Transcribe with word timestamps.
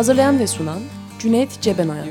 Hazırlayan 0.00 0.38
ve 0.38 0.46
sunan 0.46 0.80
Cüneyt 1.18 1.60
Cebenayak. 1.60 2.08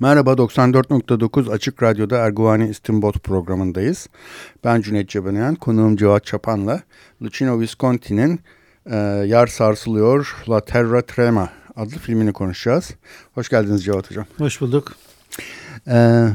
Merhaba 0.00 0.32
94.9 0.32 1.52
Açık 1.52 1.82
Radyo'da 1.82 2.16
Erguvani 2.16 2.68
İstinbot 2.68 3.24
programındayız. 3.24 4.08
Ben 4.64 4.80
Cüneyt 4.80 5.08
Cebenayan, 5.08 5.54
konuğum 5.54 5.96
Cevat 5.96 6.24
Çapan'la 6.24 6.82
Lucino 7.22 7.60
Visconti'nin 7.60 8.40
e, 8.86 8.96
Yer 9.26 9.46
Sarsılıyor 9.46 10.36
La 10.48 10.60
Terra 10.64 11.02
Trema 11.02 11.48
adlı 11.76 11.98
filmini 11.98 12.32
konuşacağız. 12.32 12.90
Hoş 13.34 13.48
geldiniz 13.48 13.84
Cevat 13.84 14.10
Hocam. 14.10 14.26
Hoş 14.38 14.60
bulduk. 14.60 14.92
Ee, 15.88 16.26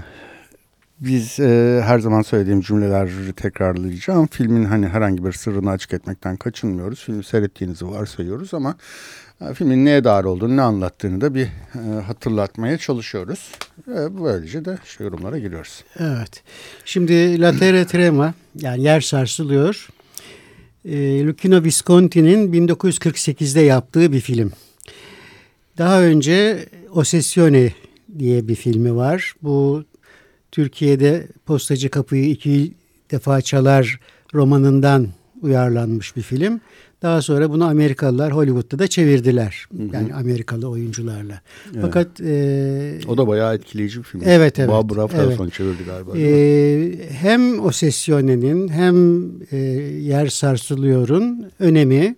biz 0.99 1.40
e, 1.40 1.81
her 1.85 1.99
zaman 1.99 2.22
söylediğim 2.22 2.62
cümleleri 2.62 3.34
tekrarlayacağım. 3.34 4.27
Filmin 4.27 4.65
hani 4.65 4.88
herhangi 4.88 5.26
bir 5.26 5.32
sırrını 5.32 5.70
açık 5.70 5.93
etmekten 5.93 6.35
kaçınmıyoruz. 6.35 7.04
Filmi 7.04 7.24
seyrettiğinizi 7.24 7.87
varsayıyoruz 7.87 8.54
ama 8.54 8.76
e, 9.41 9.54
filmin 9.54 9.85
neye 9.85 10.04
dair 10.04 10.24
olduğunu, 10.24 10.57
ne 10.57 10.62
anlattığını 10.62 11.21
da 11.21 11.35
bir 11.35 11.46
e, 11.46 12.02
hatırlatmaya 12.07 12.77
çalışıyoruz. 12.77 13.52
E, 13.87 14.24
böylece 14.24 14.65
de 14.65 14.77
işte 14.85 15.04
yorumlara 15.04 15.40
giriyoruz. 15.40 15.84
Evet. 15.99 16.43
Şimdi 16.85 17.41
La 17.41 17.57
Terra 17.57 17.85
Trema 17.85 18.34
yani 18.55 18.84
yer 18.84 19.02
sarsılıyor. 19.02 19.87
E, 20.85 21.26
Lucchino 21.26 21.63
Visconti'nin 21.63 22.68
1948'de 22.68 23.62
yaptığı 23.62 24.13
bir 24.13 24.21
film. 24.21 24.52
Daha 25.77 26.02
önce 26.02 26.65
Ossessione 26.91 27.74
diye 28.20 28.48
bir 28.48 28.55
filmi 28.55 28.96
var. 28.96 29.34
Bu 29.41 29.84
Türkiye'de 30.56 31.28
Postacı 31.46 31.90
Kapıyı 31.90 32.30
iki 32.30 32.74
defa 33.12 33.42
çalar 33.42 34.00
romanından 34.34 35.08
uyarlanmış 35.42 36.16
bir 36.16 36.22
film. 36.22 36.62
Daha 37.02 37.22
sonra 37.22 37.50
bunu 37.50 37.66
Amerikalılar 37.66 38.34
Hollywood'da 38.34 38.80
da 38.80 38.88
çevirdiler. 38.88 39.66
Hı 39.78 39.84
hı. 39.84 39.88
Yani 39.94 40.14
Amerikalı 40.14 40.70
oyuncularla. 40.70 41.42
Evet. 41.74 41.82
Fakat 41.82 42.22
e, 42.22 43.00
o 43.08 43.18
da 43.18 43.28
bayağı 43.28 43.56
etkileyici 43.56 44.00
bir 44.00 44.04
film. 44.04 44.22
Evet 44.26 44.60
evet. 44.60 44.70
Barbara 44.70 45.08
Fredson 45.08 45.44
evet. 45.44 45.54
çevirdi 45.54 45.84
galiba. 45.86 46.18
E, 46.18 47.10
hem 47.10 47.66
o 47.66 47.72
sesyonenin 47.72 48.68
hem 48.68 49.26
e, 49.52 49.58
Yer 50.02 50.28
Sarsılıyor'un 50.28 51.52
önemi 51.60 52.16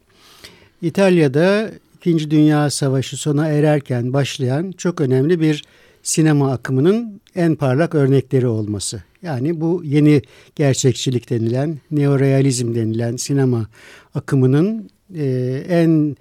İtalya'da 0.82 1.72
İkinci 1.98 2.32
Dünya 2.32 2.70
Savaşı 2.70 3.18
sona 3.18 3.48
ererken 3.48 4.14
başlayan 4.14 4.72
çok 4.72 5.02
önemli 5.02 5.40
bir 5.40 5.64
sinema 6.08 6.52
akımının 6.52 7.22
en 7.36 7.55
parlak 7.55 7.95
örnekleri 7.95 8.47
olması. 8.47 9.03
Yani 9.22 9.61
bu 9.61 9.81
yeni 9.83 10.22
gerçekçilik 10.55 11.30
denilen, 11.30 11.80
neorealizm 11.91 12.75
denilen 12.75 13.16
sinema 13.16 13.67
akımının 14.16 14.90
e, 15.16 15.25
en 15.69 16.17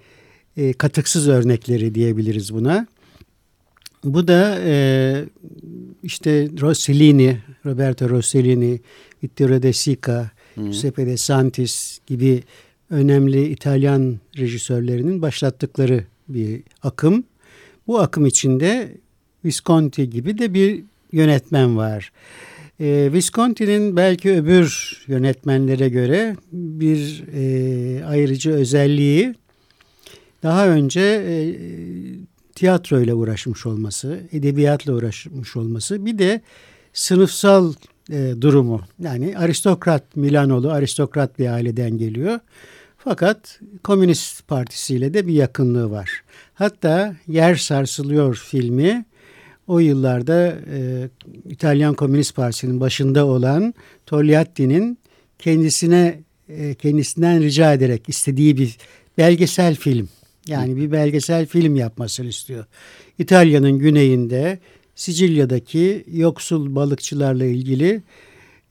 e, 0.57 0.73
katıksız 0.73 1.27
örnekleri 1.27 1.95
diyebiliriz 1.95 2.53
buna. 2.53 2.87
Bu 4.03 4.27
da 4.27 4.59
e, 4.65 5.25
işte 6.03 6.49
Rossellini, 6.61 7.37
Roberto 7.65 8.09
Rossellini, 8.09 8.79
Vittorio 9.23 9.61
De 9.61 9.73
Sica, 9.73 10.31
hmm. 10.55 10.63
Giuseppe 10.63 11.05
De 11.05 11.17
Santis 11.17 11.99
gibi 12.07 12.43
önemli 12.89 13.47
İtalyan 13.47 14.19
rejisörlerinin 14.37 15.21
başlattıkları 15.21 16.03
bir 16.29 16.63
akım. 16.83 17.23
Bu 17.87 17.99
akım 17.99 18.25
içinde 18.25 18.97
Visconti 19.47 20.09
gibi 20.09 20.37
de 20.37 20.53
bir 20.53 20.83
yönetmen 21.11 21.77
var. 21.77 22.11
E, 22.79 23.09
Visconti'nin 23.13 23.95
belki 23.95 24.31
öbür 24.31 24.97
yönetmenlere 25.07 25.89
göre 25.89 26.35
bir 26.51 27.23
e, 27.33 28.05
ayrıcı 28.05 28.51
özelliği 28.51 29.35
daha 30.43 30.67
önce 30.67 31.01
e, 31.01 31.35
tiyatroyla 32.55 33.15
uğraşmış 33.15 33.65
olması, 33.65 34.19
edebiyatla 34.31 34.93
uğraşmış 34.93 35.55
olması 35.55 36.05
bir 36.05 36.17
de 36.19 36.41
sınıfsal 36.93 37.73
e, 38.11 38.33
durumu. 38.41 38.81
Yani 38.99 39.37
aristokrat, 39.37 40.15
Milanolu 40.15 40.71
aristokrat 40.71 41.39
bir 41.39 41.47
aileden 41.47 41.97
geliyor. 41.97 42.39
Fakat 42.97 43.59
Komünist 43.83 44.47
Partisi 44.47 44.95
ile 44.95 45.13
de 45.13 45.27
bir 45.27 45.33
yakınlığı 45.33 45.91
var. 45.91 46.23
Hatta 46.53 47.15
Yer 47.27 47.55
Sarsılıyor 47.55 48.35
filmi 48.35 49.05
o 49.67 49.79
yıllarda 49.79 50.57
e, 50.71 51.09
İtalyan 51.49 51.93
Komünist 51.93 52.35
Partisi'nin 52.35 52.79
başında 52.79 53.25
olan 53.25 53.73
Togliatti'nin 54.05 54.97
kendisine 55.39 56.19
e, 56.49 56.75
kendisinden 56.75 57.43
rica 57.43 57.73
ederek 57.73 58.09
istediği 58.09 58.57
bir 58.57 58.77
belgesel 59.17 59.75
film 59.75 60.09
yani 60.47 60.75
bir 60.77 60.91
belgesel 60.91 61.45
film 61.45 61.75
yapmasını 61.75 62.27
istiyor. 62.27 62.65
İtalya'nın 63.19 63.79
güneyinde 63.79 64.59
Sicilya'daki 64.95 66.05
yoksul 66.13 66.75
balıkçılarla 66.75 67.45
ilgili 67.45 68.01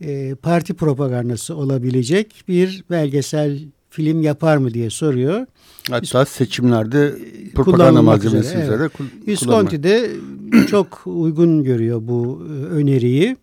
e, 0.01 0.35
parti 0.35 0.75
propagandası 0.75 1.57
olabilecek 1.57 2.45
bir 2.49 2.85
belgesel 2.91 3.59
film 3.91 4.23
yapar 4.23 4.57
mı 4.57 4.75
diye 4.75 4.91
soruyor. 4.91 5.47
Hatta 5.91 6.25
seçimlerde 6.25 7.15
propaganda 7.55 8.03
malzemesi 8.03 8.57
üzere, 8.59 8.77
evet. 8.77 8.93
Visconti 9.27 9.83
de 9.83 10.11
çok 10.71 11.03
uygun 11.07 11.65
görüyor 11.65 12.01
bu 12.03 12.47
e, 12.49 12.65
öneriyi. 12.65 13.37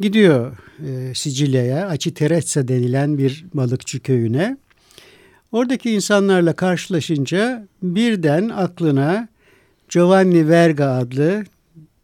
Gidiyor 0.00 0.56
e, 0.86 1.14
Sicilya'ya, 1.14 1.88
Aciterezza 1.88 2.68
denilen 2.68 3.18
bir 3.18 3.44
balıkçı 3.54 4.00
köyüne. 4.00 4.56
Oradaki 5.52 5.90
insanlarla 5.90 6.52
karşılaşınca 6.52 7.68
birden 7.82 8.48
aklına 8.48 9.28
Giovanni 9.88 10.48
Verga 10.48 10.88
adlı 10.90 11.44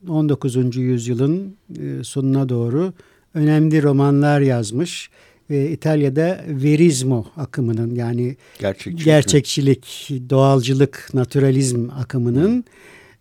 19. 0.09 0.77
yüzyılın 0.77 1.57
e, 1.79 2.05
sonuna 2.05 2.49
doğru 2.49 2.93
önemli 3.35 3.83
romanlar 3.83 4.41
yazmış 4.41 5.11
ve 5.51 5.71
İtalya'da 5.71 6.45
verizmo 6.49 7.27
akımının 7.37 7.95
yani 7.95 8.37
gerçekçilik, 8.59 9.05
gerçekçilik 9.05 10.11
doğalcılık, 10.31 11.09
naturalizm 11.15 11.89
akımının 11.91 12.65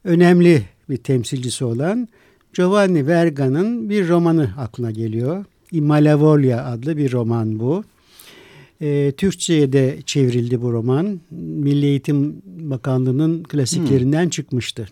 önemli 0.03 0.63
bir 0.89 0.97
temsilcisi 0.97 1.65
olan 1.65 2.07
Giovanni 2.53 3.07
Verga'nın 3.07 3.89
bir 3.89 4.07
romanı 4.07 4.49
aklına 4.57 4.91
geliyor. 4.91 5.45
Imalavolya 5.71 6.65
adlı 6.65 6.97
bir 6.97 7.11
roman 7.11 7.59
bu. 7.59 7.83
E, 8.81 9.11
Türkçe'ye 9.17 9.73
de 9.73 9.97
çevrildi 10.05 10.61
bu 10.61 10.71
roman. 10.71 11.21
Milli 11.31 11.85
Eğitim 11.85 12.41
Bakanlığı'nın 12.45 13.43
klasiklerinden 13.43 14.23
hmm. 14.23 14.29
çıkmıştı. 14.29 14.87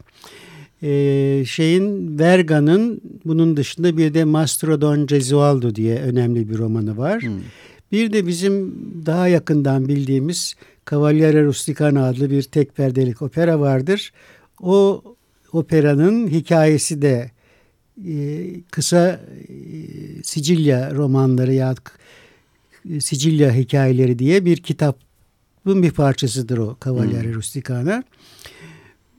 E, 0.83 1.43
şeyin 1.47 2.19
Verga'nın 2.19 3.01
bunun 3.25 3.57
dışında 3.57 3.97
bir 3.97 4.13
de 4.13 4.23
Mastro 4.23 4.81
Don 4.81 5.05
Gesualdo 5.05 5.75
diye 5.75 5.99
önemli 5.99 6.49
bir 6.49 6.57
romanı 6.57 6.97
var. 6.97 7.21
Hmm. 7.21 7.39
Bir 7.91 8.13
de 8.13 8.27
bizim 8.27 8.75
daha 9.05 9.27
yakından 9.27 9.87
bildiğimiz 9.87 10.55
Cavaliere 10.89 11.43
Rusticana 11.43 12.07
adlı 12.07 12.31
bir 12.31 12.43
tek 12.43 12.75
perdelik 12.75 13.21
opera 13.21 13.59
vardır. 13.59 14.11
O 14.61 15.03
operanın 15.53 16.27
hikayesi 16.27 17.01
de 17.01 17.31
e, 18.07 18.45
kısa 18.71 19.07
e, 19.09 19.53
Sicilya 20.23 20.95
romanları 20.95 21.53
ya 21.53 21.75
Sicilya 22.99 23.53
hikayeleri 23.53 24.19
diye 24.19 24.45
bir 24.45 24.57
kitabın 24.57 25.83
bir 25.83 25.91
parçasıdır 25.91 26.57
o 26.57 26.77
Cavaliere 26.85 27.27
hmm. 27.27 27.33
Rusticana. 27.33 28.03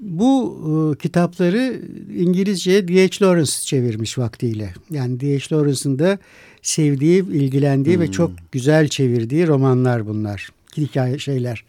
Bu 0.01 0.59
e, 0.95 0.99
kitapları 0.99 1.81
İngilizceye 2.17 2.89
D.H. 2.89 3.25
Lawrence 3.25 3.53
çevirmiş 3.65 4.19
vaktiyle. 4.19 4.75
Yani 4.91 5.21
D.H. 5.21 5.57
Lawrence'ın 5.57 5.99
da 5.99 6.19
sevdiği, 6.63 7.25
ilgilendiği 7.25 7.97
hmm. 7.97 8.03
ve 8.03 8.11
çok 8.11 8.31
güzel 8.53 8.89
çevirdiği 8.89 9.47
romanlar 9.47 10.07
bunlar. 10.07 10.49
Hikaye 10.77 11.19
şeyler, 11.19 11.65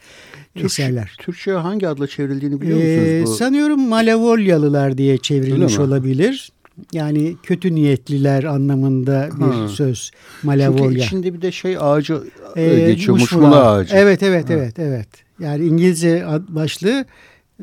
Türk, 0.55 0.65
eserler. 0.65 1.15
Türkçe 1.19 1.51
hangi 1.51 1.87
adla 1.87 2.07
çevrildiğini 2.07 2.61
biliyor 2.61 2.77
musunuz? 2.77 3.07
Ee, 3.07 3.23
bu? 3.25 3.27
Sanıyorum 3.27 3.87
Malavolyalılar 3.87 4.97
diye 4.97 5.17
çevrilmiş 5.17 5.79
olabilir. 5.79 6.51
Yani 6.93 7.35
kötü 7.43 7.75
niyetliler 7.75 8.43
anlamında 8.43 9.29
bir 9.39 9.45
ha. 9.45 9.67
söz. 9.67 10.11
Malevolya. 10.43 10.89
Çünkü 10.89 11.05
içinde 11.05 11.33
bir 11.33 11.41
de 11.41 11.51
şey 11.51 11.77
ağacı 11.79 12.23
ee, 12.55 12.79
geçiyor. 12.87 13.17
Muşmula, 13.17 13.47
muşmula 13.47 13.71
ağacı. 13.71 13.95
Evet 13.95 14.23
evet 14.23 14.49
ha. 14.49 14.53
evet 14.53 14.79
evet. 14.79 15.07
Yani 15.39 15.65
İngilizce 15.65 16.25
başlığı 16.47 17.05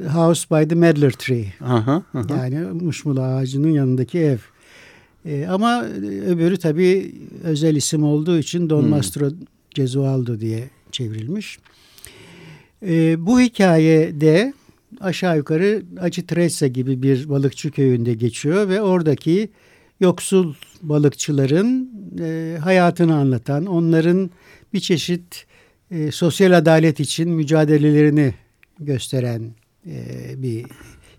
House 0.04 0.46
by 0.50 0.68
the 0.68 0.74
Medlar 0.74 1.10
Tree. 1.10 1.52
Aha, 1.60 2.02
aha. 2.14 2.36
Yani 2.36 2.58
muşmula 2.58 3.22
ağacının 3.22 3.70
yanındaki 3.70 4.18
ev. 4.18 4.38
Ee, 5.26 5.46
ama 5.46 5.84
öbürü 6.26 6.56
tabii 6.56 7.14
özel 7.44 7.76
isim 7.76 8.04
olduğu 8.04 8.38
için 8.38 8.70
Don 8.70 8.82
hmm. 8.82 8.88
Mastro 8.88 9.30
Gesualdo 9.70 10.40
diye 10.40 10.70
çevrilmiş. 10.92 11.58
Ee, 12.86 13.26
bu 13.26 13.40
hikayede 13.40 14.52
aşağı 15.00 15.36
yukarı 15.36 15.82
Acı 16.00 16.26
Tressa 16.26 16.66
gibi 16.66 17.02
bir 17.02 17.28
balıkçı 17.28 17.70
köyünde 17.70 18.14
geçiyor 18.14 18.68
ve 18.68 18.80
oradaki 18.82 19.48
yoksul 20.00 20.54
balıkçıların 20.82 21.90
e, 22.20 22.58
hayatını 22.62 23.16
anlatan, 23.16 23.66
onların 23.66 24.30
bir 24.72 24.80
çeşit 24.80 25.46
e, 25.90 26.10
sosyal 26.10 26.52
adalet 26.52 27.00
için 27.00 27.30
mücadelelerini 27.30 28.34
gösteren 28.78 29.40
e, 29.42 29.65
bir 30.36 30.66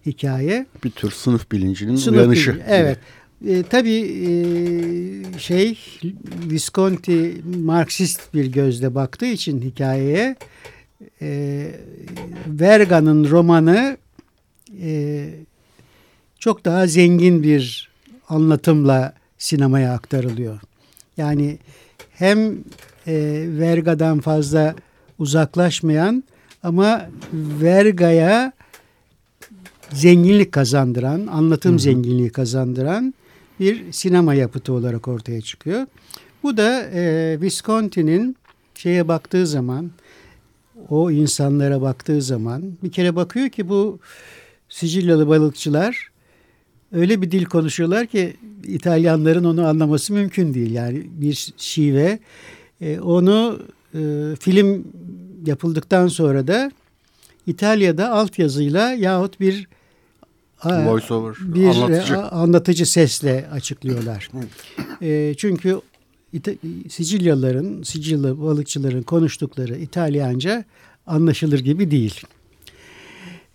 hikaye. 0.05 0.65
Bir 0.83 0.91
tür 0.91 1.11
sınıf 1.11 1.51
bilincinin 1.51 1.95
sınıf 1.95 2.17
uyanışı. 2.17 2.53
Bilinci, 2.53 2.65
evet. 2.69 2.99
E, 3.47 3.63
tabii 3.63 3.99
e, 3.99 5.39
şey 5.39 5.79
Visconti 6.49 7.41
Marksist 7.57 8.33
bir 8.33 8.45
gözle 8.45 8.95
baktığı 8.95 9.25
için 9.25 9.61
hikayeye 9.61 10.35
e, 11.21 11.71
Verga'nın 12.47 13.29
romanı 13.29 13.97
e, 14.81 15.29
çok 16.39 16.65
daha 16.65 16.87
zengin 16.87 17.43
bir 17.43 17.89
anlatımla 18.29 19.13
sinemaya 19.37 19.93
aktarılıyor. 19.93 20.59
Yani 21.17 21.57
hem 22.11 22.51
e, 23.07 23.45
Verga'dan 23.47 24.19
fazla 24.19 24.75
uzaklaşmayan 25.19 26.23
ama 26.63 27.09
Verga'ya 27.33 28.56
zenginlik 29.93 30.51
kazandıran, 30.51 31.27
anlatım 31.27 31.71
hı 31.71 31.75
hı. 31.75 31.79
zenginliği 31.79 32.29
kazandıran 32.29 33.13
bir 33.59 33.91
sinema 33.91 34.33
yapıtı 34.33 34.73
olarak 34.73 35.07
ortaya 35.07 35.41
çıkıyor. 35.41 35.85
Bu 36.43 36.57
da 36.57 36.81
e, 36.93 37.37
Visconti'nin 37.41 38.35
şeye 38.75 39.07
baktığı 39.07 39.47
zaman 39.47 39.91
o 40.89 41.11
insanlara 41.11 41.81
baktığı 41.81 42.21
zaman 42.21 42.63
bir 42.83 42.91
kere 42.91 43.15
bakıyor 43.15 43.49
ki 43.49 43.69
bu 43.69 43.99
Sicilyalı 44.69 45.27
balıkçılar 45.27 46.11
öyle 46.91 47.21
bir 47.21 47.31
dil 47.31 47.45
konuşuyorlar 47.45 48.05
ki 48.05 48.37
İtalyanların 48.63 49.43
onu 49.43 49.67
anlaması 49.67 50.13
mümkün 50.13 50.53
değil. 50.53 50.71
Yani 50.71 51.07
bir 51.11 51.53
şive. 51.57 52.19
E, 52.81 52.99
onu 52.99 53.59
e, 53.93 53.99
film 54.39 54.87
yapıldıktan 55.45 56.07
sonra 56.07 56.47
da 56.47 56.71
İtalya'da 57.47 58.11
altyazıyla 58.11 58.93
yahut 58.93 59.39
bir 59.39 59.67
Voiceover, 60.65 61.35
bir 61.39 61.63
e, 61.63 61.69
anlatıcı. 61.69 62.17
anlatıcı 62.21 62.85
sesle 62.85 63.47
açıklıyorlar. 63.51 64.29
e, 65.01 65.33
çünkü 65.37 65.81
Sicilyalıların, 66.89 67.83
Sicilya 67.83 68.39
balıkçıların 68.41 69.03
konuştukları 69.03 69.77
İtalyanca 69.77 70.65
anlaşılır 71.07 71.59
gibi 71.59 71.91
değil. 71.91 72.21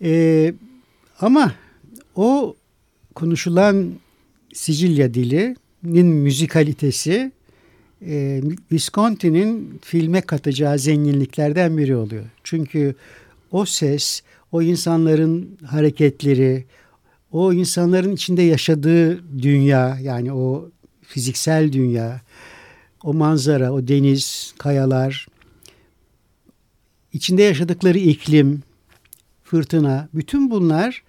Ee, 0.02 0.54
ama 1.20 1.54
o 2.16 2.56
konuşulan 3.14 3.93
Sicilya 4.52 5.14
dilinin 5.14 6.06
müzikalitesi 6.06 7.32
e, 8.06 8.43
Visconti'nin 8.72 9.81
filme 9.82 10.20
katacağı 10.20 10.78
zenginliklerden 10.78 11.78
biri 11.78 11.96
oluyor. 11.96 12.25
Çünkü 12.44 12.94
o 13.50 13.64
ses, 13.64 14.22
o 14.52 14.62
insanların 14.62 15.58
hareketleri, 15.66 16.64
o 17.32 17.52
insanların 17.52 18.12
içinde 18.12 18.43
yaşadığı 18.43 19.38
dünya 19.43 19.99
yani 20.02 20.32
o 20.32 20.70
fiziksel 21.02 21.73
dünya, 21.73 22.20
o 23.02 23.14
manzara, 23.14 23.73
o 23.73 23.88
deniz, 23.88 24.55
kayalar, 24.58 25.26
içinde 27.12 27.43
yaşadıkları 27.43 27.99
iklim, 27.99 28.62
fırtına, 29.44 30.08
bütün 30.14 30.50
bunlar 30.50 31.02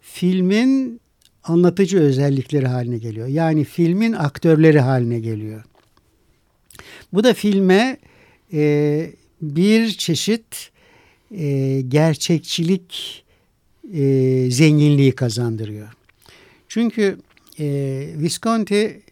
filmin 0.00 1.00
anlatıcı 1.44 1.98
özellikleri 1.98 2.66
haline 2.66 2.98
geliyor. 2.98 3.26
Yani 3.26 3.64
filmin 3.64 4.12
aktörleri 4.12 4.80
haline 4.80 5.20
geliyor. 5.20 5.64
Bu 7.12 7.24
da 7.24 7.34
filme 7.34 7.98
e, 8.52 9.12
bir 9.42 9.90
çeşit 9.90 10.70
e, 11.30 11.80
gerçekçilik 11.88 13.22
e, 13.94 14.50
zenginliği 14.50 15.12
kazandırıyor. 15.12 15.88
Çünkü 16.68 17.18
e, 17.58 17.64
Visconti 18.16 19.02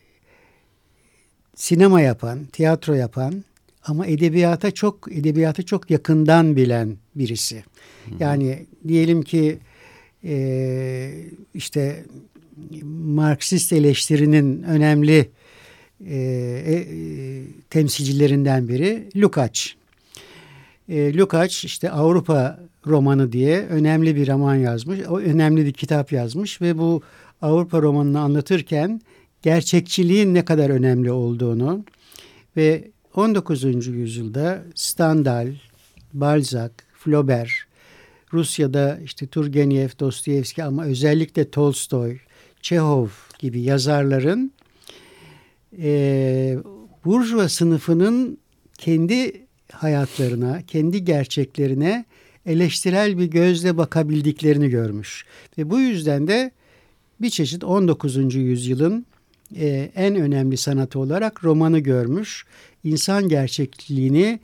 sinema 1.55 2.01
yapan, 2.01 2.45
tiyatro 2.45 2.95
yapan 2.95 3.45
ama 3.85 4.07
edebiyata 4.07 4.71
çok 4.71 5.13
edebiyatı 5.13 5.67
çok 5.67 5.91
yakından 5.91 6.57
bilen 6.57 6.97
birisi. 7.15 7.57
Hı. 7.57 8.11
Yani 8.21 8.67
diyelim 8.89 9.23
ki 9.23 9.59
e, 10.25 11.15
işte 11.55 12.05
Marksist 13.05 13.73
eleştirinin 13.73 14.63
önemli 14.63 15.31
e, 16.07 16.17
e, 16.67 16.85
temsilcilerinden 17.71 18.69
biri 18.69 19.09
Lukács. 19.17 19.67
E, 20.89 21.15
Lukács 21.15 21.65
işte 21.65 21.91
Avrupa 21.91 22.61
romanı 22.87 23.33
diye 23.33 23.67
önemli 23.67 24.17
bir 24.17 24.29
roman 24.29 24.55
yazmış. 24.55 25.01
O 25.09 25.19
önemli 25.19 25.67
bir 25.67 25.73
kitap 25.73 26.13
yazmış 26.13 26.61
ve 26.61 26.79
bu 26.79 27.03
Avrupa 27.43 27.83
romanını 27.83 28.21
anlatırken 28.21 29.01
gerçekçiliğin 29.43 30.35
ne 30.35 30.45
kadar 30.45 30.71
önemli 30.71 31.13
olduğunu 31.13 31.85
ve 32.57 32.91
19. 33.15 33.87
yüzyılda 33.87 34.63
Stendhal, 34.75 35.55
Balzac, 36.13 36.73
Flaubert, 36.95 37.51
Rusya'da 38.33 38.99
işte 39.05 39.27
Turgenev, 39.27 39.89
Dostoyevski 40.01 40.65
ama 40.65 40.85
özellikle 40.85 41.51
Tolstoy, 41.51 42.19
Çehov 42.63 43.09
gibi 43.39 43.61
yazarların 43.61 44.53
e, 45.79 46.59
Burjuva 47.05 47.49
sınıfının 47.49 48.39
kendi 48.79 49.47
hayatlarına, 49.73 50.63
kendi 50.67 51.05
gerçeklerine 51.05 52.05
eleştirel 52.47 53.19
bir 53.19 53.27
gözle 53.27 53.77
bakabildiklerini 53.77 54.69
görmüş. 54.69 55.25
Ve 55.59 55.71
bu 55.71 55.81
yüzden 55.81 56.29
de 56.29 56.51
bir 57.21 57.31
çeşit 57.31 57.65
19. 57.65 58.35
yüzyılın 58.35 59.07
e, 59.57 59.91
en 59.95 60.15
önemli 60.15 60.57
sanatı 60.57 60.99
olarak 60.99 61.45
romanı 61.45 61.79
görmüş. 61.79 62.45
İnsan 62.85 63.29
gerçekliğini 63.29 64.41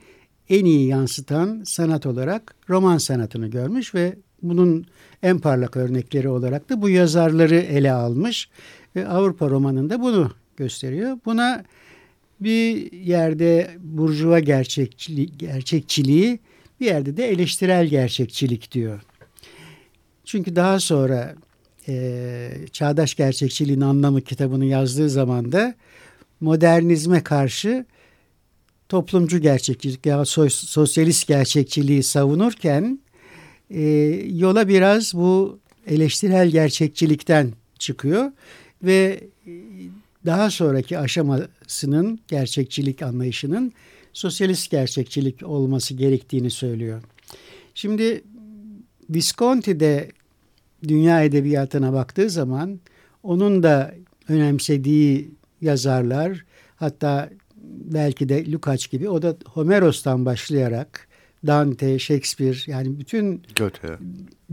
en 0.49 0.65
iyi 0.65 0.87
yansıtan 0.87 1.61
sanat 1.65 2.05
olarak 2.05 2.55
roman 2.69 2.97
sanatını 2.97 3.47
görmüş 3.47 3.95
ve 3.95 4.15
bunun 4.41 4.85
en 5.23 5.39
parlak 5.39 5.77
örnekleri 5.77 6.29
olarak 6.29 6.69
da 6.69 6.81
bu 6.81 6.89
yazarları 6.89 7.55
ele 7.55 7.91
almış. 7.91 8.49
Ve 8.95 9.07
Avrupa 9.07 9.49
romanında 9.49 10.01
bunu 10.01 10.31
gösteriyor. 10.57 11.17
Buna 11.25 11.63
bir 12.39 12.91
yerde 12.91 13.71
burjuva 13.79 14.39
gerçekçiliği, 14.39 15.37
gerçekçiliği 15.37 16.39
bir 16.79 16.85
yerde 16.85 17.17
de 17.17 17.29
eleştirel 17.29 17.87
gerçekçilik 17.87 18.71
diyor. 18.71 19.01
Çünkü 20.25 20.55
daha 20.55 20.79
sonra 20.79 21.35
e, 21.87 22.49
Çağdaş 22.71 23.15
Gerçekçiliğin 23.15 23.81
Anlamı 23.81 24.21
kitabını 24.21 24.65
yazdığı 24.65 25.09
zaman 25.09 25.51
da 25.51 25.75
modernizme 26.41 27.23
karşı 27.23 27.85
toplumcu 28.89 29.39
gerçekçilik 29.39 30.05
ya 30.05 30.25
sosyalist 30.25 31.27
gerçekçiliği 31.27 32.03
savunurken 32.03 32.99
e, 33.69 33.81
yola 34.33 34.67
biraz 34.67 35.13
bu 35.13 35.59
eleştirel 35.87 36.49
gerçekçilikten 36.49 37.51
çıkıyor 37.79 38.31
ve 38.83 39.23
daha 40.25 40.51
sonraki 40.51 40.99
aşamasının 40.99 42.19
gerçekçilik 42.27 43.01
anlayışının 43.01 43.73
sosyalist 44.17 44.71
gerçekçilik 44.71 45.43
olması 45.43 45.93
gerektiğini 45.93 46.51
söylüyor. 46.51 47.03
Şimdi 47.73 48.23
Visconti 49.09 49.79
de 49.79 50.11
dünya 50.87 51.23
edebiyatına 51.23 51.93
baktığı 51.93 52.29
zaman 52.29 52.79
onun 53.23 53.63
da 53.63 53.93
önemsediği 54.27 55.31
yazarlar 55.61 56.45
hatta 56.75 57.29
belki 57.65 58.29
de 58.29 58.51
Lukács 58.51 58.87
gibi 58.87 59.09
o 59.09 59.21
da 59.21 59.37
Homeros'tan 59.45 60.25
başlayarak 60.25 61.07
Dante, 61.47 61.99
Shakespeare 61.99 62.57
yani 62.67 62.99
bütün 62.99 63.41
Goethe. 63.57 63.97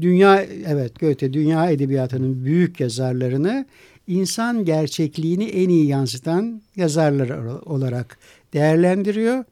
dünya 0.00 0.42
evet 0.42 1.00
Goethe 1.00 1.32
dünya 1.32 1.70
edebiyatının 1.70 2.44
büyük 2.44 2.80
yazarlarını 2.80 3.66
insan 4.06 4.64
gerçekliğini 4.64 5.44
en 5.44 5.68
iyi 5.68 5.86
yansıtan 5.86 6.62
yazarlar 6.76 7.30
olarak 7.66 8.18
değerlendiriyor 8.54 9.44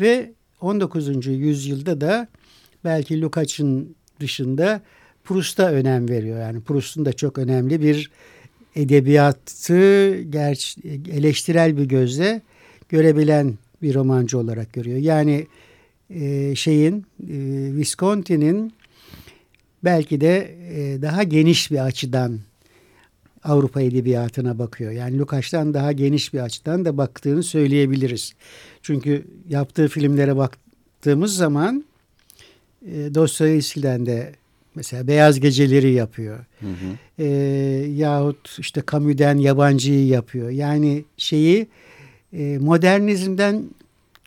ve 0.00 0.32
19. 0.60 1.26
yüzyılda 1.26 2.00
da 2.00 2.28
belki 2.84 3.20
Lukács'ın 3.20 3.96
dışında 4.20 4.82
Proust'a 5.24 5.70
önem 5.70 6.08
veriyor. 6.08 6.40
Yani 6.40 6.60
Proust'un 6.60 7.04
da 7.04 7.12
çok 7.12 7.38
önemli 7.38 7.82
bir 7.82 8.10
edebiyatı 8.76 9.72
eleştirel 11.12 11.76
bir 11.76 11.84
gözle 11.84 12.42
görebilen 12.88 13.58
bir 13.82 13.94
romancı 13.94 14.38
olarak 14.38 14.72
görüyor. 14.72 14.98
Yani 14.98 15.46
e, 16.10 16.54
şeyin 16.54 16.98
e, 16.98 17.36
Visconti'nin 17.76 18.72
belki 19.84 20.20
de 20.20 20.56
e, 20.74 21.02
daha 21.02 21.22
geniş 21.22 21.70
bir 21.70 21.84
açıdan 21.84 22.40
Avrupa 23.44 23.80
edebiyatına 23.80 24.58
bakıyor. 24.58 24.92
Yani 24.92 25.18
Lukács'tan 25.18 25.74
daha 25.74 25.92
geniş 25.92 26.34
bir 26.34 26.40
açıdan 26.40 26.84
da 26.84 26.96
baktığını 26.96 27.42
söyleyebiliriz. 27.42 28.32
Çünkü 28.82 29.24
yaptığı 29.48 29.88
filmlere 29.88 30.36
baktığımız 30.36 31.36
zaman 31.36 31.84
e, 32.86 33.14
Dostoyevski'den 33.14 34.06
de 34.06 34.32
mesela 34.74 35.06
Beyaz 35.06 35.40
Geceleri 35.40 35.92
yapıyor. 35.92 36.38
Hı 36.60 36.66
hı. 36.66 37.22
E, 37.22 37.26
yahut 37.88 38.58
işte 38.58 38.82
Camus'den 38.92 39.38
Yabancı'yı 39.38 40.06
yapıyor. 40.06 40.50
Yani 40.50 41.04
şeyi 41.16 41.66
e, 42.32 42.58
modernizmden 42.58 43.64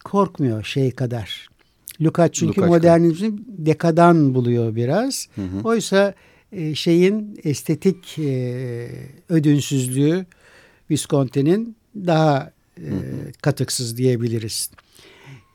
korkmuyor 0.03 0.63
şey 0.63 0.91
kadar. 0.91 1.47
Lukács 2.01 2.39
çünkü 2.39 2.61
Lukács 2.61 2.69
modernizmi 2.69 3.31
dekadan 3.47 4.33
buluyor 4.33 4.75
biraz. 4.75 5.27
Hı 5.35 5.41
hı. 5.41 5.61
Oysa 5.63 6.13
e, 6.53 6.75
şeyin 6.75 7.39
estetik 7.43 8.19
e, 8.19 8.89
ödünsüzlüğü 9.29 10.25
Visconti'nin 10.89 11.75
daha 11.95 12.51
e, 12.77 12.91
katıksız 13.41 13.97
diyebiliriz. 13.97 14.69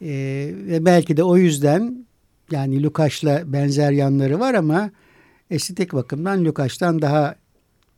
E, 0.03 0.09
ve 0.55 0.85
belki 0.85 1.17
de 1.17 1.23
o 1.23 1.37
yüzden 1.37 2.07
yani 2.51 2.83
Lukács'la 2.83 3.53
benzer 3.53 3.91
yanları 3.91 4.41
var 4.41 4.55
ama 4.55 4.91
estetik 5.51 5.93
bakımdan 5.93 6.45
Lukács'tan 6.45 7.03
daha 7.03 7.35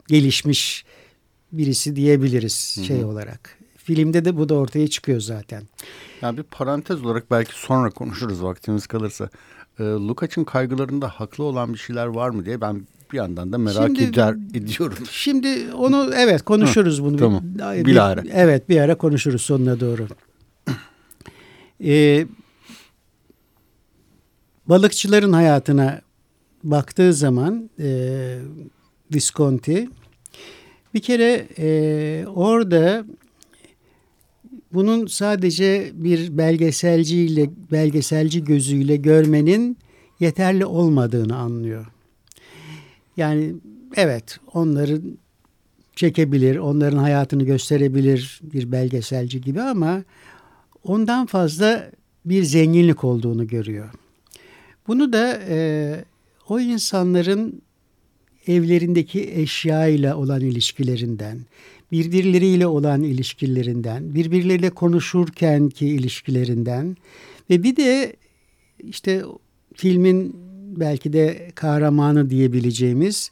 gelişmiş 0.07 0.85
birisi 1.51 1.95
diyebiliriz 1.95 2.83
şey 2.87 3.01
hı 3.01 3.07
olarak. 3.07 3.57
Filmde 3.77 4.25
de 4.25 4.37
bu 4.37 4.49
da 4.49 4.55
ortaya 4.55 4.87
çıkıyor 4.87 5.19
zaten. 5.19 5.63
Yani 6.21 6.37
bir 6.37 6.43
parantez 6.43 7.05
olarak 7.05 7.31
belki 7.31 7.51
sonra 7.53 7.89
konuşuruz 7.89 8.43
vaktimiz 8.43 8.87
kalırsa. 8.87 9.29
E, 9.81 9.83
Lukács'ın 9.83 10.43
kaygılarında 10.43 11.07
haklı 11.07 11.43
olan 11.43 11.73
bir 11.73 11.77
şeyler 11.77 12.05
var 12.05 12.29
mı 12.29 12.45
diye 12.45 12.61
ben 12.61 12.81
bir 13.11 13.17
yandan 13.17 13.53
da 13.53 13.57
merak 13.57 13.87
şimdi, 13.87 14.03
eder, 14.03 14.35
ediyorum. 14.53 14.97
Şimdi 15.11 15.73
onu 15.73 16.11
evet 16.15 16.41
konuşuruz 16.41 16.99
Hı, 16.99 17.03
bunu. 17.03 17.17
Tamam. 17.17 17.43
Bir, 17.43 17.85
bir 17.85 17.95
ara. 17.95 18.23
Evet 18.31 18.69
bir 18.69 18.77
ara 18.77 18.95
konuşuruz 18.95 19.41
sonuna 19.41 19.79
doğru. 19.79 20.07
Ee, 21.83 22.25
balıkçıların 24.65 25.33
hayatına 25.33 26.01
baktığı 26.63 27.13
zaman 27.13 27.69
e, 27.79 28.39
Visconti 29.13 29.89
bir 30.93 31.01
kere 31.01 31.47
e, 31.57 32.25
orada 32.27 33.05
bunun 34.73 35.07
sadece 35.07 35.91
bir 35.93 36.37
belgeselciyle 36.37 37.49
belgeselci 37.71 38.43
gözüyle 38.43 38.95
görmenin 38.95 39.77
yeterli 40.19 40.65
olmadığını 40.65 41.35
anlıyor. 41.35 41.85
Yani 43.17 43.55
evet 43.95 44.39
onları 44.53 45.01
çekebilir, 45.95 46.57
onların 46.57 46.97
hayatını 46.97 47.43
gösterebilir 47.43 48.39
bir 48.43 48.71
belgeselci 48.71 49.41
gibi 49.41 49.61
ama 49.61 50.03
ondan 50.83 51.25
fazla 51.25 51.91
bir 52.25 52.43
zenginlik 52.43 53.03
olduğunu 53.03 53.47
görüyor. 53.47 53.89
Bunu 54.87 55.13
da 55.13 55.39
e, 55.49 56.05
o 56.49 56.59
insanların 56.59 57.61
evlerindeki 58.47 59.31
eşyayla 59.33 60.17
olan 60.17 60.41
ilişkilerinden, 60.41 61.39
birbirleriyle 61.91 62.67
olan 62.67 63.03
ilişkilerinden, 63.03 64.15
birbirleriyle 64.15 64.69
konuşurkenki 64.69 65.87
ilişkilerinden 65.87 66.97
ve 67.49 67.63
bir 67.63 67.75
de 67.75 68.15
işte 68.79 69.23
filmin 69.75 70.35
belki 70.77 71.13
de 71.13 71.51
kahramanı 71.55 72.29
diyebileceğimiz 72.29 73.31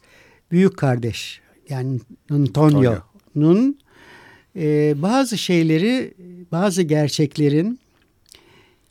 büyük 0.50 0.76
kardeş 0.76 1.40
yani 1.68 2.00
Antonio'nun 2.30 3.78
e, 4.56 4.94
bazı 5.02 5.38
şeyleri, 5.38 6.14
bazı 6.52 6.82
gerçeklerin 6.82 7.80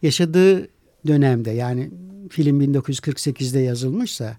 yaşadığı 0.02 0.68
dönemde 1.08 1.52
yani 1.52 1.90
film 2.30 2.62
1948'de 2.62 3.60
yazılmışsa 3.60 4.38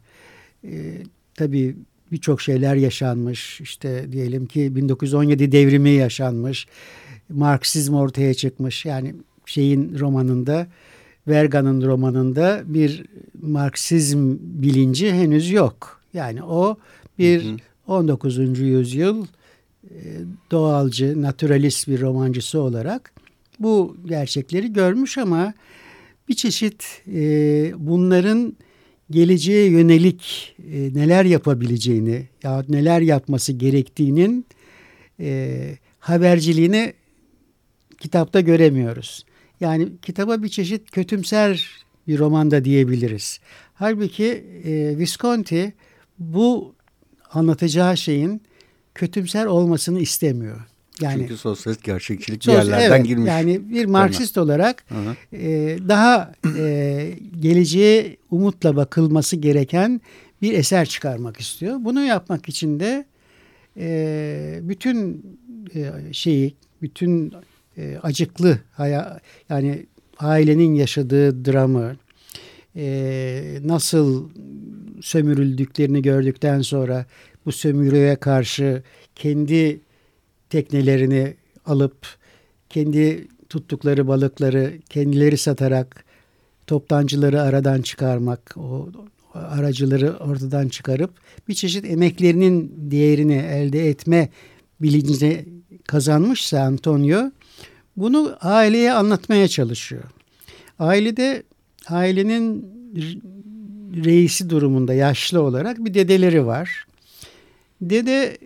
e, 0.65 1.03
tabii 1.35 1.77
birçok 2.13 2.41
şeyler 2.41 2.75
yaşanmış. 2.75 3.61
İşte 3.61 4.13
diyelim 4.13 4.47
ki 4.47 4.77
1917 4.77 5.53
devrimi 5.53 5.91
yaşanmış. 5.91 6.67
Marksizm 7.29 7.95
ortaya 7.95 8.35
çıkmış. 8.35 8.85
Yani 8.85 9.15
şeyin 9.47 9.99
romanında 9.99 10.67
Verga'nın 11.29 11.83
romanında 11.83 12.63
bir 12.65 13.05
Marksizm 13.43 14.37
bilinci 14.41 15.13
henüz 15.13 15.51
yok. 15.51 16.01
Yani 16.15 16.43
o 16.43 16.77
bir 17.19 17.45
hı 17.45 17.49
hı. 17.49 17.57
19. 17.87 18.59
yüzyıl 18.59 19.27
e, 19.85 19.99
doğalcı, 20.51 21.23
naturalist 21.23 21.89
bir 21.89 22.01
romancısı 22.01 22.61
olarak 22.61 23.13
bu 23.59 23.97
gerçekleri 24.07 24.73
görmüş 24.73 25.19
ama 25.19 25.55
bir 26.29 26.35
çeşit 26.35 27.03
e, 27.15 27.21
bunların 27.77 28.57
geleceğe 29.11 29.71
yönelik 29.71 30.55
e, 30.73 30.95
neler 30.95 31.25
yapabileceğini 31.25 32.29
ya 32.43 32.65
neler 32.69 33.01
yapması 33.01 33.53
gerektiğinin 33.53 34.47
e, 35.21 35.79
haberciliğini 35.99 36.93
kitapta 38.01 38.41
göremiyoruz. 38.41 39.25
Yani 39.61 39.89
kitaba 40.03 40.43
bir 40.43 40.49
çeşit 40.49 40.91
kötümser 40.91 41.85
bir 42.09 42.19
romanda 42.19 42.65
diyebiliriz. 42.65 43.41
Halbuki 43.75 44.45
e, 44.65 44.99
Visconti 44.99 45.73
bu 46.19 46.75
anlatacağı 47.33 47.97
şeyin 47.97 48.43
kötümser 48.95 49.47
olmasını 49.47 50.01
istemiyor. 50.01 50.70
Yani, 51.01 51.19
Çünkü 51.19 51.37
sosyalist 51.37 51.85
gerçekçilik 51.85 52.47
bir 52.47 52.53
yerlerden 52.53 52.97
evet, 52.97 53.07
girmiş. 53.07 53.29
Yani 53.29 53.71
bir 53.71 53.85
Marksist 53.85 54.35
Sonra. 54.35 54.45
olarak 54.45 54.85
e, 55.33 55.79
daha 55.89 56.33
e, 56.59 57.13
geleceğe 57.41 58.17
umutla 58.31 58.77
bakılması 58.77 59.37
gereken 59.37 60.01
bir 60.43 60.55
eser 60.55 60.87
çıkarmak 60.87 61.41
istiyor. 61.41 61.77
Bunu 61.81 62.05
yapmak 62.05 62.49
için 62.49 62.81
de 62.81 63.05
e, 63.77 64.61
bütün 64.63 65.27
e, 65.75 65.93
şeyi, 66.13 66.55
bütün 66.83 67.33
e, 67.79 67.99
acıklı 68.03 68.59
haya, 68.73 69.21
yani 69.49 69.87
ailenin 70.19 70.75
yaşadığı 70.75 71.45
dramı, 71.45 71.97
e, 72.77 73.59
nasıl 73.65 74.31
sömürüldüklerini 75.01 76.03
gördükten 76.03 76.61
sonra 76.61 77.07
bu 77.47 77.53
sömürüye 77.53 78.17
karşı 78.17 78.83
kendi 79.15 79.81
teknelerini 80.51 81.35
alıp 81.67 82.07
kendi 82.69 83.29
tuttukları 83.49 84.09
balıkları 84.09 84.73
kendileri 84.91 85.37
satarak 85.37 86.05
toptancıları 86.67 87.43
aradan 87.43 87.83
çıkarmak, 87.83 88.57
o 88.57 88.89
aracıları 89.35 90.17
ortadan 90.17 90.69
çıkarıp 90.69 91.11
bir 91.49 91.55
çeşit 91.55 91.85
emeklerinin 91.85 92.73
değerini 92.77 93.37
elde 93.37 93.89
etme 93.89 94.29
bilincini 94.81 95.45
kazanmışsa 95.87 96.61
Antonio 96.61 97.31
bunu 97.97 98.37
aileye 98.41 98.93
anlatmaya 98.93 99.49
çalışıyor. 99.49 100.03
Ailede 100.79 101.43
ailenin 101.89 102.67
reisi 104.05 104.51
durumunda 104.51 104.95
yaşlı 104.95 105.43
olarak 105.43 105.85
bir 105.85 105.95
dedeleri 105.95 106.47
var. 106.47 106.87
Dede 107.81 108.39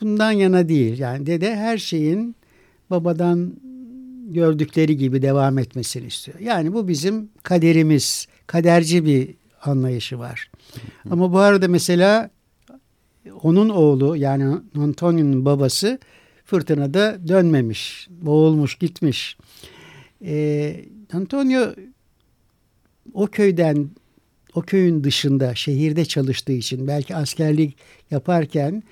bundan 0.00 0.32
yana 0.32 0.68
değil. 0.68 0.98
Yani 0.98 1.26
dede 1.26 1.56
her 1.56 1.78
şeyin 1.78 2.36
babadan 2.90 3.52
gördükleri 4.28 4.96
gibi 4.96 5.22
devam 5.22 5.58
etmesini 5.58 6.06
istiyor. 6.06 6.38
Yani 6.40 6.74
bu 6.74 6.88
bizim 6.88 7.28
kaderimiz, 7.42 8.26
kaderci 8.46 9.04
bir 9.04 9.34
anlayışı 9.62 10.18
var. 10.18 10.50
Ama 11.10 11.32
bu 11.32 11.38
arada 11.38 11.68
mesela 11.68 12.30
onun 13.42 13.68
oğlu 13.68 14.16
yani 14.16 14.58
Antonio'nun 14.78 15.44
babası 15.44 15.98
fırtınada 16.44 17.28
dönmemiş, 17.28 18.08
boğulmuş, 18.10 18.78
gitmiş. 18.78 19.36
Ee, 20.24 20.84
Antonio 21.12 21.74
o 23.14 23.26
köyden, 23.26 23.90
o 24.54 24.62
köyün 24.62 25.04
dışında 25.04 25.54
şehirde 25.54 26.04
çalıştığı 26.04 26.52
için 26.52 26.88
belki 26.88 27.16
askerlik 27.16 27.76
yaparken 28.10 28.82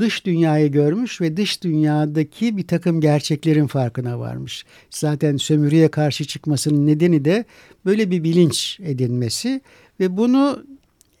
dış 0.00 0.26
dünyayı 0.26 0.72
görmüş 0.72 1.20
ve 1.20 1.36
dış 1.36 1.62
dünyadaki 1.62 2.56
bir 2.56 2.66
takım 2.66 3.00
gerçeklerin 3.00 3.66
farkına 3.66 4.20
varmış. 4.20 4.64
Zaten 4.90 5.36
sömürüye 5.36 5.88
karşı 5.88 6.24
çıkmasının 6.24 6.86
nedeni 6.86 7.24
de 7.24 7.44
böyle 7.84 8.10
bir 8.10 8.24
bilinç 8.24 8.80
edinmesi 8.82 9.60
ve 10.00 10.16
bunu 10.16 10.64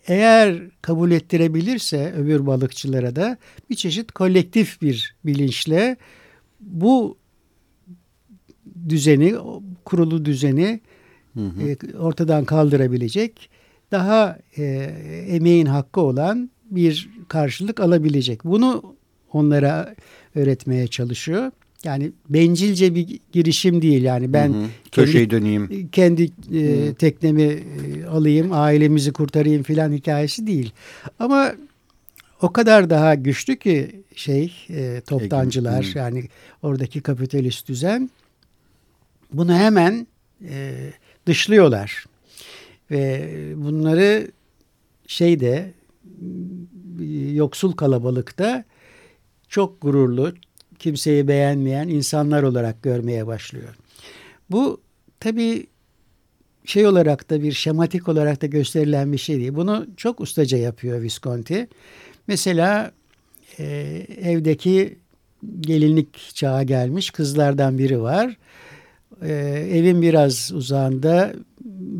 eğer 0.06 0.62
kabul 0.82 1.10
ettirebilirse 1.10 2.12
öbür 2.16 2.46
balıkçılara 2.46 3.16
da 3.16 3.36
bir 3.70 3.74
çeşit 3.74 4.12
kolektif 4.12 4.82
bir 4.82 5.14
bilinçle 5.24 5.96
bu 6.60 7.18
düzeni, 8.88 9.34
kurulu 9.84 10.24
düzeni 10.24 10.80
hı 11.34 11.40
hı. 11.40 11.68
E, 11.68 11.98
ortadan 11.98 12.44
kaldırabilecek, 12.44 13.50
daha 13.90 14.38
e, 14.56 14.62
emeğin 15.28 15.66
hakkı 15.66 16.00
olan 16.00 16.50
bir 16.70 17.10
karşılık 17.28 17.80
alabilecek. 17.80 18.44
Bunu 18.44 18.96
onlara 19.32 19.94
öğretmeye 20.34 20.86
çalışıyor. 20.86 21.50
Yani 21.84 22.12
bencilce 22.28 22.94
bir 22.94 23.20
girişim 23.32 23.82
değil 23.82 24.02
yani 24.02 24.32
ben 24.32 24.48
hı 24.48 24.58
hı. 24.62 24.66
köşeyi 24.92 25.30
döneyim. 25.30 25.88
Kendi 25.92 26.30
e, 26.54 26.94
teknemi 26.94 27.42
e, 27.42 28.04
alayım, 28.04 28.48
ailemizi 28.52 29.12
kurtarayım 29.12 29.62
filan 29.62 29.92
hikayesi 29.92 30.46
değil. 30.46 30.72
Ama 31.18 31.52
o 32.42 32.52
kadar 32.52 32.90
daha 32.90 33.14
güçlü 33.14 33.56
ki 33.56 34.02
şey 34.14 34.52
e, 34.70 35.00
toptancılar 35.06 35.84
hı. 35.84 35.98
yani 35.98 36.28
oradaki 36.62 37.00
kapitalist 37.00 37.68
düzen 37.68 38.10
bunu 39.32 39.54
hemen 39.54 40.06
e, 40.48 40.74
dışlıyorlar. 41.26 42.04
Ve 42.90 43.28
bunları 43.56 44.30
şeyde 45.06 45.72
yoksul 47.32 47.72
kalabalıkta 47.72 48.64
çok 49.48 49.80
gururlu, 49.80 50.32
kimseyi 50.78 51.28
beğenmeyen 51.28 51.88
insanlar 51.88 52.42
olarak 52.42 52.82
görmeye 52.82 53.26
başlıyor. 53.26 53.76
Bu 54.50 54.80
tabii 55.20 55.66
şey 56.64 56.86
olarak 56.86 57.30
da 57.30 57.42
bir 57.42 57.52
şematik 57.52 58.08
olarak 58.08 58.42
da 58.42 58.46
gösterilen 58.46 59.12
bir 59.12 59.18
şey 59.18 59.38
değil. 59.38 59.54
Bunu 59.54 59.86
çok 59.96 60.20
ustaca 60.20 60.58
yapıyor 60.58 61.02
Visconti. 61.02 61.68
Mesela 62.26 62.92
e, 63.58 63.64
evdeki 64.22 64.98
gelinlik 65.60 66.34
çağa 66.34 66.62
gelmiş 66.62 67.10
kızlardan 67.10 67.78
biri 67.78 68.02
var. 68.02 68.36
E, 69.22 69.32
evin 69.72 70.02
biraz 70.02 70.52
uzağında 70.54 71.34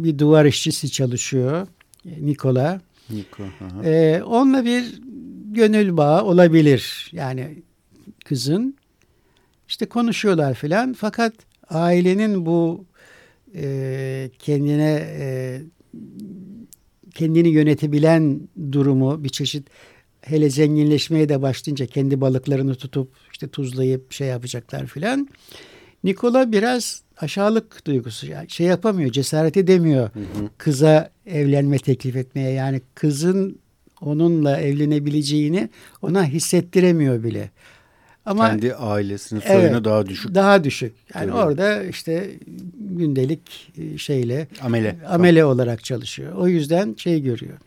bir 0.04 0.18
duvar 0.18 0.44
işçisi 0.44 0.90
çalışıyor. 0.90 1.66
Nikola. 2.04 2.80
Niko, 3.10 3.42
e, 3.84 4.22
onunla 4.26 4.64
bir 4.64 5.00
gönül 5.52 5.96
bağı 5.96 6.24
olabilir. 6.24 7.10
Yani 7.12 7.62
kızın. 8.24 8.76
İşte 9.68 9.86
konuşuyorlar 9.86 10.54
filan. 10.54 10.92
Fakat 10.92 11.34
ailenin 11.68 12.46
bu 12.46 12.84
e, 13.54 14.30
kendine 14.38 15.06
e, 15.18 15.60
kendini 17.14 17.48
yönetebilen 17.48 18.40
durumu 18.72 19.24
bir 19.24 19.28
çeşit 19.28 19.68
hele 20.20 20.50
zenginleşmeye 20.50 21.28
de 21.28 21.42
başlayınca 21.42 21.86
kendi 21.86 22.20
balıklarını 22.20 22.74
tutup 22.74 23.12
işte 23.32 23.48
tuzlayıp 23.48 24.12
şey 24.12 24.28
yapacaklar 24.28 24.86
filan. 24.86 25.28
Nikola 26.04 26.52
biraz 26.52 27.02
aşağılık 27.20 27.86
duygusu 27.86 28.26
yani 28.26 28.50
şey 28.50 28.66
yapamıyor 28.66 29.12
cesaret 29.12 29.56
edemiyor 29.56 30.10
hı 30.14 30.20
hı. 30.20 30.48
kıza 30.58 31.10
evlenme 31.26 31.78
teklif 31.78 32.16
etmeye 32.16 32.50
yani 32.50 32.80
kızın 32.94 33.58
onunla 34.00 34.60
evlenebileceğini 34.60 35.68
ona 36.02 36.24
hissettiremiyor 36.24 37.22
bile. 37.22 37.50
Ama 38.26 38.50
kendi 38.50 38.74
ailesinin 38.74 39.40
soyunu 39.40 39.62
evet, 39.62 39.84
daha 39.84 40.06
düşük. 40.06 40.34
Daha 40.34 40.64
düşük. 40.64 40.94
Yani 41.14 41.30
Tabii. 41.30 41.38
orada 41.38 41.84
işte 41.84 42.30
gündelik 42.80 43.72
e, 43.78 43.98
şeyle 43.98 44.48
amele 44.62 44.96
amele 45.08 45.40
tamam. 45.40 45.54
olarak 45.54 45.84
çalışıyor. 45.84 46.32
O 46.32 46.48
yüzden 46.48 46.94
şey 46.98 47.22
görüyor. 47.22 47.58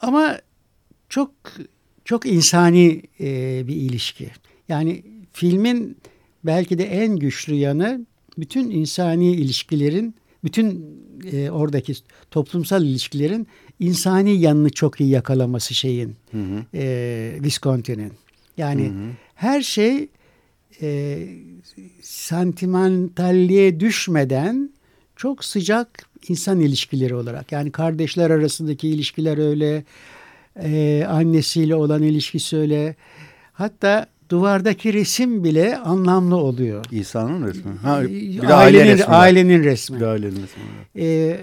Ama 0.00 0.38
çok 1.08 1.30
çok 2.04 2.26
insani 2.26 3.02
e, 3.20 3.26
bir 3.66 3.76
ilişki. 3.76 4.30
Yani 4.68 5.02
filmin 5.32 5.96
belki 6.44 6.78
de 6.78 6.84
en 6.84 7.16
güçlü 7.16 7.54
yanı 7.54 8.06
bütün 8.38 8.70
insani 8.70 9.32
ilişkilerin, 9.32 10.14
bütün 10.44 10.84
e, 11.32 11.50
oradaki 11.50 11.94
toplumsal 12.30 12.84
ilişkilerin 12.84 13.46
insani 13.80 14.36
yanını 14.40 14.70
çok 14.70 15.00
iyi 15.00 15.10
yakalaması 15.10 15.74
şeyin, 15.74 16.16
hı 16.30 16.38
hı. 16.38 16.64
E, 16.74 17.36
Visconti'nin. 17.42 18.12
Yani 18.56 18.84
hı 18.84 18.88
hı. 18.88 19.10
her 19.34 19.62
şey 19.62 20.08
e, 20.82 21.18
sentimentalliğe 22.02 23.80
düşmeden 23.80 24.70
çok 25.16 25.44
sıcak 25.44 26.06
insan 26.28 26.60
ilişkileri 26.60 27.14
olarak. 27.14 27.52
Yani 27.52 27.72
kardeşler 27.72 28.30
arasındaki 28.30 28.88
ilişkiler 28.88 29.38
öyle, 29.38 29.84
e, 30.62 31.04
annesiyle 31.08 31.74
olan 31.74 32.02
ilişkisi 32.02 32.56
öyle. 32.56 32.96
Hatta 33.52 34.06
duvardaki 34.30 34.92
resim 34.92 35.44
bile 35.44 35.78
anlamlı 35.78 36.36
oluyor. 36.36 36.84
İsa'nın 36.90 37.46
resmi. 37.46 37.72
Ha, 37.82 38.02
ee, 38.02 38.08
bir 38.08 38.42
de 38.42 38.54
ailenin, 38.54 38.90
resmi. 38.90 39.14
Ailenin 39.14 39.64
resmi. 39.64 39.96
Bir 39.96 40.00
de 40.00 40.06
ailenin 40.06 40.42
resmi. 40.42 40.62
Ee, 40.98 41.40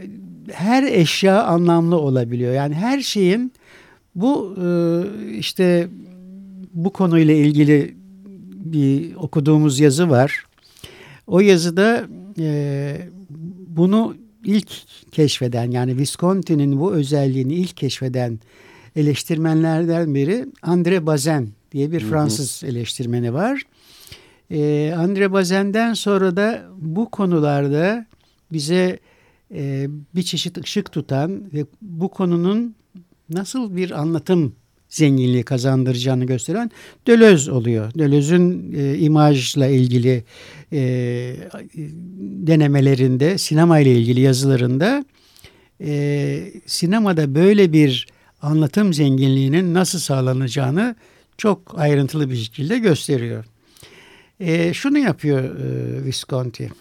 her 0.52 0.84
eşya 0.84 1.44
anlamlı 1.44 1.98
olabiliyor. 1.98 2.54
Yani 2.54 2.76
her 2.76 3.02
şeyin 3.02 3.54
bu 4.16 4.56
e, 4.66 4.68
işte 5.38 5.88
bu 6.74 6.94
konuyla 6.94 7.34
ilgili 7.34 7.96
bir 8.66 9.16
okuduğumuz 9.16 9.80
yazı 9.80 10.10
var. 10.10 10.46
O 11.28 11.40
yazıda 11.40 12.04
e, 12.40 12.98
bunu 13.68 14.16
ilk 14.46 14.72
keşfeden 15.12 15.72
yani 15.72 15.98
Visconti'nin 15.98 16.80
bu 16.80 16.94
özelliğini 16.94 17.54
ilk 17.54 17.78
keşfeden 17.78 18.40
eleştirmenlerden 18.96 20.16
biri 20.16 20.46
André 20.64 21.06
Bazin 21.06 21.54
diye 21.72 21.92
bir 21.92 22.00
Fransız 22.00 22.64
eleştirmeni 22.64 23.34
var. 23.34 23.64
E, 24.52 24.94
Andre 24.98 25.32
Bazen'den 25.32 25.94
sonra 25.94 26.36
da 26.36 26.62
bu 26.78 27.10
konularda 27.10 28.06
bize 28.52 29.00
e, 29.54 29.88
bir 30.16 30.24
çeşit 30.24 30.58
ışık 30.58 30.92
tutan 30.92 31.54
ve 31.54 31.66
bu 31.82 32.10
konunun 32.10 32.76
nasıl 33.30 33.76
bir 33.76 33.92
anlatım 33.92 34.56
zenginliği 34.90 35.44
kazandıracağını 35.44 36.26
gösteren 36.26 36.72
Deleuze 37.08 37.52
oluyor. 37.52 37.94
Deleuze'ün 37.94 38.74
e, 38.78 38.98
imajla 38.98 39.68
ilgili 39.68 40.24
e, 40.74 40.80
denemelerinde, 42.48 43.38
sinema 43.38 43.80
ile 43.80 43.98
ilgili 43.98 44.22
yazılarında 44.22 45.06
e, 45.82 46.54
sinemada 46.66 47.36
böyle 47.36 47.74
bir 47.74 48.08
anlatım 48.42 48.94
zenginliğinin 48.94 49.74
nasıl 49.74 50.00
sağlanacağını 50.00 50.96
çok 51.42 51.80
ayrıntılı 51.80 52.30
bir 52.30 52.36
şekilde 52.36 52.80
gösteriyor. 52.80 53.46
E, 54.40 54.74
şunu 54.74 54.98
yapıyor 54.98 55.44
e, 55.44 56.06
Visconti. 56.06 56.72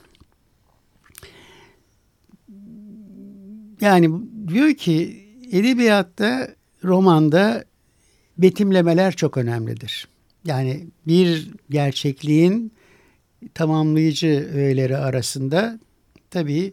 Yani 3.80 4.10
diyor 4.48 4.74
ki 4.74 5.26
edebiyatta, 5.52 6.48
romanda 6.84 7.64
betimlemeler 8.38 9.12
çok 9.12 9.36
önemlidir. 9.36 10.08
Yani 10.44 10.86
bir 11.06 11.50
gerçekliğin 11.70 12.72
tamamlayıcı 13.54 14.50
öğeleri 14.54 14.96
arasında 14.96 15.78
tabii 16.30 16.72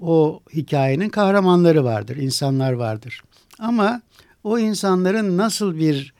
o 0.00 0.40
hikayenin 0.54 1.08
kahramanları 1.08 1.84
vardır, 1.84 2.16
insanlar 2.16 2.72
vardır. 2.72 3.22
Ama 3.58 4.02
o 4.44 4.58
insanların 4.58 5.36
nasıl 5.36 5.76
bir 5.76 6.19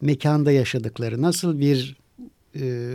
mekanda 0.00 0.52
yaşadıkları, 0.52 1.22
nasıl 1.22 1.60
bir 1.60 1.96
e, 2.60 2.94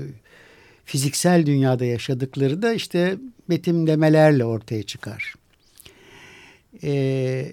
fiziksel 0.85 1.45
dünyada 1.45 1.85
yaşadıkları 1.85 2.61
da 2.61 2.73
işte 2.73 3.17
betimlemelerle 3.49 4.45
ortaya 4.45 4.83
çıkar. 4.83 5.33
E, 6.83 7.51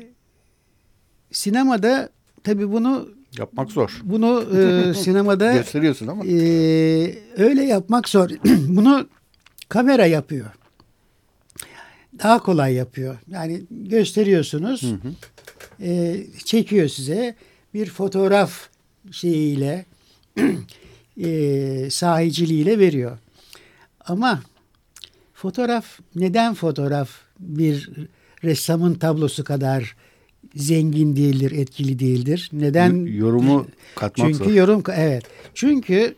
sinemada 1.31 2.09
tabii 2.45 2.73
bunu 2.73 3.09
yapmak 3.39 3.71
zor. 3.71 4.01
Bunu 4.05 4.59
e, 4.59 4.95
sinemada 5.03 5.53
gösteriyorsun 5.53 6.07
ama 6.07 6.25
e, 6.25 6.35
öyle 7.37 7.65
yapmak 7.65 8.09
zor. 8.09 8.31
bunu 8.69 9.09
kamera 9.69 10.07
yapıyor. 10.07 10.47
Daha 12.19 12.39
kolay 12.39 12.75
yapıyor. 12.75 13.19
Yani 13.31 13.63
gösteriyorsunuz, 13.71 14.83
hı 14.83 14.87
hı. 14.87 15.13
E, 15.85 16.21
çekiyor 16.45 16.89
size 16.89 17.35
bir 17.75 17.91
fotoğraf 17.91 18.72
şeyiyle 19.11 19.85
e, 21.23 21.91
sahiciliğiyle 21.91 22.79
veriyor. 22.79 23.19
Ama 24.05 24.43
fotoğraf 25.35 25.99
neden 26.15 26.55
fotoğraf 26.55 27.11
bir 27.39 27.91
ressamın 28.45 28.95
tablosu 28.95 29.45
kadar 29.45 29.97
zengin 30.55 31.17
değildir, 31.17 31.53
etkili 31.53 31.99
değildir. 31.99 32.51
Neden? 32.53 33.07
Yorumu 33.07 33.67
katmak 33.97 34.29
Çünkü 34.29 34.45
zor. 34.45 34.51
yorum 34.51 34.83
evet. 34.95 35.25
Çünkü 35.55 36.15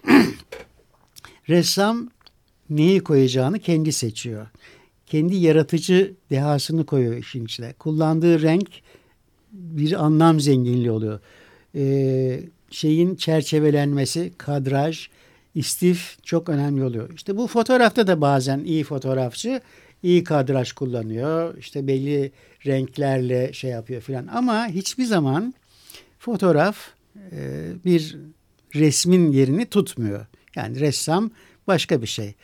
ressam 1.48 2.08
neyi 2.70 3.00
koyacağını 3.00 3.58
kendi 3.58 3.92
seçiyor. 3.92 4.46
Kendi 5.06 5.36
yaratıcı 5.36 6.14
dehasını 6.30 6.86
koyuyor 6.86 7.16
işin 7.16 7.44
içine. 7.44 7.72
Kullandığı 7.72 8.42
renk 8.42 8.68
bir 9.52 10.04
anlam 10.04 10.40
zenginliği 10.40 10.90
oluyor. 10.90 11.20
Ee, 11.74 12.40
şeyin 12.74 13.14
çerçevelenmesi, 13.14 14.32
kadraj, 14.38 15.08
istif 15.54 16.16
çok 16.22 16.48
önemli 16.48 16.84
oluyor. 16.84 17.10
İşte 17.14 17.36
bu 17.36 17.46
fotoğrafta 17.46 18.06
da 18.06 18.20
bazen 18.20 18.60
iyi 18.64 18.84
fotoğrafçı 18.84 19.60
iyi 20.02 20.24
kadraj 20.24 20.72
kullanıyor. 20.72 21.58
İşte 21.58 21.86
belli 21.86 22.32
renklerle 22.66 23.52
şey 23.52 23.70
yapıyor 23.70 24.00
filan. 24.00 24.26
Ama 24.26 24.66
hiçbir 24.66 25.04
zaman 25.04 25.54
fotoğraf 26.18 26.76
e, 27.16 27.66
bir 27.84 28.16
resmin 28.74 29.32
yerini 29.32 29.66
tutmuyor. 29.66 30.26
Yani 30.56 30.80
ressam 30.80 31.30
başka 31.66 32.02
bir 32.02 32.06
şey. 32.06 32.34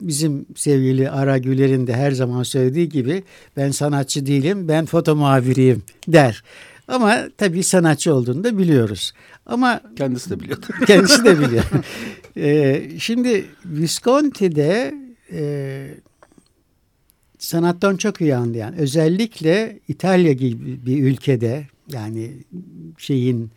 Bizim 0.00 0.46
sevgili 0.56 1.10
Ara 1.10 1.38
Güler'in 1.38 1.86
de 1.86 1.94
her 1.94 2.12
zaman 2.12 2.42
söylediği 2.42 2.88
gibi 2.88 3.22
ben 3.56 3.70
sanatçı 3.70 4.26
değilim 4.26 4.68
ben 4.68 4.86
foto 4.86 5.16
muhabiriyim 5.16 5.82
der. 6.08 6.42
Ama 6.88 7.28
tabii 7.38 7.62
sanatçı 7.62 8.14
olduğunu 8.14 8.44
da 8.44 8.58
biliyoruz. 8.58 9.12
Ama 9.46 9.80
kendisi 9.96 10.30
de 10.30 10.40
biliyor. 10.40 10.58
kendisi 10.86 11.24
de 11.24 11.40
biliyor. 11.40 11.64
ee, 12.36 12.90
şimdi 12.98 13.46
Visconti'de 13.64 14.94
e, 15.32 15.94
sanattan 17.38 17.96
çok 17.96 18.20
iyi 18.20 18.36
anlayan 18.36 18.74
özellikle 18.76 19.80
İtalya 19.88 20.32
gibi 20.32 20.86
bir 20.86 21.02
ülkede 21.02 21.66
yani 21.92 22.32
şeyin 22.98 23.50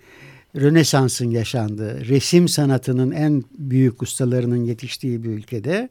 Rönesans'ın 0.56 1.30
yaşandığı, 1.30 2.06
resim 2.06 2.48
sanatının 2.48 3.12
en 3.12 3.44
büyük 3.58 4.02
ustalarının 4.02 4.64
yetiştiği 4.64 5.24
bir 5.24 5.30
ülkede 5.30 5.90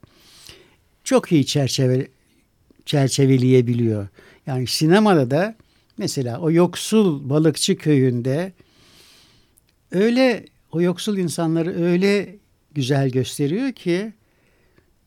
çok 1.04 1.32
iyi 1.32 1.46
çerçeve 1.46 2.08
çerçeveleyebiliyor. 2.86 4.08
Yani 4.46 4.66
sinemada 4.66 5.30
da 5.30 5.54
mesela 5.98 6.40
o 6.40 6.50
yoksul 6.50 7.30
balıkçı 7.30 7.76
köyünde 7.76 8.52
öyle 9.94 10.44
o 10.72 10.80
yoksul 10.80 11.18
insanları 11.18 11.84
öyle 11.84 12.36
güzel 12.74 13.10
gösteriyor 13.10 13.72
ki 13.72 14.12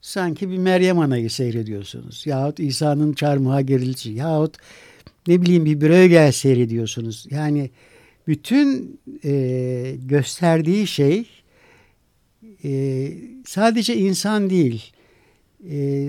sanki 0.00 0.50
bir 0.50 0.58
Meryem 0.58 0.98
Ana'yı 0.98 1.30
seyrediyorsunuz. 1.30 2.26
Yahut 2.26 2.60
İsa'nın 2.60 3.12
çarmıha 3.12 3.60
gerilişi 3.60 4.10
yahut 4.10 4.56
ne 5.26 5.42
bileyim 5.42 5.64
bir 5.64 5.80
Bruegel 5.80 6.32
seyrediyorsunuz. 6.32 7.26
Yani 7.30 7.70
bütün 8.26 9.00
e, 9.24 9.94
gösterdiği 10.04 10.86
şey 10.86 11.24
e, 12.64 13.12
sadece 13.46 13.96
insan 13.96 14.50
değil 14.50 14.92
e, 15.70 16.08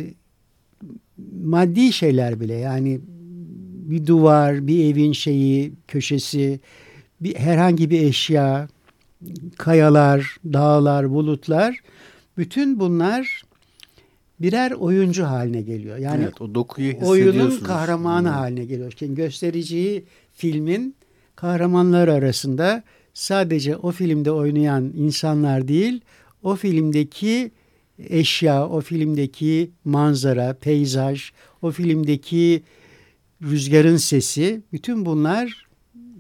maddi 1.44 1.94
şeyler 1.94 2.39
bile 2.39 2.54
yani 2.54 3.00
bir 3.89 4.08
duvar, 4.08 4.68
bir 4.68 4.94
evin 4.94 5.12
şeyi, 5.12 5.72
köşesi, 5.88 6.60
bir 7.21 7.36
herhangi 7.36 7.89
bir 7.89 8.01
eşya, 8.01 8.67
kayalar, 9.58 10.38
dağlar, 10.45 11.10
bulutlar 11.10 11.79
bütün 12.38 12.79
bunlar 12.79 13.43
birer 14.39 14.71
oyuncu 14.71 15.23
haline 15.23 15.62
geliyor. 15.62 15.97
Yani 15.97 16.23
evet, 16.23 16.41
o 16.41 16.55
dokuyu 16.55 16.93
oyunun 17.01 17.60
kahramanı 17.60 18.27
hmm. 18.27 18.36
haline 18.36 18.65
geliyor. 18.65 18.93
Yani 19.01 19.15
göstericiyi 19.15 20.03
filmin 20.34 20.95
kahramanlar 21.36 22.08
arasında 22.08 22.84
sadece 23.13 23.77
o 23.77 23.91
filmde 23.91 24.32
oynayan 24.32 24.93
insanlar 24.97 25.67
değil, 25.67 26.01
o 26.43 26.55
filmdeki 26.55 27.51
eşya, 27.99 28.67
o 28.67 28.82
filmdeki 28.82 29.71
manzara, 29.86 30.53
peyzaj, 30.53 31.32
o 31.62 31.71
filmdeki 31.71 32.63
rüzgarın 33.41 33.97
sesi, 33.97 34.62
bütün 34.73 35.05
bunlar 35.05 35.68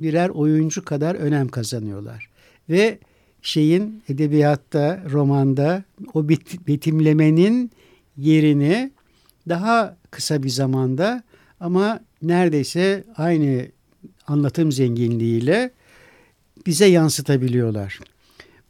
birer 0.01 0.29
oyuncu 0.29 0.85
kadar 0.85 1.15
önem 1.15 1.47
kazanıyorlar. 1.47 2.29
Ve 2.69 2.99
şeyin 3.41 4.03
edebiyatta, 4.09 5.03
romanda 5.11 5.83
o 6.13 6.29
betimlemenin 6.67 7.71
yerini 8.17 8.91
daha 9.49 9.97
kısa 10.11 10.43
bir 10.43 10.49
zamanda 10.49 11.23
ama 11.59 11.99
neredeyse 12.21 13.03
aynı 13.17 13.67
anlatım 14.27 14.71
zenginliğiyle 14.71 15.71
bize 16.65 16.85
yansıtabiliyorlar. 16.85 17.99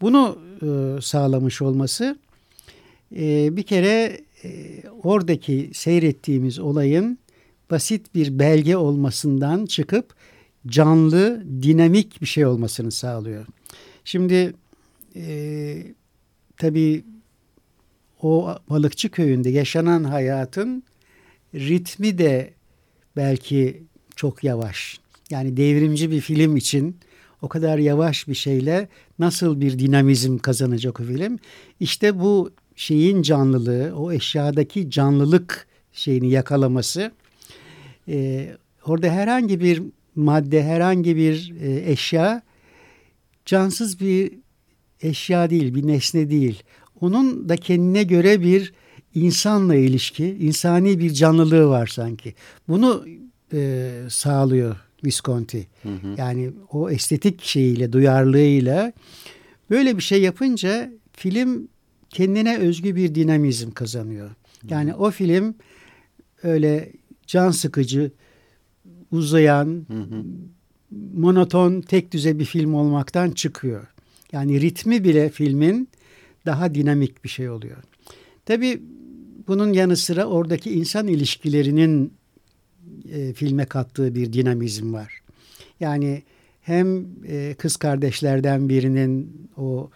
Bunu 0.02 0.40
e, 0.62 1.02
sağlamış 1.02 1.62
olması 1.62 2.18
e, 3.16 3.58
bir 3.58 3.64
kere 3.64 4.22
e, 4.44 4.84
oradaki 5.04 5.72
seyrettiğimiz 5.74 6.60
olayın 6.60 7.18
basit 7.72 8.16
bir 8.16 8.40
belge 8.40 8.78
olmasından 8.78 9.66
çıkıp 9.66 10.14
canlı, 10.68 11.44
dinamik 11.62 12.22
bir 12.22 12.28
şey 12.28 12.46
olmasını 12.46 12.92
sağlıyor. 12.92 13.46
Şimdi 14.06 14.54
e, 15.16 15.84
tabii 16.58 17.04
o 18.22 18.56
balıkçı 18.70 19.10
köyünde 19.10 19.50
yaşanan 19.50 20.04
hayatın 20.04 20.84
ritmi 21.56 22.18
de 22.18 22.54
belki 23.16 23.84
çok 24.16 24.44
yavaş. 24.44 25.00
Yani 25.30 25.58
devrimci 25.58 26.12
bir 26.12 26.22
film 26.22 26.58
için 26.58 26.98
o 27.42 27.48
kadar 27.48 27.78
yavaş 27.78 28.28
bir 28.28 28.34
şeyle 28.34 28.88
nasıl 29.20 29.62
bir 29.62 29.80
dinamizm 29.80 30.38
kazanacak 30.38 31.00
o 31.00 31.04
film? 31.04 31.40
İşte 31.80 32.20
bu 32.20 32.52
şeyin 32.76 33.22
canlılığı, 33.22 33.94
o 33.96 34.12
eşyadaki 34.12 34.92
canlılık 34.92 35.68
şeyini 35.94 36.30
yakalaması. 36.30 37.12
E, 38.08 38.48
orada 38.86 39.08
herhangi 39.08 39.60
bir 39.62 39.84
madde, 40.16 40.64
herhangi 40.64 41.16
bir 41.16 41.54
e, 41.62 41.92
eşya 41.92 42.42
cansız 43.46 44.00
bir 44.00 44.32
eşya 45.02 45.50
değil, 45.50 45.76
bir 45.76 45.88
nesne 45.88 46.30
değil. 46.30 46.64
Onun 47.02 47.50
da 47.50 47.58
kendine 47.58 48.04
göre 48.04 48.42
bir 48.42 48.74
insanla 49.16 49.76
ilişki, 49.76 50.26
insani 50.26 51.00
bir 51.00 51.14
canlılığı 51.14 51.70
var 51.70 51.88
sanki. 51.88 52.34
Bunu 52.68 53.06
e, 53.54 53.92
sağlıyor 54.10 54.76
Visconti. 55.06 55.68
Hı 55.84 55.90
hı. 55.90 56.16
Yani 56.18 56.52
o 56.72 56.90
estetik 56.90 57.44
şeyiyle, 57.44 57.94
duyarlılığıyla 57.94 58.94
böyle 59.70 59.98
bir 59.98 60.04
şey 60.04 60.22
yapınca 60.22 60.92
film 61.14 61.68
kendine 62.10 62.58
özgü 62.58 62.96
bir 62.96 63.16
dinamizm 63.16 63.72
kazanıyor. 63.72 64.30
Yani 64.70 64.92
hı 64.92 64.96
hı. 64.96 65.00
o 65.00 65.12
film 65.12 65.56
öyle 66.44 66.92
can 67.28 67.52
sıkıcı, 67.52 68.12
uzayan, 69.12 69.86
hı 69.88 70.00
hı. 70.00 70.24
monoton, 71.14 71.82
tek 71.82 72.12
düze 72.12 72.40
bir 72.40 72.46
film 72.46 72.74
olmaktan 72.74 73.32
çıkıyor. 73.32 73.88
Yani 74.32 74.62
ritmi 74.62 75.04
bile 75.04 75.30
filmin 75.30 75.90
daha 76.46 76.76
dinamik 76.76 77.24
bir 77.24 77.30
şey 77.30 77.50
oluyor. 77.50 77.78
Tabii 78.46 78.82
bunun 79.48 79.74
yanı 79.74 79.98
sıra 79.98 80.26
oradaki 80.26 80.72
insan 80.72 81.08
ilişkilerinin 81.08 82.14
e, 83.12 83.34
filme 83.34 83.66
kattığı 83.66 84.16
bir 84.16 84.34
dinamizm 84.34 84.94
var. 84.94 85.22
Yani 85.80 86.24
hem 86.62 87.06
e, 87.28 87.56
kız 87.58 87.78
kardeşlerden 87.78 88.70
birinin 88.70 89.50
o 89.58 89.90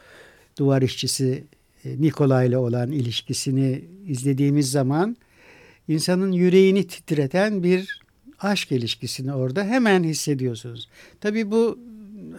duvar 0.58 0.82
işçisi 0.82 1.44
e, 1.86 2.02
Nikola 2.02 2.44
ile 2.44 2.58
olan 2.58 2.92
ilişkisini 2.92 3.84
izlediğimiz 4.08 4.72
zaman 4.72 5.18
insanın 5.88 6.32
yüreğini 6.32 6.88
titreten 6.88 7.64
bir 7.64 8.03
aşk 8.44 8.72
ilişkisini 8.72 9.34
orada 9.34 9.64
hemen 9.64 10.04
hissediyorsunuz. 10.04 10.90
Tabii 11.22 11.52
bu 11.52 11.80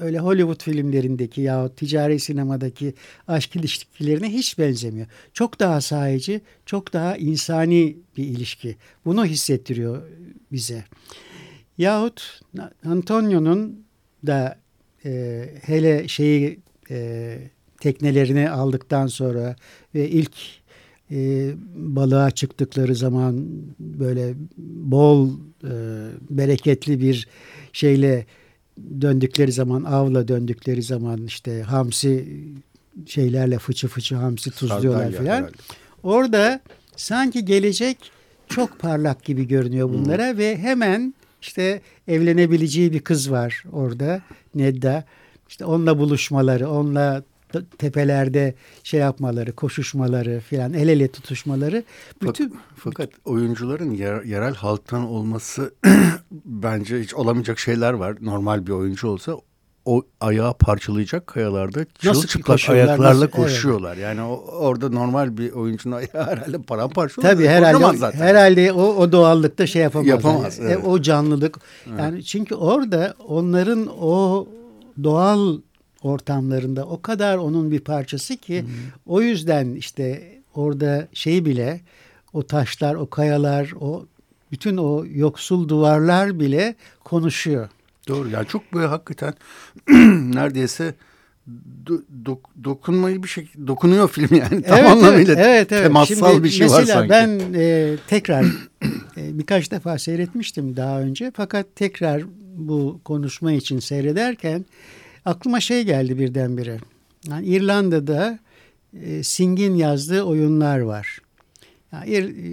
öyle 0.01 0.19
Hollywood 0.19 0.63
filmlerindeki 0.63 1.41
ya 1.41 1.69
ticari 1.69 2.21
sinemadaki 2.21 2.95
aşk 3.29 3.57
ilişkilerine 3.57 4.33
hiç 4.33 4.59
benzemiyor. 4.59 5.07
Çok 5.33 5.61
daha 5.61 5.81
sahici, 5.81 6.41
çok 6.67 6.93
daha 6.93 7.17
insani 7.17 7.97
bir 8.17 8.25
ilişki. 8.25 8.77
Bunu 9.05 9.27
hissettiriyor 9.27 10.03
bize. 10.53 10.85
Yahut 11.79 12.41
Antonio'nun 12.85 13.85
da 14.27 14.59
e, 15.05 15.45
hele 15.63 16.09
şeyi 16.09 16.61
e, 16.91 17.39
teknelerini 17.81 18.51
aldıktan 18.51 19.07
sonra 19.07 19.57
ve 19.95 20.09
ilk 20.09 20.37
e, 21.11 21.51
balığa 21.75 22.31
çıktıkları 22.31 22.95
zaman 22.95 23.47
böyle 23.79 24.35
bol 24.59 25.31
e, 25.65 25.73
bereketli 26.31 27.01
bir 27.01 27.29
şeyle 27.73 28.27
döndükleri 29.01 29.53
zaman 29.53 29.85
avla 29.85 30.29
döndükleri 30.29 30.83
zaman 30.83 31.25
işte 31.25 31.63
hamsi 31.63 32.29
şeylerle 33.07 33.59
fıçı 33.59 33.89
fıçı 33.89 34.15
hamsi 34.15 34.51
tuzluyorlar 34.51 35.13
filan. 35.13 35.51
Orada 36.03 36.61
sanki 36.97 37.45
gelecek 37.45 37.99
çok 38.49 38.79
parlak 38.79 39.25
gibi 39.25 39.49
görünüyor 39.49 39.89
bunlara 39.89 40.31
hmm. 40.31 40.39
ve 40.39 40.59
hemen 40.59 41.15
işte 41.43 41.81
evlenebileceği 42.09 42.93
bir 42.93 43.01
kız 43.01 43.31
var 43.31 43.65
orada 43.73 44.23
Nedda. 44.55 45.05
İşte 45.49 45.65
onunla 45.65 45.99
buluşmaları, 45.99 46.71
onunla 46.71 47.23
tepelerde 47.79 48.55
şey 48.83 49.01
yapmaları, 49.01 49.53
koşuşmaları 49.53 50.41
filan, 50.41 50.75
el 50.75 50.89
ele 50.89 51.09
tutuşmaları. 51.09 51.85
Bütün 52.23 52.57
fakat 52.77 53.11
oyuncuların 53.25 53.91
yer, 53.91 54.23
yerel 54.23 54.55
halktan 54.55 55.07
olması 55.07 55.75
bence 56.45 57.01
hiç 57.01 57.15
olamayacak 57.15 57.59
şeyler 57.59 57.93
var. 57.93 58.17
Normal 58.21 58.67
bir 58.67 58.73
oyuncu 58.73 59.09
olsa 59.09 59.37
o 59.85 60.03
ayağı 60.21 60.55
parçalayacak 60.55 61.27
kayalarda 61.27 61.87
çırılçıplak 61.99 62.71
ayaklarla 62.71 63.15
nasıl, 63.15 63.27
koşuyorlar. 63.27 63.93
Evet. 63.93 64.03
Yani 64.03 64.23
o, 64.23 64.45
orada 64.59 64.89
normal 64.89 65.37
bir 65.37 65.53
oyuncunun 65.53 65.97
ayağı 65.97 66.31
herhalde 66.31 66.63
paramparça 66.63 67.21
olur. 67.21 67.29
Tabii 67.29 67.47
herhalde, 67.47 67.97
zaten. 67.97 68.19
herhalde 68.19 68.73
o, 68.73 68.83
o 68.83 69.13
doğallıkta 69.13 69.67
şey 69.67 69.83
yapamaz. 69.83 70.09
Yapamaz. 70.09 70.59
Yani. 70.59 70.71
E, 70.71 70.73
evet. 70.73 70.85
o 70.87 71.03
canlılık. 71.03 71.59
Evet. 71.89 71.99
Yani 71.99 72.25
çünkü 72.25 72.55
orada 72.55 73.15
onların 73.29 73.89
o 74.01 74.47
doğal 75.03 75.59
ortamlarında 76.05 76.87
o 76.87 77.03
kadar 77.03 77.37
onun 77.37 77.71
bir 77.71 77.81
parçası 77.81 78.37
ki 78.37 78.63
hmm. 78.63 78.69
o 79.07 79.21
yüzden 79.21 79.75
işte 79.75 80.33
orada 80.55 81.09
şey 81.13 81.45
bile 81.45 81.81
o 82.33 82.47
taşlar, 82.47 82.95
o 82.95 83.11
kayalar, 83.11 83.73
o 83.81 84.07
bütün 84.53 84.77
o 84.77 85.05
yoksul 85.15 85.69
duvarlar 85.69 86.41
bile 86.41 86.75
konuşuyor. 87.05 87.69
Doğru 88.09 88.29
yani 88.29 88.47
çok 88.47 88.75
böyle 88.75 88.87
hakikaten 88.87 89.35
neredeyse 90.35 90.95
do, 91.87 92.03
dok, 92.25 92.51
dokunmayı 92.65 93.23
bir 93.23 93.29
şey 93.29 93.49
dokunuyor 93.67 94.09
film 94.09 94.37
yani 94.37 94.49
evet, 94.53 94.69
tam 94.69 94.87
anlamıyla 94.87 95.35
evet, 95.35 95.73
evet. 95.73 95.83
temassal 95.83 96.33
Şimdi 96.33 96.45
bir 96.45 96.51
şey 96.51 96.71
var 96.71 96.83
sanki. 96.83 97.11
ben 97.11 97.41
e, 97.55 97.97
tekrar 98.09 98.45
e, 99.17 99.39
birkaç 99.39 99.71
defa 99.71 99.99
seyretmiştim 99.99 100.77
daha 100.77 101.01
önce 101.01 101.33
fakat 101.37 101.67
tekrar 101.77 102.23
bu 102.57 103.01
konuşma 103.05 103.53
için 103.53 103.79
seyrederken 103.79 104.65
aklıma 105.25 105.61
şey 105.61 105.85
geldi 105.85 106.19
birdenbire. 106.19 106.79
Yani 107.29 107.47
İrlanda'da 107.47 108.39
e, 109.03 109.23
Sing'in 109.23 109.75
yazdığı 109.75 110.23
oyunlar 110.23 110.79
var. 110.79 111.19
Yani, 111.93 112.15
e, 112.15 112.51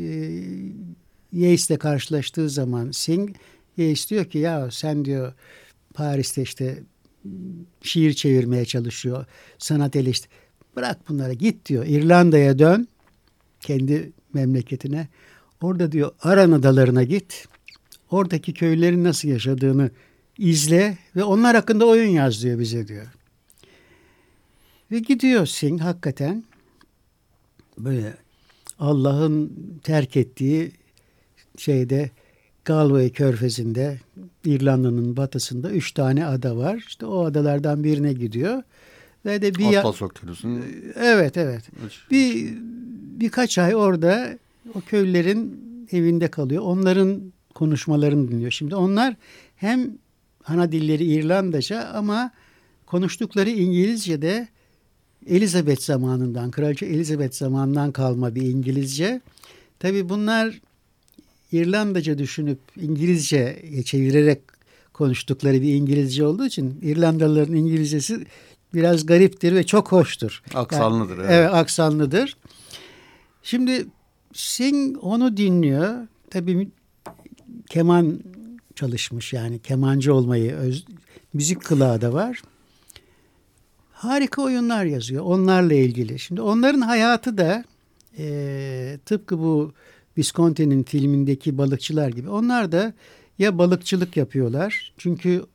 Yeats'le 1.33 1.79
karşılaştığı 1.79 2.49
zaman 2.49 2.91
Sing 2.91 3.29
Yeats 3.77 4.09
diyor 4.09 4.25
ki 4.25 4.37
ya 4.37 4.71
sen 4.71 5.05
diyor 5.05 5.33
Paris'te 5.93 6.41
işte 6.41 6.79
şiir 7.81 8.13
çevirmeye 8.13 8.65
çalışıyor. 8.65 9.25
Sanat 9.57 9.95
eleştir. 9.95 10.29
Bırak 10.75 11.09
bunları 11.09 11.33
git 11.33 11.65
diyor. 11.65 11.85
İrlanda'ya 11.85 12.59
dön. 12.59 12.87
Kendi 13.59 14.11
memleketine. 14.33 15.07
Orada 15.61 15.91
diyor 15.91 16.11
Aran 16.21 16.51
adalarına 16.51 17.03
git. 17.03 17.47
Oradaki 18.11 18.53
köylerin 18.53 19.03
nasıl 19.03 19.27
yaşadığını 19.27 19.91
izle 20.37 20.97
ve 21.15 21.23
onlar 21.23 21.55
hakkında 21.55 21.85
oyun 21.85 22.09
yaz 22.09 22.43
diyor 22.43 22.59
bize 22.59 22.87
diyor. 22.87 23.07
Ve 24.91 24.99
gidiyor 24.99 25.45
Singh 25.45 25.81
hakikaten 25.81 26.43
böyle 27.77 28.13
Allah'ın 28.79 29.53
terk 29.83 30.17
ettiği 30.17 30.71
şeyde 31.57 32.09
Galway 32.65 33.09
körfezinde 33.09 33.99
İrlanda'nın 34.45 35.17
batısında 35.17 35.71
üç 35.71 35.91
tane 35.91 36.25
ada 36.25 36.57
var. 36.57 36.83
İşte 36.87 37.05
o 37.05 37.25
adalardan 37.25 37.83
birine 37.83 38.13
gidiyor. 38.13 38.63
Ve 39.25 39.41
de 39.41 39.55
bir 39.55 39.77
Atlas 39.77 40.01
Okyanusu'nun 40.01 40.63
Evet 40.95 41.37
evet. 41.37 41.63
Bir 42.11 42.53
birkaç 43.19 43.57
ay 43.57 43.75
orada 43.75 44.37
o 44.75 44.81
köylülerin 44.81 45.61
evinde 45.91 46.27
kalıyor. 46.27 46.63
Onların 46.63 47.21
konuşmalarını 47.55 48.31
dinliyor. 48.31 48.51
Şimdi 48.51 48.75
onlar 48.75 49.15
hem 49.55 49.91
ana 50.47 50.71
dilleri 50.71 51.03
İrlandaca 51.03 51.83
ama 51.83 52.31
konuştukları 52.85 53.49
İngilizce 53.49 54.21
de 54.21 54.47
Elizabeth 55.27 55.81
zamanından, 55.81 56.51
Kraliçe 56.51 56.85
Elizabeth 56.85 57.33
zamanından 57.33 57.91
kalma 57.91 58.35
bir 58.35 58.41
İngilizce. 58.41 59.21
Tabii 59.79 60.09
bunlar 60.09 60.61
İrlandaca 61.51 62.17
düşünüp 62.17 62.59
İngilizce 62.81 63.63
çevirerek 63.85 64.41
konuştukları 64.93 65.61
bir 65.61 65.73
İngilizce 65.73 66.25
olduğu 66.25 66.45
için 66.45 66.79
İrlandalıların 66.81 67.55
İngilizcesi 67.55 68.25
biraz 68.73 69.05
gariptir 69.05 69.55
ve 69.55 69.65
çok 69.65 69.91
hoştur. 69.91 70.43
Aksanlıdır. 70.53 71.17
Yani, 71.17 71.25
evet. 71.25 71.33
evet, 71.33 71.53
aksanlıdır. 71.53 72.37
Şimdi 73.43 73.85
Singh 74.33 75.03
onu 75.03 75.37
dinliyor. 75.37 76.07
Tabii 76.29 76.69
keman 77.69 78.19
çalışmış 78.75 79.33
yani 79.33 79.59
kemancı 79.59 80.13
olmayı 80.13 80.51
öz, 80.53 80.85
müzik 81.33 81.63
kılağı 81.63 82.01
da 82.01 82.13
var. 82.13 82.41
Harika 83.91 84.41
oyunlar 84.41 84.85
yazıyor 84.85 85.23
onlarla 85.23 85.73
ilgili. 85.73 86.19
Şimdi 86.19 86.41
onların 86.41 86.81
hayatı 86.81 87.37
da 87.37 87.63
e, 88.17 88.97
tıpkı 89.05 89.39
bu 89.39 89.73
Visconti'nin 90.17 90.83
filmindeki 90.83 91.57
balıkçılar 91.57 92.09
gibi. 92.09 92.29
Onlar 92.29 92.71
da 92.71 92.93
ya 93.39 93.57
balıkçılık 93.57 94.17
yapıyorlar. 94.17 94.93
Çünkü 94.97 95.45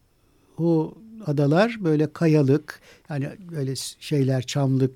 o 0.58 0.94
adalar 1.26 1.76
böyle 1.80 2.12
kayalık 2.12 2.80
yani 3.10 3.28
böyle 3.52 3.76
şeyler 4.00 4.42
çamlık, 4.42 4.94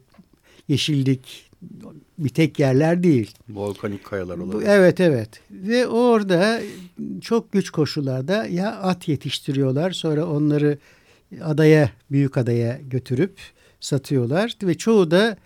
yeşillik 0.68 1.50
bir 2.18 2.28
tek 2.28 2.58
yerler 2.58 3.02
değil. 3.02 3.34
Volkanik 3.48 4.04
kayalar 4.04 4.38
olabilir. 4.38 4.68
Evet 4.68 5.00
evet 5.00 5.40
ve 5.50 5.86
orada 5.86 6.60
çok 7.20 7.52
güç 7.52 7.70
koşullarda 7.70 8.46
ya 8.46 8.76
at 8.76 9.08
yetiştiriyorlar 9.08 9.90
sonra 9.90 10.26
onları 10.26 10.78
adaya 11.42 11.90
büyük 12.10 12.36
adaya 12.36 12.80
götürüp 12.90 13.38
satıyorlar 13.80 14.56
ve 14.62 14.74
çoğu 14.74 15.10
da 15.10 15.36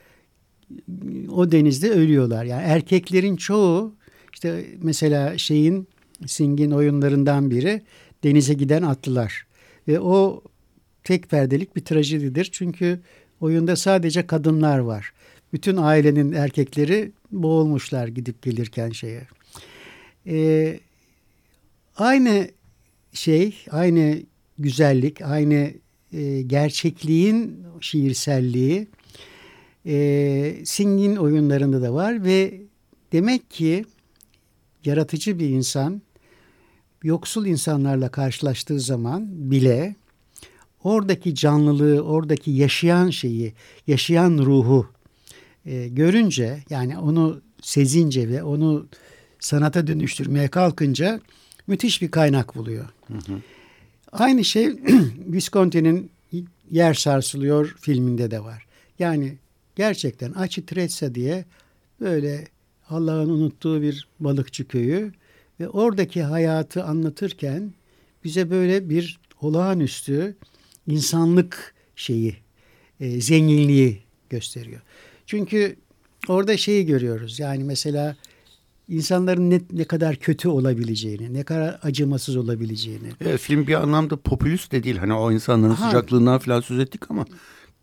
o 1.32 1.52
denizde 1.52 1.90
ölüyorlar. 1.90 2.44
Yani 2.44 2.62
erkeklerin 2.62 3.36
çoğu 3.36 3.94
işte 4.32 4.64
mesela 4.82 5.38
şeyin 5.38 5.88
Sing'in 6.26 6.70
oyunlarından 6.70 7.50
biri 7.50 7.82
denize 8.24 8.54
giden 8.54 8.82
atlılar. 8.82 9.46
Ve 9.88 10.00
o 10.00 10.42
tek 11.04 11.30
perdelik 11.30 11.76
bir 11.76 11.84
trajedidir. 11.84 12.48
Çünkü 12.52 13.00
oyunda 13.40 13.76
sadece 13.76 14.26
kadınlar 14.26 14.78
var. 14.78 15.12
Bütün 15.52 15.76
ailenin 15.76 16.32
erkekleri 16.32 17.12
boğulmuşlar 17.32 18.08
gidip 18.08 18.42
gelirken 18.42 18.90
şeye. 18.90 19.26
Ee, 20.26 20.80
aynı 21.96 22.48
şey, 23.12 23.56
aynı 23.70 24.22
güzellik, 24.58 25.22
aynı 25.22 25.72
e, 26.12 26.42
gerçekliğin 26.42 27.64
şiirselliği 27.80 28.88
e, 29.86 30.56
Sing'in 30.64 31.16
oyunlarında 31.16 31.82
da 31.82 31.94
var 31.94 32.24
ve 32.24 32.60
demek 33.12 33.50
ki 33.50 33.84
yaratıcı 34.84 35.38
bir 35.38 35.48
insan 35.48 36.02
yoksul 37.02 37.46
insanlarla 37.46 38.08
karşılaştığı 38.08 38.80
zaman 38.80 39.50
bile 39.50 39.94
oradaki 40.84 41.34
canlılığı, 41.34 42.00
oradaki 42.00 42.50
yaşayan 42.50 43.10
şeyi, 43.10 43.54
yaşayan 43.86 44.38
ruhu 44.38 44.86
e, 45.66 45.88
görünce 45.88 46.64
yani 46.70 46.98
onu 46.98 47.40
sezince 47.62 48.28
ve 48.28 48.42
onu 48.42 48.86
sanata 49.40 49.86
dönüştürmeye 49.86 50.48
kalkınca 50.48 51.20
müthiş 51.66 52.02
bir 52.02 52.10
kaynak 52.10 52.54
buluyor. 52.54 52.84
Hı 53.06 53.14
hı. 53.14 53.40
Aynı 54.12 54.44
şey 54.44 54.66
Visconti'nin 55.26 56.10
Yer 56.70 56.94
Sarsılıyor 56.94 57.76
filminde 57.80 58.30
de 58.30 58.44
var. 58.44 58.66
Yani 58.98 59.34
gerçekten 59.76 60.32
Açı 60.32 60.66
Trezza 60.66 61.14
diye 61.14 61.44
böyle 62.00 62.48
Allah'ın 62.90 63.28
unuttuğu 63.28 63.82
bir 63.82 64.08
balıkçı 64.20 64.68
köyü 64.68 65.12
ve 65.60 65.68
oradaki 65.68 66.22
hayatı 66.22 66.84
anlatırken 66.84 67.72
bize 68.24 68.50
böyle 68.50 68.90
bir 68.90 69.18
olağanüstü 69.40 70.36
insanlık 70.86 71.74
şeyi, 71.96 72.36
e, 73.00 73.20
zenginliği 73.20 74.02
gösteriyor. 74.30 74.80
Çünkü 75.26 75.76
orada 76.28 76.56
şeyi 76.56 76.86
görüyoruz. 76.86 77.38
Yani 77.38 77.64
mesela 77.64 78.16
insanların 78.88 79.50
ne, 79.50 79.60
ne 79.72 79.84
kadar 79.84 80.16
kötü 80.16 80.48
olabileceğini, 80.48 81.34
ne 81.34 81.42
kadar 81.42 81.78
acımasız 81.82 82.36
olabileceğini. 82.36 83.08
Evet, 83.20 83.40
film 83.40 83.66
bir 83.66 83.82
anlamda 83.82 84.16
popülist 84.16 84.72
de 84.72 84.82
değil. 84.82 84.96
Hani 84.96 85.14
o 85.14 85.32
insanların 85.32 85.72
Aha. 85.72 85.86
sıcaklığından 85.86 86.38
falan 86.38 86.60
söz 86.60 86.78
ettik 86.78 87.10
ama 87.10 87.24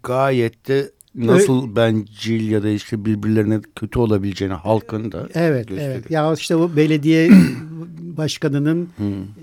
gayet 0.03 0.67
de 0.67 0.91
nasıl 1.15 1.71
Ö 1.71 1.75
bencil 1.75 2.51
ya 2.51 2.63
da 2.63 2.69
işte 2.69 3.05
birbirlerine 3.05 3.59
kötü 3.75 3.99
olabileceğini 3.99 4.53
halkın 4.53 5.11
da 5.11 5.27
Evet, 5.33 5.67
gösteriyor. 5.67 5.95
evet. 5.95 6.11
Ya 6.11 6.33
işte 6.33 6.59
bu 6.59 6.75
belediye 6.75 7.29
başkanının 8.17 8.89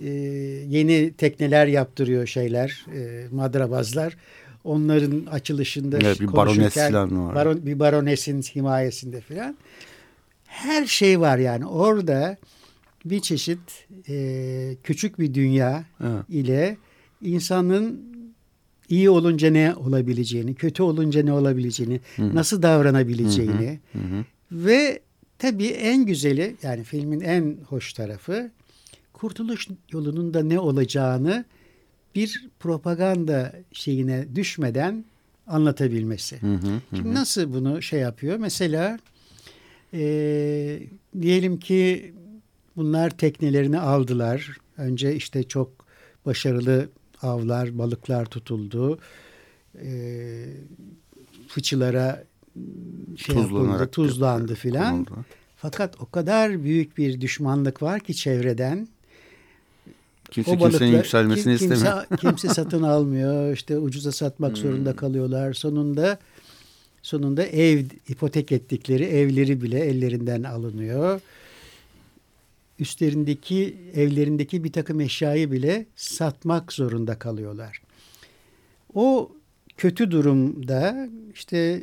e, 0.05 0.09
yeni 0.69 1.13
tekneler 1.13 1.67
yaptırıyor 1.67 2.27
şeyler, 2.27 2.87
e, 2.95 3.27
madrabazlar. 3.33 4.17
Onların 4.65 5.27
açılışında 5.31 5.99
evet, 5.99 6.21
bir 6.21 6.33
barones 6.33 6.77
var. 6.77 7.35
Baron, 7.35 7.67
bir 7.67 7.79
baronesin 7.79 8.43
himayesinde 8.43 9.21
filan. 9.21 9.57
Her 10.49 10.87
şey 10.87 11.21
var 11.21 11.39
yani. 11.39 11.67
Orada 11.67 12.37
bir 13.05 13.21
çeşit 13.21 13.87
e, 14.09 14.77
küçük 14.83 15.19
bir 15.19 15.35
dünya 15.35 15.85
evet. 16.01 16.25
ile 16.29 16.77
insanın 17.23 18.09
iyi 18.89 19.11
olunca 19.11 19.51
ne 19.51 19.75
olabileceğini, 19.75 20.55
kötü 20.55 20.83
olunca 20.83 21.23
ne 21.23 21.33
olabileceğini, 21.33 22.01
hı. 22.17 22.35
nasıl 22.35 22.63
davranabileceğini 22.63 23.81
hı 23.93 23.99
hı. 23.99 24.03
Hı. 24.03 24.25
ve 24.53 25.01
tabii 25.39 25.67
en 25.67 26.07
güzeli 26.07 26.57
yani 26.63 26.85
filmin 26.85 27.21
en 27.21 27.57
hoş 27.69 27.93
tarafı 27.93 28.51
kurtuluş 29.13 29.69
yolunun 29.93 30.35
da 30.35 30.43
ne 30.43 30.59
olacağını 30.59 31.45
bir 32.15 32.49
propaganda 32.61 33.53
şeyine 33.73 34.27
düşmeden 34.35 35.05
anlatabilmesi. 35.47 36.43
Hı 36.43 36.55
hı, 36.55 36.67
hı. 36.91 36.97
Şimdi 36.97 37.15
nasıl 37.15 37.53
bunu 37.53 37.83
şey 37.83 38.01
yapıyor? 38.01 38.37
Mesela 38.37 38.99
e, 39.95 40.81
diyelim 41.21 41.59
ki 41.59 42.15
bunlar 42.77 43.11
teknelerini 43.11 43.81
aldılar. 43.81 44.59
Önce 44.77 45.15
işte 45.15 45.43
çok 45.43 45.71
başarılı 46.27 46.89
avlar, 47.23 47.79
balıklar 47.79 48.27
tutuldu. 48.27 48.99
E, 49.83 49.91
fıçılara 51.49 52.25
şey 53.17 53.37
yapıldı, 53.37 53.89
tuzlandı 53.91 54.55
filan. 54.55 55.07
Fakat 55.57 56.01
o 56.01 56.07
kadar 56.07 56.65
büyük 56.65 56.99
bir 56.99 57.21
düşmanlık 57.21 57.83
var 57.83 58.01
ki 58.01 58.15
çevreden. 58.15 58.89
Kimse 60.31 60.51
o 60.51 60.57
kimsenin 60.57 60.97
yükselmesini 60.97 61.59
kimse, 61.59 61.75
istemiyor. 61.75 62.05
kimse 62.21 62.49
satın 62.49 62.83
almıyor. 62.95 63.53
İşte 63.53 63.79
ucuza 63.79 64.13
satmak 64.13 64.51
hmm. 64.51 64.57
zorunda 64.57 64.97
kalıyorlar. 64.97 65.53
Sonunda 65.53 66.19
sonunda 67.09 67.43
ev 67.43 67.85
ipotek 68.09 68.53
ettikleri 68.53 69.05
evleri 69.05 69.63
bile 69.63 69.81
ellerinden 69.81 70.43
alınıyor. 70.43 71.21
Üstlerindeki 72.79 73.77
evlerindeki 73.95 74.65
bir 74.65 74.73
takım 74.73 75.01
eşyayı 75.01 75.53
bile 75.53 75.87
satmak 75.97 76.73
zorunda 76.73 77.19
kalıyorlar. 77.19 77.83
O 78.95 79.33
kötü 79.77 80.11
durumda 80.11 81.09
işte 81.35 81.83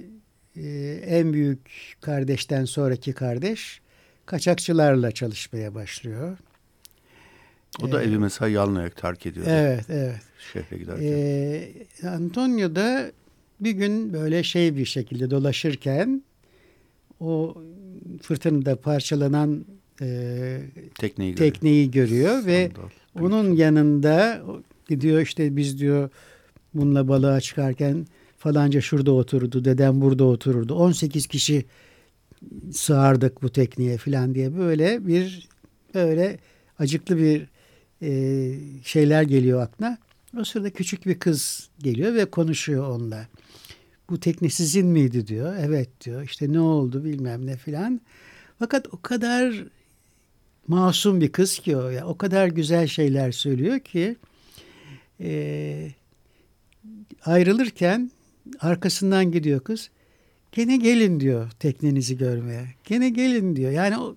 e, 0.56 0.70
en 1.06 1.34
büyük 1.34 1.96
kardeşten 2.02 2.66
sonraki 2.66 3.14
kardeş 3.14 3.82
kaçakçılarla 4.26 5.12
çalışmaya 5.12 5.76
başlıyor. 5.76 6.38
O 7.82 7.92
da 7.92 8.04
ee, 8.04 8.06
evi 8.06 8.18
mesela 8.18 8.50
yalnayak 8.50 8.96
terk 8.96 9.26
ediyor. 9.26 9.46
Evet, 9.50 9.86
evet. 9.90 10.22
Şehre 10.54 10.78
giderken. 10.78 11.04
Ee, 11.04 11.70
Antonio 12.08 12.76
da 12.76 13.12
bir 13.60 13.72
gün 13.72 14.14
böyle 14.14 14.44
şey 14.44 14.76
bir 14.76 14.86
şekilde 14.86 15.32
dolaşırken 15.32 16.24
o 17.20 17.58
fırtınada 18.22 18.76
parçalanan 18.76 19.66
e, 20.02 20.60
tekneyi, 21.00 21.36
tekneyi 21.36 21.92
görüyor, 21.92 22.46
ve 22.46 22.72
Sandal. 22.76 23.26
onun 23.26 23.56
yanında 23.56 24.42
gidiyor 24.90 25.22
işte 25.22 25.56
biz 25.56 25.80
diyor 25.80 26.10
bununla 26.74 27.08
balığa 27.08 27.42
çıkarken 27.42 28.08
falanca 28.38 28.82
şurada 28.82 29.12
otururdu, 29.12 29.66
dedem 29.66 30.02
burada 30.02 30.24
otururdu. 30.24 30.76
18 30.76 31.28
kişi 31.28 31.66
sığardık 32.72 33.42
bu 33.42 33.50
tekneye 33.50 33.98
falan 33.98 34.36
diye 34.36 34.58
böyle 34.58 35.08
bir 35.08 35.50
böyle 35.94 36.40
acıklı 36.80 37.18
bir 37.18 37.48
e, 38.02 38.52
şeyler 38.84 39.24
geliyor 39.24 39.62
aklına. 39.62 39.98
O 40.40 40.44
sırada 40.44 40.70
küçük 40.70 41.06
bir 41.06 41.20
kız 41.20 41.70
geliyor 41.80 42.14
ve 42.14 42.26
konuşuyor 42.26 42.90
onunla. 42.90 43.28
Bu 44.10 44.20
tekne 44.20 44.50
sizin 44.50 44.88
miydi 44.88 45.28
diyor. 45.28 45.56
Evet 45.60 46.06
diyor. 46.06 46.24
İşte 46.24 46.54
ne 46.54 46.60
oldu 46.60 47.04
bilmem 47.04 47.46
ne 47.46 47.58
filan. 47.58 48.02
Fakat 48.60 48.88
o 48.92 49.02
kadar 49.02 49.64
masum 50.68 51.22
bir 51.22 51.32
kız 51.32 51.60
ki 51.60 51.78
o. 51.78 51.90
Ya, 51.90 52.08
o 52.08 52.18
kadar 52.18 52.48
güzel 52.48 52.88
şeyler 52.88 53.32
söylüyor 53.32 53.80
ki 53.80 54.16
e, 55.20 55.92
ayrılırken 57.26 58.12
arkasından 58.60 59.32
gidiyor 59.32 59.60
kız. 59.60 59.90
Gene 60.52 60.78
gelin 60.78 61.20
diyor 61.20 61.52
teknenizi 61.60 62.18
görmeye. 62.18 62.68
Gene 62.84 63.10
gelin 63.10 63.56
diyor. 63.56 63.72
Yani 63.72 63.98
o 63.98 64.16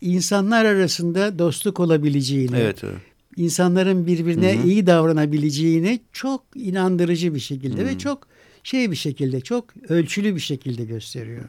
insanlar 0.00 0.64
arasında 0.64 1.38
dostluk 1.38 1.80
olabileceğini, 1.80 2.56
evet, 2.56 2.84
evet. 2.84 3.09
İnsanların 3.40 4.06
birbirine 4.06 4.58
Hı-hı. 4.58 4.66
iyi 4.66 4.86
davranabileceğini 4.86 6.00
çok 6.12 6.42
inandırıcı 6.54 7.34
bir 7.34 7.40
şekilde 7.40 7.80
Hı-hı. 7.82 7.86
ve 7.86 7.98
çok 7.98 8.28
şey 8.62 8.90
bir 8.90 8.96
şekilde, 8.96 9.40
çok 9.40 9.64
ölçülü 9.88 10.34
bir 10.34 10.40
şekilde 10.40 10.84
gösteriyor. 10.84 11.44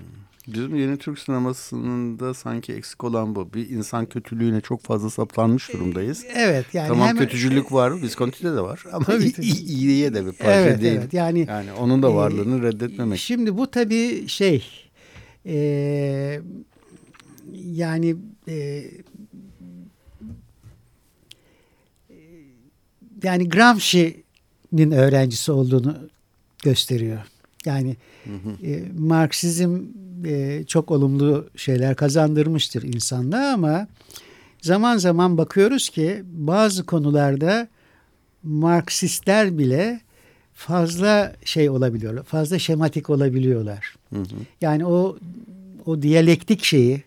Bizim 0.47 0.75
yeni 0.75 0.97
Türk 0.97 1.19
sinemasının 1.19 2.19
da 2.19 2.34
sanki 2.34 2.73
eksik 2.73 3.04
olan 3.04 3.36
bu. 3.36 3.54
Bir 3.54 3.69
insan 3.69 4.06
kötülüğüne 4.06 4.62
çok 4.62 4.82
fazla 4.82 5.10
saplanmış 5.10 5.73
durumdayız. 5.73 6.25
Evet. 6.36 6.65
Yani 6.73 6.88
tamam 6.88 7.08
hem, 7.08 7.17
kötücülük 7.17 7.71
var, 7.71 8.01
Visconti'de 8.01 8.54
de 8.56 8.62
var 8.62 8.84
ama 8.91 9.06
iyiye 9.41 10.13
de 10.13 10.25
bir 10.25 10.32
parça 10.32 10.51
evet, 10.51 10.82
değil. 10.82 10.97
Evet, 10.97 11.13
yani, 11.13 11.45
yani 11.49 11.73
onun 11.73 12.04
da 12.04 12.15
varlığını 12.15 12.65
e, 12.65 12.67
reddetmemek. 12.67 13.19
Şimdi 13.19 13.58
bu 13.58 13.71
tabii 13.71 14.27
şey 14.27 14.65
e, 15.45 16.41
yani 17.54 18.15
e, 18.47 18.84
yani 23.23 23.49
Gramsci'nin 23.49 24.91
öğrencisi 24.91 25.51
olduğunu 25.51 25.97
gösteriyor. 26.63 27.19
Yani 27.65 27.97
hı 28.23 28.34
hı. 28.34 28.67
E, 28.67 28.84
Marksizm 28.97 29.79
e, 30.25 30.63
çok 30.67 30.91
olumlu 30.91 31.49
şeyler 31.55 31.95
kazandırmıştır 31.95 32.84
insanlığa 32.84 33.53
ama 33.53 33.88
zaman 34.62 34.97
zaman 34.97 35.38
bakıyoruz 35.38 35.89
ki 35.89 36.23
bazı 36.25 36.86
konularda 36.86 37.67
Marksistler 38.43 39.57
bile 39.57 40.01
fazla 40.53 41.36
şey 41.45 41.69
olabiliyorlar, 41.69 42.23
fazla 42.23 42.60
şematik 42.60 43.10
olabiliyorlar. 43.10 43.95
Hı 44.13 44.19
hı. 44.19 44.25
Yani 44.62 44.86
o 44.86 45.17
o 45.86 46.01
diyalektik 46.01 46.63
şeyi 46.63 47.03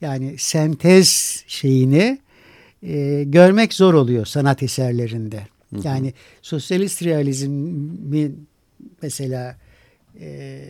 yani 0.00 0.34
sentez 0.38 1.42
şeyini 1.46 2.18
e, 2.82 3.24
görmek 3.24 3.74
zor 3.74 3.94
oluyor 3.94 4.26
sanat 4.26 4.62
eserlerinde. 4.62 5.46
Hı 5.70 5.76
hı. 5.76 5.86
Yani 5.86 6.12
sosyalist 6.42 7.02
realizmin 7.02 8.48
mesela 9.02 9.56
e, 10.20 10.60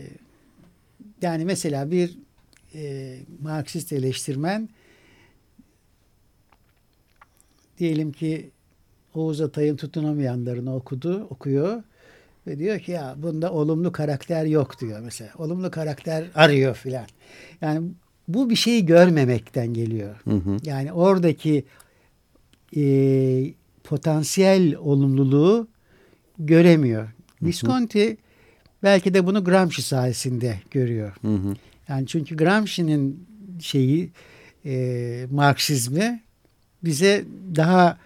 yani 1.22 1.44
mesela 1.44 1.90
bir 1.90 2.18
e, 2.74 3.16
Marksist 3.42 3.92
eleştirmen 3.92 4.68
diyelim 7.78 8.12
ki 8.12 8.50
Oğuz 9.14 9.40
Atay'ın 9.40 9.76
tutunamayanlarını 9.76 10.74
okudu, 10.74 11.26
okuyor 11.30 11.82
ve 12.46 12.58
diyor 12.58 12.78
ki 12.80 12.92
ya 12.92 13.14
bunda 13.18 13.52
olumlu 13.52 13.92
karakter 13.92 14.44
yok 14.44 14.80
diyor 14.80 15.00
mesela. 15.00 15.30
Olumlu 15.38 15.70
karakter 15.70 16.24
arıyor 16.34 16.74
filan. 16.74 17.06
Yani 17.61 17.88
bu 18.28 18.50
bir 18.50 18.56
şeyi 18.56 18.87
görmemekten 18.87 19.74
geliyor. 19.74 20.20
Hı 20.24 20.30
hı. 20.30 20.56
Yani 20.62 20.92
oradaki 20.92 21.64
e, 22.76 22.82
potansiyel 23.88 24.77
olumluluğu 24.77 25.68
göremiyor. 26.38 27.09
Visconti 27.42 28.16
belki 28.83 29.14
de 29.14 29.27
bunu 29.27 29.44
Gramsci 29.44 29.83
sayesinde 29.83 30.61
görüyor. 30.70 31.16
Hı 31.22 31.35
hı. 31.35 31.55
Yani 31.88 32.07
çünkü 32.07 32.37
Gramsci'nin 32.37 33.27
şeyi 33.61 34.11
e, 34.64 35.27
Marksizmi 35.31 36.20
bize 36.85 37.24
daha 37.57 37.98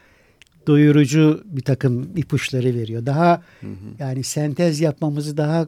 doyurucu 0.67 1.43
bir 1.45 1.63
takım 1.63 2.17
ipuçları 2.17 2.75
veriyor. 2.75 3.07
Daha 3.07 3.43
hı 3.61 3.67
hı. 3.67 3.73
yani 3.99 4.25
sentez 4.25 4.81
yapmamızı 4.81 5.37
daha 5.37 5.67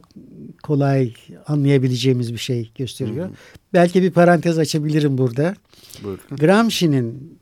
kolay 0.63 1.13
anlayabileceğimiz 1.47 2.33
bir 2.33 2.37
şey 2.37 2.71
gösteriyor. 2.75 3.25
Hı 3.25 3.29
hı. 3.29 3.35
Belki 3.73 4.03
bir 4.03 4.11
parantez 4.11 4.57
açabilirim 4.57 5.17
burada. 5.17 5.55
Buyurun. 6.03 6.37
Gramsci'nin 6.37 7.39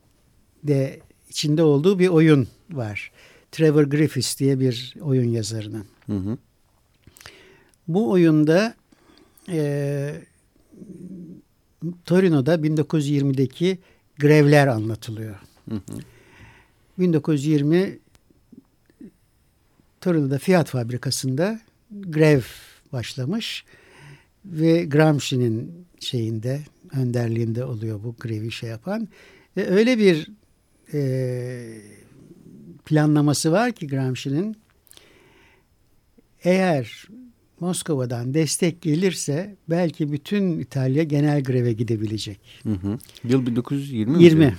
de 0.64 1.00
içinde 1.28 1.62
olduğu 1.62 1.98
bir 1.98 2.08
oyun 2.08 2.48
var. 2.76 3.12
Trevor 3.52 3.84
Griffiths 3.84 4.38
diye 4.38 4.60
bir 4.60 4.94
oyun 5.00 5.28
yazarının. 5.28 5.84
Hı 6.06 6.16
hı. 6.16 6.38
Bu 7.88 8.10
oyunda 8.10 8.74
e, 9.48 10.14
Torino'da 12.04 12.54
1920'deki 12.54 13.78
grevler 14.18 14.66
anlatılıyor. 14.66 15.36
Hı 15.68 15.74
hı. 15.74 15.98
1920 16.98 17.98
Torino'da 20.00 20.38
Fiat 20.38 20.68
fabrikasında 20.68 21.60
grev 21.90 22.40
başlamış 22.92 23.64
ve 24.44 24.84
Gramsci'nin 24.84 25.86
şeyinde 26.00 26.60
önderliğinde 26.96 27.64
oluyor 27.64 28.02
bu 28.04 28.14
grevi 28.20 28.52
şey 28.52 28.70
yapan 28.70 29.08
ve 29.56 29.70
öyle 29.70 29.98
bir 29.98 30.30
e, 30.92 32.03
planlaması 32.84 33.52
var 33.52 33.72
ki 33.72 33.86
Gramsci'nin 33.86 34.56
eğer 36.44 37.08
Moskova'dan 37.60 38.34
destek 38.34 38.82
gelirse 38.82 39.56
belki 39.68 40.12
bütün 40.12 40.58
İtalya 40.58 41.02
genel 41.02 41.42
greve 41.42 41.72
gidebilecek. 41.72 42.40
Hı 42.62 42.72
hı. 42.72 42.98
Yıl 43.24 43.46
1920 43.46 44.22
20. 44.22 44.56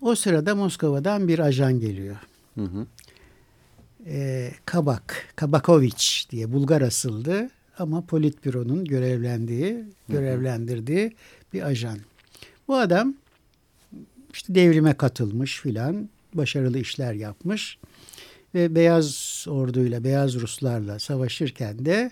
O 0.00 0.14
sırada 0.14 0.54
Moskova'dan 0.54 1.28
bir 1.28 1.38
ajan 1.38 1.80
geliyor. 1.80 2.16
Hı 2.54 2.64
hı. 2.64 2.86
Ee, 4.06 4.52
Kabak, 4.64 5.32
Kabakoviç 5.36 6.26
diye 6.30 6.52
Bulgar 6.52 6.80
asıldı 6.80 7.50
ama 7.78 8.00
Politbüro'nun 8.00 8.84
görevlendiği, 8.84 9.84
görevlendirdiği 10.08 11.12
bir 11.52 11.62
ajan. 11.62 11.98
Bu 12.68 12.76
adam 12.76 13.14
işte 14.32 14.54
devrime 14.54 14.94
katılmış 14.94 15.60
filan, 15.60 16.08
başarılı 16.38 16.78
işler 16.78 17.12
yapmış 17.12 17.78
ve 18.54 18.74
Beyaz 18.74 19.44
Ordu'yla, 19.48 20.04
Beyaz 20.04 20.34
Ruslarla 20.34 20.98
savaşırken 20.98 21.84
de 21.84 22.10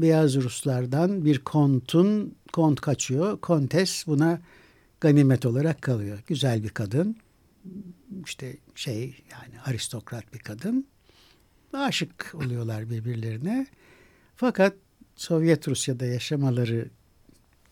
Beyaz 0.00 0.36
Ruslardan 0.36 1.24
bir 1.24 1.38
kontun, 1.38 2.34
kont 2.52 2.80
kaçıyor. 2.80 3.40
Kontes 3.40 4.06
buna 4.06 4.40
ganimet 5.00 5.46
olarak 5.46 5.82
kalıyor. 5.82 6.18
Güzel 6.26 6.62
bir 6.62 6.68
kadın. 6.68 7.16
işte 8.24 8.56
şey 8.74 9.24
yani 9.30 9.60
aristokrat 9.64 10.34
bir 10.34 10.38
kadın. 10.38 10.86
Aşık 11.72 12.32
oluyorlar 12.34 12.90
birbirlerine. 12.90 13.66
Fakat 14.36 14.74
Sovyet 15.16 15.68
Rusya'da 15.68 16.06
yaşamaları 16.06 16.88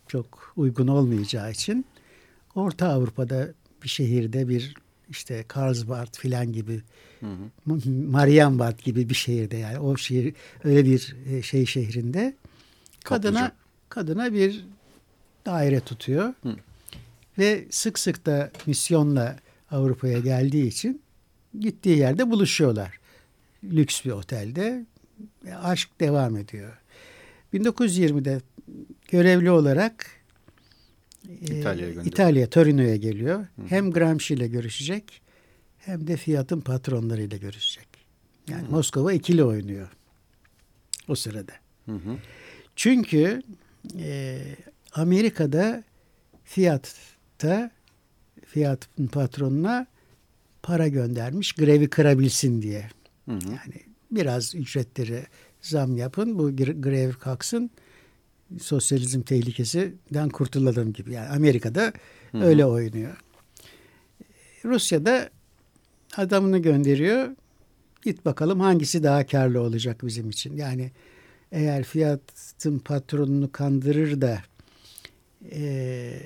çok 0.08 0.52
uygun 0.56 0.86
olmayacağı 0.86 1.52
için 1.52 1.86
Orta 2.54 2.88
Avrupa'da 2.88 3.48
bir 3.82 3.88
şehirde 3.88 4.48
bir 4.48 4.74
işte 5.08 5.44
Karlsbad 5.48 6.18
filan 6.18 6.52
gibi 6.52 6.82
hı 7.20 7.26
hı. 7.26 7.90
Marienbad 7.90 8.78
gibi 8.78 9.08
bir 9.08 9.14
şehirde 9.14 9.56
yani 9.56 9.78
o 9.78 9.96
şehir 9.96 10.34
öyle 10.64 10.84
bir 10.84 11.16
e, 11.30 11.42
şey 11.42 11.66
şehrinde 11.66 12.34
kadına 13.04 13.40
Kaplıca. 13.40 13.56
kadına 13.88 14.32
bir 14.32 14.66
daire 15.46 15.80
tutuyor. 15.80 16.34
Hı. 16.42 16.56
Ve 17.38 17.64
sık 17.70 17.98
sık 17.98 18.26
da 18.26 18.50
misyonla 18.66 19.36
Avrupa'ya 19.70 20.18
geldiği 20.18 20.66
için 20.66 21.02
gittiği 21.60 21.98
yerde 21.98 22.30
buluşuyorlar. 22.30 23.00
Lüks 23.64 24.04
bir 24.04 24.10
otelde. 24.10 24.86
Aşk 25.62 26.00
devam 26.00 26.36
ediyor. 26.36 26.78
1920'de 27.54 28.40
görevli 29.08 29.50
olarak 29.50 30.06
İtalya'ya 31.40 32.02
e, 32.02 32.04
İtalya, 32.04 32.50
Torino'ya 32.50 32.96
geliyor. 32.96 33.38
Hı. 33.38 33.62
Hem 33.68 33.90
Gramsci 33.90 34.34
ile 34.34 34.46
görüşecek 34.48 35.22
hem 35.78 36.06
de 36.06 36.16
Fiat'ın 36.16 36.60
patronlarıyla 36.60 37.36
görüşecek. 37.36 37.88
Yani 38.48 38.66
hı. 38.66 38.70
Moskova 38.70 39.12
ikili 39.12 39.44
oynuyor 39.44 39.88
o 41.08 41.14
sırada. 41.14 41.52
Hı 41.86 41.92
hı. 41.92 42.16
Çünkü 42.76 43.42
e, 43.98 44.38
Amerika'da 44.92 45.84
Fiat'ta 46.44 47.70
Fiat'ın 48.46 49.06
patronuna 49.06 49.86
para 50.62 50.88
göndermiş 50.88 51.52
grevi 51.52 51.90
kırabilsin 51.90 52.62
diye. 52.62 52.88
Hı 53.24 53.32
hı. 53.32 53.48
Yani 53.48 53.82
biraz 54.10 54.54
ücretleri 54.54 55.26
zam 55.60 55.96
yapın 55.96 56.38
bu 56.38 56.56
grev 56.56 57.12
kalksın 57.12 57.70
sosyalizm 58.60 59.22
tehlikesinden 59.22 60.28
kurtulalım 60.28 60.92
gibi. 60.92 61.12
Yani 61.12 61.28
Amerika'da 61.28 61.92
Hı-hı. 62.32 62.44
öyle 62.44 62.66
oynuyor. 62.66 63.16
Rusya'da 64.64 65.30
adamını 66.16 66.58
gönderiyor. 66.58 67.28
Git 68.02 68.24
bakalım 68.24 68.60
hangisi 68.60 69.02
daha 69.02 69.26
karlı 69.26 69.60
olacak 69.60 70.06
bizim 70.06 70.30
için. 70.30 70.56
Yani 70.56 70.90
eğer 71.52 71.84
Fiat'ın 71.84 72.78
patronunu 72.78 73.52
kandırır 73.52 74.20
da 74.20 74.42
e, 75.52 76.20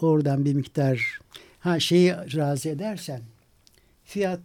oradan 0.00 0.44
bir 0.44 0.54
miktar 0.54 1.20
ha 1.60 1.80
şeyi 1.80 2.12
razı 2.12 2.68
edersen 2.68 3.22
Fiat 4.04 4.40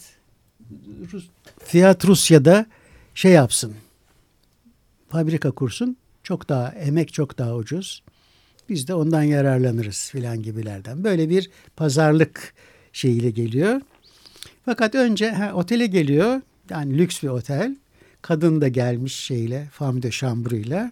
Rus, 1.13 1.29
Fiat 1.59 2.05
Rusya'da 2.05 2.65
şey 3.15 3.31
yapsın 3.31 3.73
fabrika 5.09 5.51
kursun 5.51 5.97
çok 6.23 6.49
daha 6.49 6.69
emek 6.69 7.13
çok 7.13 7.37
daha 7.37 7.55
ucuz. 7.55 8.03
Biz 8.69 8.87
de 8.87 8.93
ondan 8.93 9.23
yararlanırız 9.23 10.09
filan 10.09 10.41
gibilerden. 10.41 11.03
Böyle 11.03 11.29
bir 11.29 11.49
pazarlık 11.75 12.53
şeyiyle 12.93 13.29
geliyor. 13.29 13.81
Fakat 14.65 14.95
önce 14.95 15.31
ha, 15.31 15.53
otele 15.53 15.87
geliyor. 15.87 16.41
Yani 16.69 16.97
lüks 16.97 17.23
bir 17.23 17.27
otel. 17.27 17.75
Kadın 18.21 18.61
da 18.61 18.67
gelmiş 18.67 19.15
şeyle, 19.15 19.67
femme 19.71 20.01
de 20.01 20.11
chambre 20.11 20.89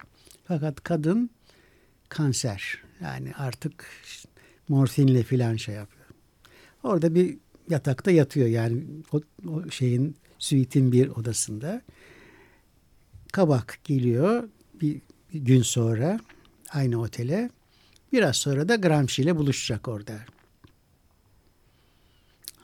Fakat 0.48 0.84
kadın 0.84 1.30
kanser. 2.10 2.78
Yani 3.02 3.34
artık 3.38 3.86
morfinle 4.70 5.24
filan 5.24 5.56
şey 5.56 5.76
yapıyor. 5.76 6.06
Orada 6.84 7.16
bir 7.16 7.38
yatakta 7.70 8.12
yatıyor 8.12 8.48
yani 8.48 8.84
o, 9.12 9.22
o 9.48 9.70
şeyin 9.70 10.16
suite'in 10.40 10.92
bir 10.92 11.08
odasında. 11.08 11.82
Kabak 13.32 13.80
geliyor. 13.84 14.50
Bir 14.82 15.02
gün 15.34 15.62
sonra 15.62 16.20
aynı 16.70 17.02
otele. 17.02 17.50
Biraz 18.14 18.38
sonra 18.38 18.70
da 18.70 18.76
Gramsci 18.76 19.22
ile 19.22 19.36
buluşacak 19.36 19.88
orada. 19.88 20.20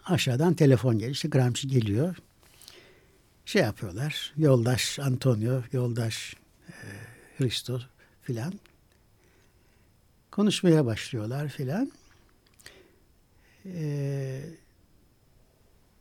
Aşağıdan 0.06 0.54
telefon 0.54 0.94
geliyor. 0.94 1.12
İşte 1.12 1.28
Gramsci 1.28 1.68
geliyor. 1.68 2.16
Şey 3.46 3.62
yapıyorlar. 3.62 4.34
Yoldaş 4.38 5.00
Antonio, 5.00 5.62
yoldaş 5.72 6.36
e, 6.70 6.74
Hristo 7.38 7.82
filan. 8.22 8.54
Konuşmaya 10.32 10.86
başlıyorlar 10.86 11.50
filan. 11.50 11.92
E, 13.66 14.42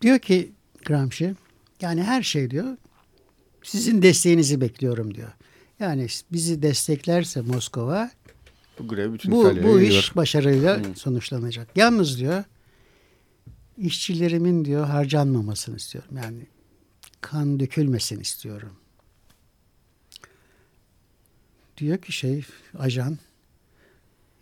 diyor 0.02 0.18
ki 0.18 0.52
Gramsci, 0.84 1.34
yani 1.80 2.02
her 2.02 2.22
şey 2.22 2.50
diyor, 2.50 2.76
sizin 3.62 4.02
desteğinizi 4.02 4.60
bekliyorum 4.60 5.14
diyor. 5.14 5.32
Yani 5.80 6.06
bizi 6.32 6.62
desteklerse 6.62 7.40
Moskova 7.40 8.10
bu, 8.78 8.88
grev 8.88 9.12
bütün 9.12 9.32
bu, 9.32 9.62
bu 9.62 9.80
iş 9.80 10.16
başarıyla 10.16 10.84
hmm. 10.84 10.96
sonuçlanacak. 10.96 11.68
Yalnız 11.76 12.18
diyor 12.18 12.44
işçilerimin 13.78 14.64
diyor 14.64 14.86
harcanmamasını 14.86 15.76
istiyorum. 15.76 16.16
Yani 16.16 16.46
kan 17.20 17.60
dökülmesin 17.60 18.20
istiyorum. 18.20 18.76
Diyor 21.76 21.98
ki 21.98 22.12
şey 22.12 22.44
ajan 22.78 23.18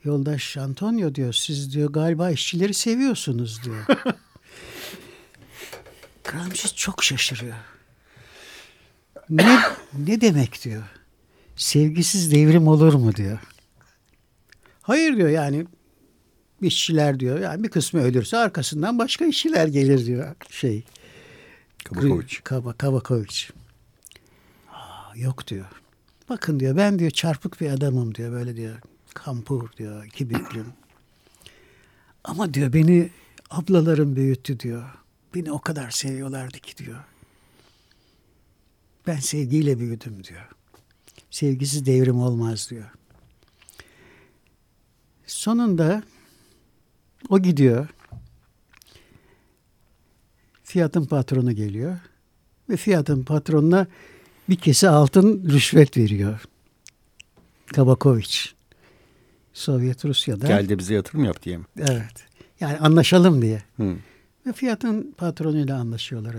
yoldaş 0.05 0.57
Antonio 0.57 1.15
diyor 1.15 1.33
siz 1.33 1.75
diyor 1.75 1.93
galiba 1.93 2.31
işçileri 2.31 2.75
seviyorsunuz 2.75 3.65
diyor. 3.65 3.87
Gramsci 6.25 6.75
çok 6.75 7.05
şaşırıyor. 7.05 7.57
Ne, 9.31 9.61
ne 9.99 10.21
demek 10.21 10.65
diyor 10.65 10.85
sevgisiz 11.57 12.33
devrim 12.33 12.69
olur 12.69 12.95
mu 12.95 13.15
diyor. 13.15 13.39
Hayır 14.83 15.17
diyor 15.17 15.29
yani 15.29 15.67
işçiler 16.61 17.21
diyor. 17.21 17.41
Yani 17.41 17.63
bir 17.63 17.69
kısmı 17.69 18.01
ölürse 18.01 18.37
arkasından 18.37 18.99
başka 18.99 19.25
işçiler 19.25 19.67
gelir 19.67 20.07
diyor 20.07 20.35
şey. 20.51 20.85
Kabakoviç. 21.85 22.41
Kaba, 22.45 22.73
Kabakoviç. 22.73 23.51
yok 25.15 25.49
diyor. 25.49 25.67
Bakın 26.29 26.61
diyor 26.61 26.77
ben 26.77 26.99
diyor 26.99 27.11
çarpık 27.11 27.61
bir 27.61 27.71
adamım 27.71 28.15
diyor 28.15 28.33
böyle 28.33 28.57
diyor. 28.57 28.79
Kampur 29.15 29.73
diyor 29.77 30.05
büklüm. 30.21 30.67
Ama 32.25 32.55
diyor 32.55 32.73
beni 32.73 33.11
ablalarım 33.51 34.17
büyüttü 34.17 34.61
diyor. 34.61 34.85
Beni 35.35 35.53
o 35.53 35.61
kadar 35.61 35.91
seviyorlardı 35.91 36.59
ki 36.59 36.77
diyor. 36.77 37.05
Ben 39.07 39.17
sevgiyle 39.17 39.79
büyüdüm 39.79 40.25
diyor 40.25 40.49
sevgisiz 41.35 41.87
devrim 41.87 42.21
olmaz 42.21 42.71
diyor. 42.71 42.91
Sonunda 45.27 46.03
o 47.29 47.39
gidiyor. 47.39 47.89
Fiyatın 50.65 51.05
patronu 51.05 51.53
geliyor. 51.53 51.99
Ve 52.69 52.77
fiyatın 52.77 53.25
patronuna 53.25 53.87
bir 54.49 54.57
kese 54.57 54.89
altın 54.89 55.51
rüşvet 55.51 55.97
veriyor. 55.97 56.45
Kabakoviç. 57.67 58.55
Sovyet 59.53 60.05
Rusya'da. 60.05 60.47
Geldi 60.47 60.79
bize 60.79 60.95
yatırım 60.95 61.25
yap 61.25 61.43
diye 61.43 61.57
mi? 61.57 61.65
Evet. 61.79 62.27
Yani 62.61 62.79
anlaşalım 62.79 63.43
diye. 63.43 63.63
Hı. 63.77 63.97
Ve 64.47 64.53
fiyatın 64.53 65.15
patronuyla 65.17 65.79
anlaşıyorlar. 65.81 66.35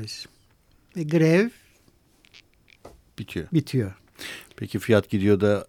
Ve 0.95 1.03
grev 1.03 1.49
bitiyor. 3.19 3.47
Bitiyor. 3.53 4.04
Peki 4.57 4.79
fiyat 4.79 5.09
gidiyor 5.09 5.41
da 5.41 5.67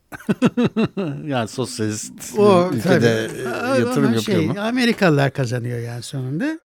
yani 1.27 1.49
sosyalist 1.49 2.39
o, 2.39 2.71
ülkede 2.73 3.31
tabii. 3.45 3.81
yatırım 3.81 4.15
yapıyor 4.15 4.39
şey, 4.39 4.47
mu? 4.47 4.61
Amerikalılar 4.61 5.33
kazanıyor 5.33 5.79
yani 5.79 6.03
sonunda. 6.03 6.61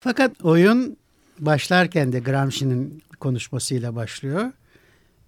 Fakat 0.00 0.44
oyun 0.44 0.96
başlarken 1.38 2.12
de 2.12 2.18
Gramsci'nin 2.18 3.02
konuşmasıyla 3.20 3.96
başlıyor. 3.96 4.52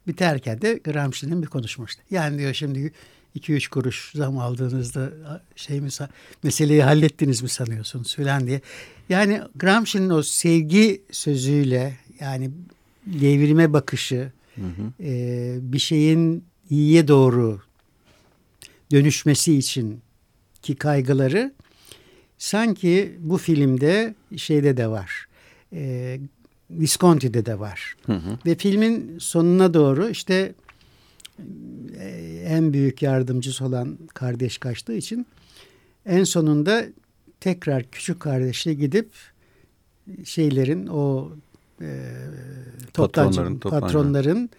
Biterken 0.07 0.63
de 0.63 0.81
Gramsci'nin 0.85 1.43
bir 1.43 1.47
konuşması. 1.47 1.99
Yani 2.11 2.39
diyor 2.39 2.55
şimdi 2.55 2.93
2-3 3.37 3.69
kuruş 3.69 4.13
zam 4.15 4.39
aldığınızda 4.39 5.11
şey 5.57 5.81
mi 5.81 5.89
meseleyi 6.43 6.83
hallettiniz 6.83 7.43
mi 7.43 7.49
sanıyorsunuz 7.49 8.17
filan 8.17 8.47
diye. 8.47 8.61
Yani 9.09 9.41
Gramsci'nin 9.57 10.11
o 10.11 10.23
sevgi 10.23 11.03
sözüyle 11.11 11.97
yani 12.21 12.51
devrime 13.07 13.73
bakışı 13.73 14.33
hı 14.61 14.83
hı. 14.83 15.05
E, 15.05 15.73
bir 15.73 15.79
şeyin 15.79 16.45
iyiye 16.71 17.09
doğru 17.09 17.61
dönüşmesi 18.93 19.57
için 19.57 20.01
ki 20.63 20.75
kaygıları 20.75 21.53
sanki 22.39 23.17
bu 23.21 23.39
filmde 23.39 24.15
şeyde 24.37 24.77
de 24.77 24.89
var. 24.89 25.27
E, 25.73 26.21
Visconti'de 26.71 27.47
de 27.47 27.59
var. 27.59 27.95
Hı 28.07 28.13
hı. 28.13 28.39
Ve 28.47 28.55
filmin 28.55 29.19
sonuna 29.19 29.75
doğru 29.75 30.09
işte 30.09 30.55
e, 31.99 32.09
en 32.47 32.73
büyük 32.73 33.03
yardımcısı 33.03 33.65
olan 33.65 33.99
kardeş 34.15 34.59
kaçtığı 34.59 34.95
için 34.97 35.27
en 36.07 36.25
sonunda 36.25 36.85
tekrar 37.41 37.91
küçük 37.91 38.21
kardeşle 38.21 38.75
gidip 38.75 39.11
şeylerin 40.25 40.87
o 40.87 41.33
e, 41.81 42.13
toptancı 42.95 43.41
patronların, 43.41 43.59
patronların 43.59 44.51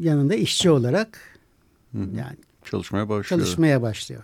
yanında 0.00 0.34
işçi 0.34 0.70
olarak 0.70 1.18
Hı 1.92 1.98
yani 1.98 2.36
çalışmaya 2.64 3.08
başlıyor. 3.08 3.42
Çalışmaya 3.42 3.82
başlıyor. 3.82 4.22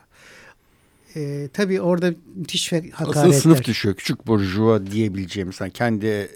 E, 1.16 1.48
tabii 1.52 1.80
orada 1.80 2.14
müthiş 2.34 2.72
hakaretler. 2.72 3.22
Asıl 3.22 3.32
sınıf 3.32 3.64
düşüyor. 3.64 3.94
Küçük 3.94 4.26
burjuva 4.26 4.86
diyebileceğimiz 4.86 5.60
yani 5.60 5.72
kendi 5.72 6.06
e, 6.06 6.28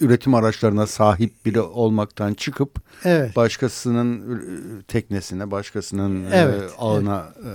üretim 0.00 0.34
araçlarına 0.34 0.86
sahip 0.86 1.46
biri 1.46 1.60
olmaktan 1.60 2.34
çıkıp 2.34 2.76
evet. 3.04 3.36
başkasının 3.36 4.40
e, 4.40 4.82
teknesine, 4.82 5.50
başkasının 5.50 6.24
e, 6.24 6.28
evet, 6.32 6.70
e, 6.70 6.74
ağına 6.78 7.32
evet. 7.36 7.46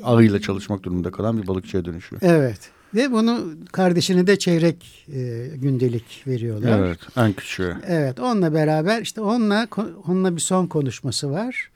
e, 0.00 0.04
ağıyla 0.04 0.40
çalışmak 0.40 0.82
durumunda 0.82 1.10
kalan 1.10 1.42
bir 1.42 1.46
balıkçıya 1.46 1.84
dönüşüyor. 1.84 2.22
Evet. 2.24 2.70
Ve 2.94 3.12
bunu 3.12 3.54
kardeşine 3.72 4.26
de 4.26 4.38
çeyrek 4.38 5.06
e, 5.14 5.50
gündelik 5.54 6.24
veriyorlar. 6.26 6.78
Evet, 6.78 6.98
en 7.16 7.32
küçüğü. 7.32 7.76
Evet, 7.86 8.20
onunla 8.20 8.54
beraber 8.54 9.02
işte 9.02 9.20
onunla 9.20 9.68
onunla 10.06 10.36
bir 10.36 10.40
son 10.40 10.66
konuşması 10.66 11.30
var. 11.30 11.70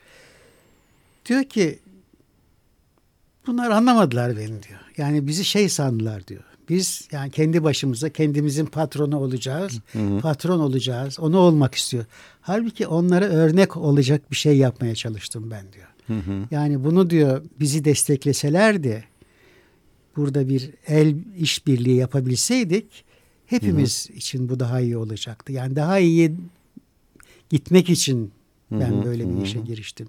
Diyor 1.27 1.45
ki 1.45 1.79
bunlar 3.47 3.71
anlamadılar 3.71 4.37
beni 4.37 4.63
diyor. 4.63 4.81
Yani 4.97 5.27
bizi 5.27 5.45
şey 5.45 5.69
sandılar 5.69 6.27
diyor. 6.27 6.43
Biz 6.69 7.09
yani 7.13 7.31
kendi 7.31 7.65
başımıza 7.65 8.09
kendimizin 8.09 8.67
patronu 8.67 9.19
olacağız. 9.19 9.81
Hı 9.93 9.99
hı. 9.99 10.21
Patron 10.21 10.61
olacağız. 10.61 11.21
Onu 11.21 11.39
olmak 11.39 11.75
istiyor. 11.75 12.05
Halbuki 12.41 12.87
onlara 12.87 13.25
örnek 13.25 13.77
olacak 13.77 14.31
bir 14.31 14.37
şey 14.37 14.57
yapmaya 14.57 14.95
çalıştım 14.95 15.51
ben 15.51 15.73
diyor. 15.73 15.87
Hı 16.07 16.31
hı. 16.31 16.45
Yani 16.51 16.85
bunu 16.85 17.11
diyor 17.11 17.43
bizi 17.61 17.85
destekleselerdi 17.85 19.05
burada 20.17 20.49
bir 20.49 20.71
el 20.87 21.15
işbirliği 21.39 21.97
yapabilseydik 21.97 23.05
hepimiz 23.47 24.09
hı 24.09 24.13
hı. 24.13 24.17
için 24.17 24.49
bu 24.49 24.61
daha 24.61 24.81
iyi 24.81 24.97
olacaktı. 24.97 25.53
Yani 25.53 25.77
daha 25.77 25.99
iyi 25.99 26.33
gitmek 27.51 27.91
için 27.91 28.33
ben 28.71 28.91
hı 28.91 29.01
hı. 29.01 29.05
böyle 29.05 29.29
bir 29.29 29.43
işe 29.43 29.61
giriştim 29.61 30.09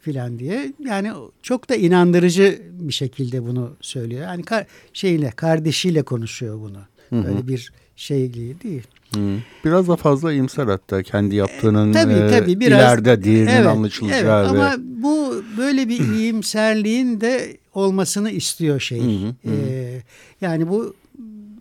filan 0.00 0.38
diye. 0.38 0.72
Yani 0.84 1.12
çok 1.42 1.68
da 1.68 1.76
inandırıcı 1.76 2.62
bir 2.72 2.92
şekilde 2.92 3.44
bunu 3.44 3.76
söylüyor. 3.80 4.22
Yani 4.22 4.42
kar, 4.42 4.66
şeyle 4.92 5.30
kardeşiyle 5.30 6.02
konuşuyor 6.02 6.60
bunu. 6.60 6.80
Hı 7.10 7.16
hı. 7.16 7.28
Öyle 7.28 7.48
bir 7.48 7.72
şeyli 7.96 8.60
değil. 8.62 8.82
Hı. 9.14 9.38
Biraz 9.64 9.88
da 9.88 9.96
fazla 9.96 10.32
iyimser 10.32 10.66
hatta 10.66 11.02
kendi 11.02 11.36
yaptığının 11.36 11.90
e, 11.90 11.92
tabii, 11.92 12.30
tabii, 12.30 12.60
biraz, 12.60 12.78
ileride 12.78 13.24
değerinin 13.24 13.46
evet, 13.46 13.66
anlaşılacağı. 13.66 14.44
Evet, 14.44 14.54
ve... 14.54 14.64
Ama 14.64 14.76
bu 14.78 15.44
böyle 15.58 15.88
bir 15.88 16.00
iyimserliğin 16.14 17.20
de 17.20 17.59
olmasını 17.74 18.30
istiyor 18.30 18.80
şey. 18.80 19.00
Hı 19.00 19.26
hı, 19.26 19.34
hı. 19.50 19.54
Ee, 19.54 20.02
yani 20.40 20.68
bu 20.68 20.94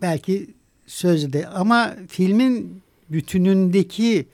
belki 0.02 0.48
sözde 0.88 1.48
ama 1.48 1.96
filmin 2.08 2.82
bütünündeki 3.10 4.26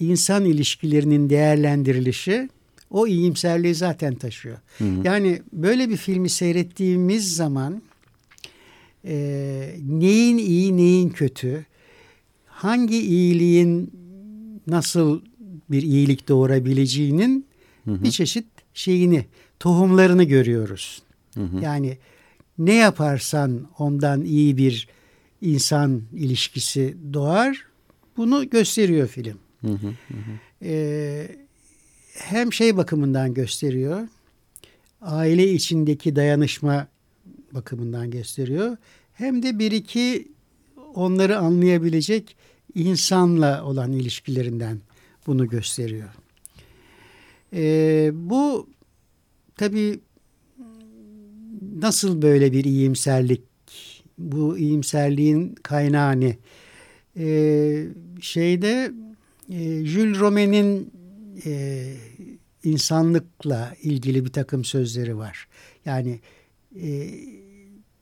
insan 0.00 0.44
ilişkilerinin 0.44 1.30
değerlendirilişi 1.30 2.48
o 2.90 3.06
iyimserliği 3.06 3.74
zaten 3.74 4.14
taşıyor. 4.14 4.58
Hı 4.78 4.84
hı. 4.84 5.00
Yani 5.04 5.42
böyle 5.52 5.88
bir 5.88 5.96
filmi 5.96 6.28
seyrettiğimiz 6.28 7.36
zaman 7.36 7.82
e, 9.04 9.76
neyin 9.88 10.38
iyi 10.38 10.76
neyin 10.76 11.08
kötü, 11.08 11.66
hangi 12.46 13.00
iyiliğin 13.00 13.90
nasıl 14.66 15.20
bir 15.70 15.82
iyilik 15.82 16.28
doğurabileceğinin 16.28 17.46
hı 17.84 17.90
hı. 17.90 18.04
bir 18.04 18.10
çeşit 18.10 18.46
şeyini, 18.74 19.26
tohumlarını 19.64 20.24
görüyoruz. 20.24 21.02
Hı 21.34 21.40
hı. 21.40 21.60
Yani 21.60 21.98
ne 22.58 22.74
yaparsan 22.74 23.68
ondan 23.78 24.24
iyi 24.24 24.56
bir 24.56 24.88
insan 25.40 26.02
ilişkisi 26.12 26.96
doğar. 27.12 27.66
Bunu 28.16 28.50
gösteriyor 28.50 29.08
film. 29.08 29.38
Hı 29.60 29.68
hı 29.68 29.88
hı. 30.08 30.14
Ee, 30.62 31.28
hem 32.14 32.52
şey 32.52 32.76
bakımından 32.76 33.34
gösteriyor. 33.34 34.08
Aile 35.00 35.52
içindeki 35.52 36.16
dayanışma 36.16 36.88
bakımından 37.52 38.10
gösteriyor. 38.10 38.76
Hem 39.14 39.42
de 39.42 39.58
bir 39.58 39.72
iki 39.72 40.28
onları 40.94 41.38
anlayabilecek 41.38 42.36
insanla 42.74 43.64
olan 43.64 43.92
ilişkilerinden 43.92 44.80
bunu 45.26 45.48
gösteriyor. 45.48 46.08
Ee, 47.52 48.10
bu 48.14 48.73
tabii 49.56 50.00
nasıl 51.76 52.22
böyle 52.22 52.52
bir 52.52 52.64
iyimserlik, 52.64 53.42
bu 54.18 54.58
iyimserliğin 54.58 55.54
kaynağı 55.54 56.20
ne? 56.20 56.36
Ee, 57.18 57.86
şeyde 58.20 58.92
e, 59.50 59.84
Jules 59.84 60.18
Rome'nin 60.18 60.92
e, 61.46 61.84
insanlıkla 62.64 63.74
ilgili 63.82 64.24
bir 64.24 64.32
takım 64.32 64.64
sözleri 64.64 65.16
var. 65.16 65.48
Yani 65.84 66.20
e, 66.82 67.10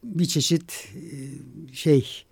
bir 0.04 0.26
çeşit 0.26 0.88
e, 0.94 1.10
şey 1.74 2.24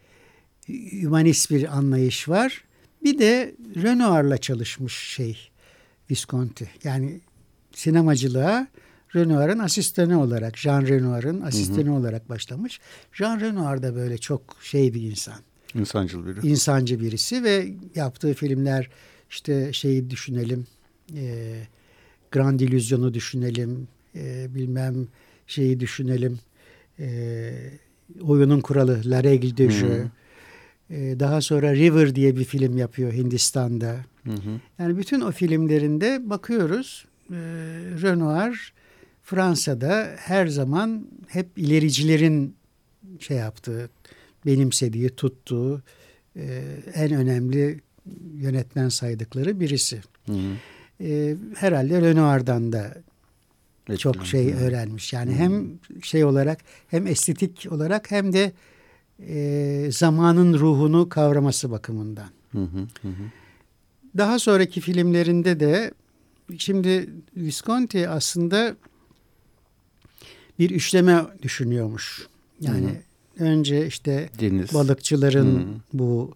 humanist 1.03 1.51
bir 1.51 1.77
anlayış 1.79 2.29
var. 2.29 2.65
Bir 3.05 3.19
de 3.19 3.55
Renoir'la 3.77 4.39
çalışmış 4.39 4.95
şey 4.95 5.39
Visconti. 6.11 6.71
Yani 6.85 7.21
sinemacılığa 7.73 8.69
Renoir'ın 9.15 9.59
asistanı 9.59 10.23
olarak, 10.23 10.59
Jean 10.59 10.87
Renoir'ın 10.87 11.41
asistanı 11.41 11.85
hı 11.85 11.91
hı. 11.91 11.95
olarak 11.95 12.29
başlamış. 12.29 12.81
Jean 13.13 13.41
Renoir 13.41 13.83
da 13.83 13.95
böyle 13.95 14.19
çok 14.19 14.43
şey 14.63 14.95
bir 14.95 15.03
insan. 15.03 15.41
İnsancıl 15.75 16.27
biri. 16.27 16.47
İnsancı 16.47 17.01
birisi 17.01 17.45
ve 17.45 17.69
yaptığı 17.95 18.35
filmler 18.35 18.91
işte 19.31 19.73
şeyi 19.73 20.11
düşünelim, 20.11 20.67
e, 21.17 21.55
Grand 22.33 22.61
Illusion'u 22.61 23.15
düşünelim, 23.15 23.89
e, 24.15 24.55
bilmem 24.55 25.09
şeyi 25.47 25.81
düşünelim, 25.81 26.39
e, 26.99 27.53
oyunun 28.21 28.61
kuralı 28.61 29.01
La 29.05 29.21
Règle 29.21 29.57
de 29.57 29.71
Jeu. 29.71 30.09
E, 30.91 31.21
daha 31.21 31.41
sonra 31.41 31.75
River 31.75 32.15
diye 32.15 32.37
bir 32.37 32.45
film 32.45 32.79
yapıyor 32.79 33.13
Hindistan'da. 33.13 33.97
Hı 34.25 34.33
Yani 34.79 34.99
bütün 34.99 35.21
o 35.21 35.33
filmlerinde 35.33 36.31
bakıyoruz 36.31 37.05
e, 37.31 37.37
Renoir 38.03 38.73
Fransa'da 39.31 40.15
her 40.19 40.47
zaman 40.47 41.07
hep 41.29 41.59
ilericilerin 41.59 42.55
şey 43.19 43.37
yaptığı, 43.37 43.91
benimsediği, 44.47 45.09
tuttuğu 45.09 45.83
e, 46.37 46.63
en 46.95 47.13
önemli 47.13 47.81
yönetmen 48.35 48.89
saydıkları 48.89 49.61
birisi. 49.61 50.01
Hı 50.27 50.33
hı 50.33 50.57
e, 51.01 51.37
herhalde 51.55 52.01
Renoir'dan 52.01 52.73
da 52.73 52.95
Etkilen. 53.81 53.97
çok 53.97 54.27
şey 54.27 54.55
öğrenmiş. 54.55 55.13
Yani 55.13 55.31
hmm. 55.31 55.39
hem 55.39 55.79
şey 56.03 56.25
olarak 56.25 56.59
hem 56.89 57.07
estetik 57.07 57.67
olarak 57.71 58.11
hem 58.11 58.33
de 58.33 58.53
e, 59.27 59.89
zamanın 59.93 60.55
ruhunu 60.55 61.09
kavraması 61.09 61.71
bakımından. 61.71 62.29
Hı 62.53 62.59
hı 62.59 62.87
hı. 63.03 63.13
Daha 64.17 64.39
sonraki 64.39 64.81
filmlerinde 64.81 65.61
de 65.61 65.93
şimdi 66.59 67.11
Visconti 67.37 68.09
aslında 68.09 68.77
bir 70.61 70.71
üçleme 70.71 71.23
düşünüyormuş. 71.43 72.27
Yani 72.61 72.95
hı. 73.39 73.45
önce 73.45 73.87
işte 73.87 74.29
Deniz. 74.41 74.75
balıkçıların 74.75 75.57
hı. 75.57 75.65
bu 75.93 76.35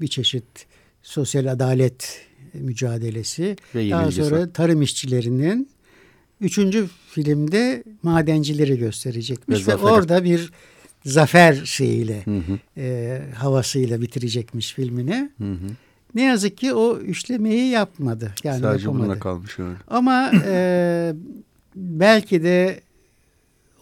bir 0.00 0.08
çeşit 0.08 0.66
sosyal 1.02 1.46
adalet 1.46 2.20
mücadelesi. 2.54 3.56
Ve 3.74 3.90
Daha 3.90 4.10
sonra 4.10 4.52
tarım 4.52 4.82
işçilerinin 4.82 5.68
üçüncü 6.40 6.88
filmde 7.10 7.84
madencileri 8.02 8.78
gösterecekmiş 8.78 9.68
ve, 9.68 9.72
ve 9.72 9.76
orada 9.76 10.24
bir 10.24 10.52
zafer 11.04 11.54
şeyiyle 11.64 12.22
hı 12.24 12.36
hı. 12.38 12.80
E, 12.80 13.22
havasıyla 13.34 14.00
bitirecekmiş 14.00 14.74
filmini. 14.74 15.30
Hı 15.38 15.52
hı. 15.52 15.68
Ne 16.14 16.22
yazık 16.22 16.58
ki 16.58 16.74
o 16.74 16.98
üçlemeyi 16.98 17.70
yapmadı. 17.70 18.34
Yani 18.44 18.60
Sadece 18.60 18.84
yapamadı. 18.84 19.08
buna 19.08 19.18
kalmış 19.18 19.58
öyle. 19.58 19.76
Ama 19.88 20.30
e, 20.46 21.14
belki 21.76 22.42
de 22.42 22.80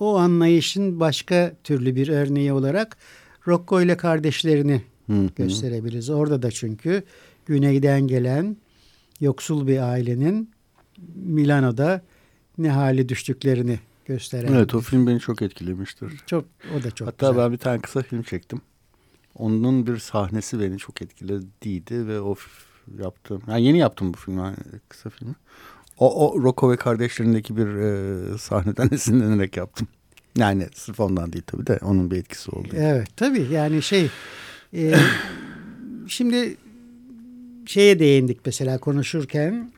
o 0.02 0.16
anlayışın 0.16 1.00
başka 1.00 1.52
türlü 1.64 1.96
bir 1.96 2.08
örneği 2.08 2.52
olarak 2.52 2.96
Rocco 3.46 3.82
ile 3.82 3.96
kardeşlerini 3.96 4.82
Hı 5.06 5.12
hı. 5.12 5.28
gösterebiliriz. 5.36 6.10
Orada 6.10 6.42
da 6.42 6.50
çünkü 6.50 7.02
güneyden 7.46 8.06
gelen 8.06 8.56
yoksul 9.20 9.66
bir 9.66 9.78
ailenin 9.78 10.50
Milano'da 11.14 12.02
ne 12.58 12.70
hale 12.70 13.08
düştüklerini 13.08 13.78
gösteren. 14.06 14.52
Evet 14.52 14.74
o 14.74 14.80
film 14.80 15.06
beni 15.06 15.20
çok 15.20 15.42
etkilemiştir. 15.42 16.12
Çok 16.26 16.44
o 16.78 16.82
da 16.82 16.90
çok 16.90 17.08
Hatta 17.08 17.28
güzel. 17.30 17.44
ben 17.44 17.52
bir 17.52 17.58
tane 17.58 17.80
kısa 17.80 18.02
film 18.02 18.22
çektim. 18.22 18.60
Onun 19.34 19.86
bir 19.86 19.98
sahnesi 19.98 20.60
beni 20.60 20.78
çok 20.78 21.02
etkilediydi 21.02 22.06
ve 22.06 22.20
o 22.20 22.34
yaptım. 22.98 23.42
Yani 23.48 23.64
yeni 23.64 23.78
yaptım 23.78 24.14
bu 24.14 24.18
filmi 24.18 24.40
yani 24.40 24.56
kısa 24.88 25.10
filmi. 25.10 25.34
O, 26.02 26.30
o 26.30 26.42
Rocco 26.42 26.70
ve 26.70 26.76
kardeşlerindeki 26.76 27.56
bir 27.56 27.66
e, 27.66 28.38
sahneden 28.38 28.88
esinlenerek 28.92 29.56
yaptım. 29.56 29.88
Yani 30.36 30.66
sırf 30.74 31.00
ondan 31.00 31.32
değil 31.32 31.44
tabii 31.46 31.66
de 31.66 31.78
onun 31.82 32.10
bir 32.10 32.16
etkisi 32.16 32.50
oldu. 32.50 32.68
Evet 32.76 33.08
tabii 33.16 33.46
yani 33.50 33.82
şey 33.82 34.10
e, 34.74 34.94
şimdi 36.08 36.56
şeye 37.66 37.98
değindik 37.98 38.38
mesela 38.46 38.78
konuşurken 38.78 39.72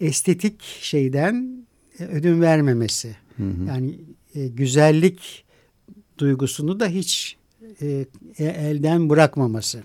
estetik 0.00 0.62
şeyden 0.62 1.66
e, 1.98 2.04
ödün 2.04 2.40
vermemesi. 2.40 3.16
Hı 3.36 3.42
hı. 3.42 3.64
Yani 3.68 3.94
e, 4.34 4.48
güzellik 4.48 5.44
duygusunu 6.18 6.80
da 6.80 6.86
hiç 6.86 7.36
e, 7.82 7.86
e, 8.38 8.44
elden 8.44 9.10
bırakmaması. 9.10 9.82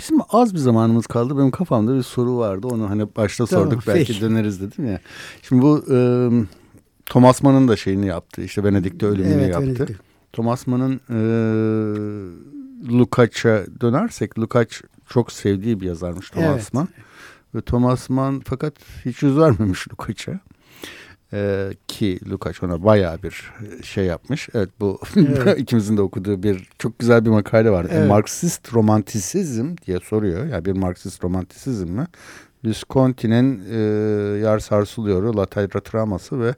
Bizim 0.00 0.18
az 0.30 0.54
bir 0.54 0.58
zamanımız 0.58 1.06
kaldı. 1.06 1.38
Benim 1.38 1.50
kafamda 1.50 1.94
bir 1.96 2.02
soru 2.02 2.36
vardı. 2.36 2.66
Onu 2.66 2.90
hani 2.90 3.06
başta 3.16 3.46
Tamam, 3.46 3.64
sorduk 3.64 3.82
belki 3.86 4.06
peki. 4.12 4.20
döneriz 4.20 4.60
dedim 4.60 4.86
ya. 4.86 5.00
Şimdi 5.42 5.62
bu 5.62 5.84
e, 5.90 5.98
Thomas 7.06 7.42
Mann'ın 7.42 7.68
da 7.68 7.76
şeyini 7.76 8.06
yaptı. 8.06 8.42
İşte 8.42 8.64
Venedik'te 8.64 9.06
ölümünü 9.06 9.32
Evet, 9.32 9.48
yaptı. 9.54 9.66
Venedik'te. 9.66 9.94
Thomas 10.32 10.66
Mann'ın 10.66 11.00
e, 11.10 11.18
Lukács'a 12.98 13.64
dönersek 13.80 14.38
Lukács 14.38 14.80
çok 15.08 15.32
sevdiği 15.32 15.80
bir 15.80 15.86
yazarmış 15.86 16.30
Thomas 16.30 16.54
Evet. 16.54 16.74
Mann. 16.74 16.88
Ve 17.54 17.60
Thomas 17.60 18.10
Mann 18.10 18.42
fakat 18.46 18.74
hiç 19.04 19.22
yüz 19.22 19.38
vermemiş 19.38 19.88
Lukács'a. 19.92 20.40
E, 21.32 21.70
ki 21.88 22.20
Lukács 22.30 22.62
ona 22.62 22.84
bayağı 22.84 23.22
bir 23.22 23.52
şey 23.84 24.04
yapmış. 24.04 24.48
Evet 24.54 24.68
bu 24.80 25.00
Evet. 25.16 25.58
ikimizin 25.58 25.96
de 25.96 26.02
okuduğu 26.02 26.42
bir 26.42 26.68
çok 26.78 26.98
güzel 26.98 27.24
bir 27.24 27.30
makale 27.30 27.70
vardı. 27.70 27.90
Evet. 27.92 28.08
Marksist 28.08 28.74
romantizm 28.74 29.76
diye 29.86 30.00
soruyor. 30.00 30.46
Yani 30.46 30.64
bir 30.64 30.72
Marksist 30.72 31.24
romantizm 31.24 31.88
mi? 31.92 32.06
Visconti'nin 32.64 33.62
e, 33.70 33.76
Yer 34.38 34.58
Sarsılıyor'u, 34.58 35.36
La 35.36 35.46
Traması 35.46 36.40
ve 36.40 36.54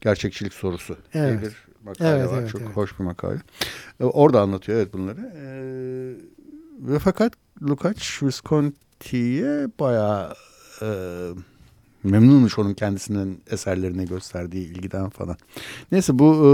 Gerçekçilik 0.00 0.52
Sorusu 0.52 0.96
diye 1.12 1.24
Evet. 1.24 1.42
bir 1.42 1.56
makale 1.84 2.08
Evet, 2.18 2.30
var. 2.30 2.38
evet, 2.38 2.48
çok 2.50 2.60
evet. 2.60 2.76
hoş 2.76 2.98
bir 2.98 3.04
makale. 3.04 3.38
E, 4.00 4.04
orada 4.04 4.40
anlatıyor 4.40 4.78
evet 4.78 4.92
bunları. 4.92 5.20
E, 5.36 5.44
ve 6.92 6.98
fakat 6.98 7.32
Lukács 7.62 8.22
Visconti'ye 8.22 9.68
bayağı 9.80 10.34
e, 10.82 10.88
memnunmuş 12.04 12.58
onun 12.58 12.74
kendisinin 12.74 13.40
eserlerine 13.50 14.04
gösterdiği 14.04 14.66
ilgiden 14.66 15.08
falan. 15.10 15.36
Neyse 15.92 16.18
bu 16.18 16.34
e, 16.34 16.48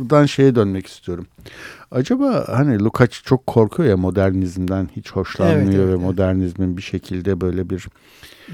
buradan 0.00 0.26
şeye 0.26 0.54
dönmek 0.54 0.86
istiyorum. 0.86 1.26
Acaba 1.90 2.44
hani 2.48 2.78
Lukács 2.84 3.22
çok 3.22 3.46
korkuyor 3.46 3.88
ya 3.88 3.96
modernizmden 3.96 4.88
hiç 4.96 5.10
hoşlanmıyor 5.12 5.62
Evet, 5.62 5.74
evet, 5.74 5.86
ve 5.86 5.90
evet. 5.90 6.00
modernizmin 6.00 6.76
bir 6.76 6.82
şekilde 6.82 7.40
böyle 7.40 7.70
bir 7.70 7.86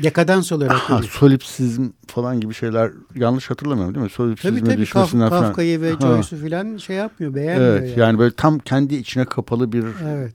Dekadans 0.02 0.52
olarak. 0.52 0.72
ha, 0.72 0.94
görüyor. 0.96 1.12
solipsizm 1.12 1.88
falan 2.06 2.40
gibi 2.40 2.54
şeyler 2.54 2.92
yanlış 3.14 3.50
hatırlamıyorum 3.50 3.94
değil 3.94 4.04
mi? 4.04 4.10
Solipsizme 4.10 4.50
tabii 4.60 4.68
tabii 4.68 4.86
Kaf, 4.86 5.04
düşmesinden 5.04 5.28
falan. 5.28 5.42
Kafka'yı 5.42 5.80
ve. 5.80 5.92
Joyce'u 6.00 6.48
falan 6.48 6.76
şey 6.76 6.96
yapmıyor 6.96 7.34
beğenmiyor. 7.34 7.76
Evet 7.76 7.96
yani. 7.96 8.18
böyle 8.18 8.34
tam 8.34 8.58
kendi 8.58 8.94
içine 8.94 9.24
kapalı 9.24 9.72
bir 9.72 9.84
Evet. 10.04 10.32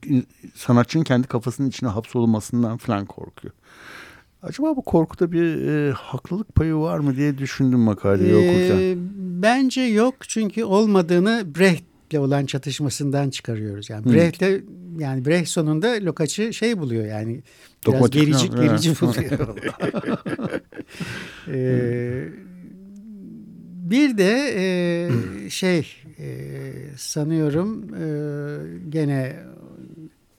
sanatçının 0.55 1.03
kendi 1.03 1.28
kafasının 1.28 1.70
içine 1.70 1.89
hapsolunmasından 1.89 2.78
falan 2.78 3.05
korkuyor. 3.05 3.53
Acaba 4.43 4.75
bu 4.75 4.81
korkuda 4.81 5.31
bir 5.31 5.67
e, 5.67 5.91
haklılık 5.91 6.55
payı 6.55 6.75
var 6.75 6.99
mı 6.99 7.15
diye 7.15 7.37
düşündüm 7.37 7.79
makaleyi 7.79 8.35
okurken. 8.35 8.77
Ee, 8.79 8.95
bence 9.41 9.81
yok 9.81 10.15
çünkü 10.27 10.63
olmadığını 10.63 11.45
Brecht'le 11.59 12.17
olan 12.17 12.45
çatışmasından 12.45 13.29
çıkarıyoruz. 13.29 13.89
Yani. 13.89 14.13
Brecht'le 14.13 14.63
yani 14.99 15.25
Brecht 15.25 15.49
sonunda 15.49 16.05
Lokaç'ı 16.05 16.53
şey 16.53 16.79
buluyor 16.79 17.05
yani 17.05 17.43
biraz 17.87 18.09
gerici, 18.09 18.47
falan, 18.47 18.67
gerici 18.67 18.89
evet. 18.89 19.01
buluyor. 19.01 19.55
Ee, 21.47 22.27
bir 23.89 24.17
de 24.17 24.53
e, 24.55 25.49
şey 25.49 25.87
e, 26.19 26.27
sanıyorum 26.97 27.95
e, 27.95 28.05
gene 28.89 29.35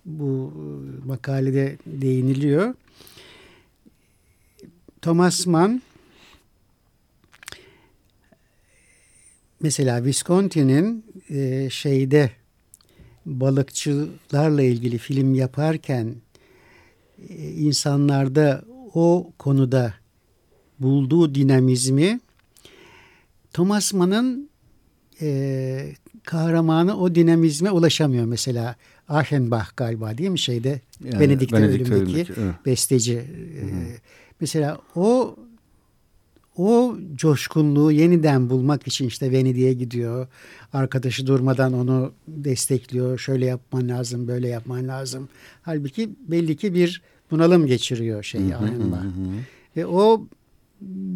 bu 0.04 0.52
makalede 1.06 1.76
değiniliyor. 1.86 2.74
Thomas 5.04 5.46
Mann 5.46 5.82
mesela 9.60 10.04
Visconti'nin 10.04 11.04
e, 11.30 11.70
şeyde 11.70 12.30
balıkçılarla 13.26 14.62
ilgili 14.62 14.98
film 14.98 15.34
yaparken 15.34 16.14
e, 17.28 17.50
insanlarda 17.50 18.64
o 18.94 19.32
konuda 19.38 19.94
bulduğu 20.78 21.34
dinamizmi 21.34 22.20
Thomas 23.52 23.92
Mann'ın 23.92 24.50
e, 25.20 25.94
kahramanı 26.22 26.96
o 27.00 27.14
dinamizme 27.14 27.70
ulaşamıyor 27.70 28.24
mesela. 28.24 28.76
Achenbach 29.08 29.76
galiba 29.76 30.18
değil 30.18 30.30
mi 30.30 30.38
şeyde 30.38 30.80
Yani 31.04 31.24
ölümdeki 31.24 31.56
ölümdeki, 31.56 32.32
evet. 32.36 32.54
besteci. 32.66 33.14
E, 33.14 33.64
mesela 34.44 34.78
o 34.96 35.36
o 36.56 36.96
coşkunluğu 37.14 37.92
yeniden 37.92 38.50
bulmak 38.50 38.86
için 38.86 39.06
işte 39.08 39.32
Venedik'e 39.32 39.72
gidiyor. 39.72 40.26
Arkadaşı 40.72 41.26
durmadan 41.26 41.72
onu 41.72 42.12
destekliyor. 42.28 43.18
Şöyle 43.18 43.46
yapman 43.46 43.88
lazım, 43.88 44.28
böyle 44.28 44.48
yapman 44.48 44.88
lazım. 44.88 45.28
Halbuki 45.62 46.10
belli 46.28 46.56
ki 46.56 46.74
bir 46.74 47.02
bunalım 47.30 47.66
geçiriyor 47.66 48.22
şey 48.22 48.40
Achenbach. 48.40 49.04
Ve 49.76 49.86
o 49.86 50.26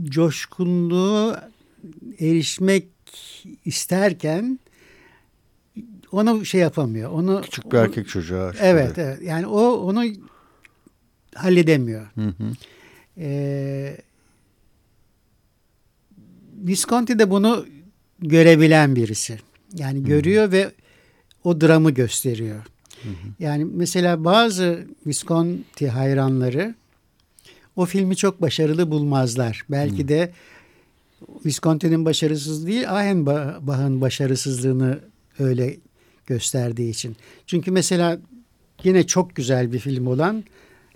coşkunluğu 0.05 1.37
erişmek 2.21 2.87
isterken 3.65 4.59
onu 6.13 6.45
şey 6.45 6.61
yapamıyor. 6.61 7.11
Onu 7.11 7.41
Küçük 7.45 7.73
bir 7.73 7.77
erkek 7.77 8.09
çocuğa. 8.09 8.53
Evet, 8.61 8.99
evet. 8.99 9.23
Yani 9.23 9.47
o 9.47 9.71
onu 9.71 10.05
halledemiyor. 11.35 12.07
Hı 12.15 12.27
hı. 12.27 12.53
Ee, 13.19 13.97
Visconti 16.67 17.19
de 17.19 17.31
bunu 17.31 17.67
görebilen 18.19 18.97
birisi. 18.97 19.39
Yani 19.75 20.05
görüyor 20.05 20.53
ve 20.53 20.73
o 21.45 21.61
dramı 21.61 21.91
gösteriyor. 21.91 22.63
Yani 23.39 23.65
mesela 23.65 24.25
bazı 24.25 24.87
Visconti 25.07 25.89
hayranları 25.89 26.75
o 27.77 27.87
filmi 27.87 28.17
çok 28.17 28.43
başarılı 28.43 28.91
bulmazlar. 28.91 29.65
Belki 29.71 30.09
de 30.09 30.33
Visconti'nin 31.47 32.05
başarısız 32.05 32.67
değil, 32.67 32.91
Ahenbach'ın 32.91 34.01
başarısızlığını 34.01 35.01
öyle 35.39 35.77
gösterdiği 36.27 36.91
için. 36.91 37.17
Çünkü 37.47 37.71
mesela 37.71 38.19
yine 38.85 39.07
çok 39.07 39.37
güzel 39.37 39.73
bir 39.73 39.79
film 39.79 40.07
olan 40.07 40.45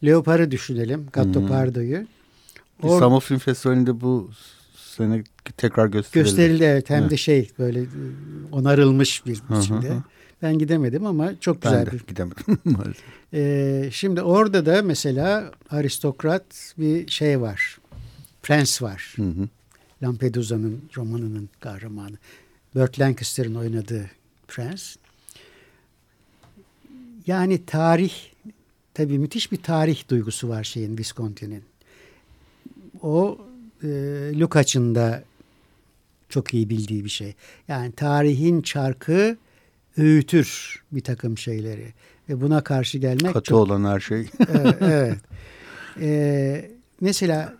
Leopar'ı 0.05 0.51
düşünelim. 0.51 1.07
Gattopardo'yu. 1.13 2.07
Or- 2.83 2.95
İstanbul 2.95 3.21
Film 3.21 3.39
Festivali'nde 3.39 4.01
bu 4.01 4.31
sene 4.77 5.25
tekrar 5.57 5.87
gösterildi. 5.87 6.25
gösterildi 6.29 6.65
evet. 6.65 6.91
Hem 6.91 7.01
Evet. 7.03 7.11
de 7.11 7.17
şey 7.17 7.51
böyle 7.59 7.81
e, 7.81 7.87
onarılmış 8.53 9.27
bir 9.27 9.37
hı 9.37 9.59
biçimde. 9.61 9.91
hı. 9.91 10.03
Ben 10.43 10.59
gidemedim 10.59 11.07
ama 11.07 11.41
çok 11.41 11.63
güzel 11.63 11.79
Ben 11.79 11.87
de 11.87 11.93
bir 11.93 12.07
gidemedim 12.07 12.59
maalesef. 12.65 13.05
Ee, 13.35 13.89
şimdi 13.93 14.23
orada 14.23 14.67
da 14.67 14.83
mesela 14.83 15.53
aristokrat 15.71 16.75
bir 16.79 17.09
şey 17.11 17.41
var. 17.41 17.79
Prens 18.43 18.83
var. 18.83 19.13
Hı 19.17 19.23
hı. 19.23 19.49
Lampedusa'nın 20.03 20.83
romanının 20.97 21.49
kahramanı. 21.61 22.17
Burt 22.75 23.01
Lancaster'ın 23.01 23.55
oynadığı 23.55 24.11
prens. 24.49 24.97
Yani 27.27 27.67
tarih 27.67 28.13
tabii 28.95 29.19
müthiş 29.19 29.53
bir 29.53 29.63
tarih 29.63 30.09
duygusu 30.11 30.49
var 30.49 30.65
şeyin 30.65 30.99
Visconti'nin. 30.99 31.63
O 33.03 33.39
e, 33.83 33.89
Lukács'ın 34.39 34.95
da 34.95 35.25
çok 36.29 36.55
iyi 36.55 36.71
bildiği 36.71 37.05
bir 37.05 37.11
şey. 37.11 37.35
Yani 37.69 37.93
tarihin 37.93 38.63
çarkı 38.63 39.37
öğütür 39.97 40.81
bir 40.93 41.01
takım 41.01 41.39
şeyleri. 41.39 41.93
ve 42.29 42.41
buna 42.41 42.65
karşı 42.65 42.99
gelmek 42.99 43.33
Katı 43.33 43.49
çok... 43.49 43.59
olan 43.59 43.85
her 43.85 44.01
şey. 44.01 44.21
evet. 44.49 44.77
evet. 44.81 45.19
Ee, 46.01 46.71
mesela 47.01 47.55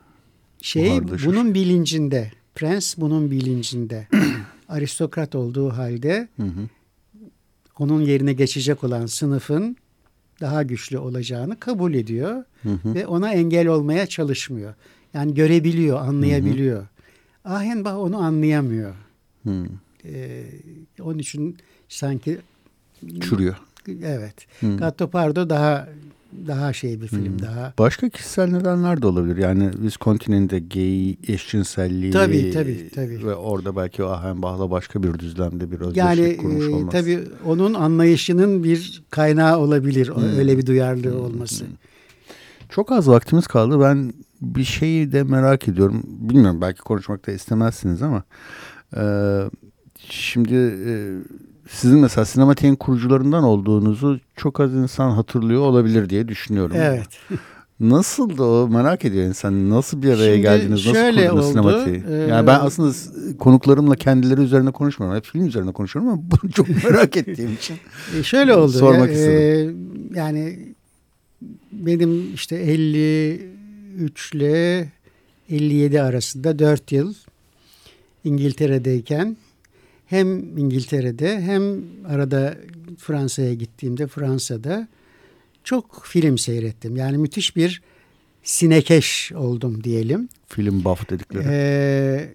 şey 0.63 1.03
bunun 1.03 1.55
bilincinde, 1.55 2.33
prens 2.55 2.97
bunun 2.99 3.31
bilincinde, 3.31 4.09
aristokrat 4.69 5.35
olduğu 5.35 5.71
halde 5.71 6.29
hı 6.37 6.43
hı. 6.43 6.69
onun 7.79 8.03
yerine 8.03 8.33
geçecek 8.33 8.85
olan 8.85 9.07
sınıfın 9.07 9.77
daha 10.41 10.63
güçlü 10.63 10.99
olacağını 10.99 11.61
kabul 11.61 11.95
ediyor 11.95 12.45
hı 12.63 12.69
hı. 12.69 12.95
ve 12.95 13.07
ona 13.07 13.33
engel 13.33 13.67
olmaya 13.67 14.07
çalışmıyor. 14.07 14.75
Yani 15.15 15.35
görebiliyor, 15.35 15.99
anlayabiliyor. 16.01 16.79
Hı 16.79 17.49
hı. 17.49 17.55
Ahenbach 17.55 17.97
onu 17.97 18.19
anlayamıyor. 18.19 18.95
Hı. 19.47 19.65
Ee, 20.05 20.45
onun 21.01 21.19
için 21.19 21.57
sanki 21.89 22.39
çürüyor. 23.21 23.57
Evet. 23.89 24.35
Hmm. 24.61 24.77
Gatto 24.77 25.11
Pardo 25.11 25.49
daha 25.49 25.89
daha 26.47 26.73
şey 26.73 27.01
bir 27.01 27.07
film 27.07 27.27
hmm. 27.27 27.43
daha. 27.43 27.73
Başka 27.79 28.09
kişisel 28.09 28.51
nedenler 28.51 29.03
de 29.03 29.07
olabilir. 29.07 29.37
Yani 29.37 29.71
Visconti'nin 29.83 30.51
de 30.51 30.59
gay 30.59 31.17
eşcinselliği 31.35 32.13
tabii, 32.13 32.51
tabii, 32.51 32.91
tabii. 32.95 33.27
ve 33.27 33.35
orada 33.35 33.77
belki 33.77 34.03
o 34.03 34.07
Ahenbach'la 34.07 34.71
başka 34.71 35.03
bir 35.03 35.19
düzlemde 35.19 35.71
bir 35.71 35.81
özdeşlik 35.81 35.97
yani, 35.97 36.37
kurmuş 36.37 36.65
e, 36.65 36.69
olması. 36.69 36.97
Yani 36.97 37.05
tabii 37.05 37.29
onun 37.47 37.75
anlayışının 37.75 38.65
bir 38.65 39.03
kaynağı 39.11 39.59
olabilir. 39.59 40.09
Hmm. 40.09 40.39
Öyle 40.39 40.59
bir 40.59 40.67
duyarlılığı 40.67 41.19
hmm. 41.19 41.25
olması. 41.25 41.65
Çok 42.69 42.93
az 42.93 43.09
vaktimiz 43.09 43.47
kaldı. 43.47 43.81
Ben 43.81 44.13
bir 44.43 44.65
şeyi 44.65 45.13
de 45.13 45.23
merak 45.23 45.69
ediyorum. 45.69 46.03
Bilmiyorum 46.07 46.61
belki 46.61 46.81
konuşmak 46.81 47.27
da 47.27 47.33
istemezsiniz 47.33 48.03
ama 48.03 48.23
e, 48.97 49.05
şimdi 49.99 50.55
e, 50.87 50.93
sizin 51.69 51.99
mesela 51.99 52.25
sinematiğin 52.25 52.77
kurucularından 52.77 53.45
olduğunuzu 53.45 54.21
çok 54.37 54.61
az 54.61 54.75
insan 54.75 55.11
hatırlıyor 55.11 55.61
olabilir 55.61 56.09
diye 56.09 56.29
düşünüyorum. 56.29 56.77
Evet. 56.79 57.09
Nasıl 57.81 58.39
da 58.39 58.45
o 58.45 58.69
merak 58.69 59.05
ediyor 59.05 59.25
insan. 59.25 59.71
Nasıl 59.71 60.03
bir 60.03 60.09
araya 60.09 60.33
Şimdi 60.33 60.43
geldiniz? 60.43 60.71
Nasıl 60.71 60.93
şöyle 60.93 61.29
kurdunuz 61.29 61.45
oldu, 61.47 61.53
sinematiği? 61.53 62.05
E, 62.11 62.15
yani 62.15 62.47
ben 62.47 62.61
aslında 62.61 62.95
konuklarımla 63.39 63.97
kendileri 63.97 64.41
üzerine 64.41 64.71
konuşmuyorum. 64.71 65.17
Hep 65.17 65.25
film 65.25 65.47
üzerine 65.47 65.73
konuşuyorum 65.73 66.13
ama 66.13 66.23
bunu 66.43 66.51
çok 66.51 66.69
merak 66.69 67.17
ettiğim 67.17 67.55
için. 67.55 67.77
E 68.19 68.23
şöyle 68.23 68.55
oldu. 68.55 68.73
Sormak 68.73 69.09
ya, 69.09 69.15
istedim. 69.15 69.77
E, 70.15 70.19
yani 70.19 70.59
benim 71.73 72.35
işte 72.35 72.57
53 73.99 74.35
ile 74.35 74.89
57 75.51 76.03
arasında 76.03 76.59
4 76.59 76.93
yıl 76.93 77.15
İngiltere'deyken 78.25 79.37
hem 80.07 80.59
İngiltere'de 80.59 81.41
hem 81.41 81.85
arada 82.09 82.57
Fransa'ya 82.99 83.55
gittiğimde 83.55 84.07
Fransa'da 84.07 84.89
çok 85.65 86.05
film 86.05 86.39
seyrettim. 86.39 86.97
Yani 86.97 87.19
müthiş 87.19 87.57
bir 87.57 87.83
sinekeş 88.43 89.33
oldum 89.33 89.85
diyelim. 89.85 90.29
Film 90.47 90.85
buff 90.85 91.11
dedikleri. 91.11 91.45
Ee, 91.49 92.35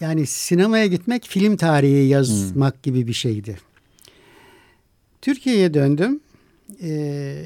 yani 0.00 0.26
sinemaya 0.26 0.86
gitmek 0.86 1.26
film 1.26 1.56
tarihi 1.56 2.08
yazmak 2.08 2.74
hmm. 2.74 2.82
gibi 2.82 3.06
bir 3.06 3.12
şeydi. 3.12 3.58
Türkiye'ye 5.22 5.74
döndüm 5.74 6.20
ee, 6.82 7.44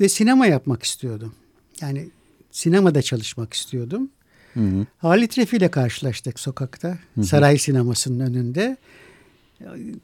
ve 0.00 0.08
sinema 0.08 0.46
yapmak 0.46 0.82
istiyordum. 0.82 1.34
Yani 1.80 2.08
sinemada 2.50 3.02
çalışmak 3.02 3.54
istiyordum. 3.54 4.08
Hı 4.54 4.60
hı. 4.60 4.86
Halit 4.98 5.38
Refi 5.38 5.56
ile 5.56 5.70
karşılaştık 5.70 6.40
sokakta. 6.40 6.88
Hı 6.88 7.20
hı. 7.20 7.24
Saray 7.24 7.58
sinemasının 7.58 8.20
önünde. 8.20 8.76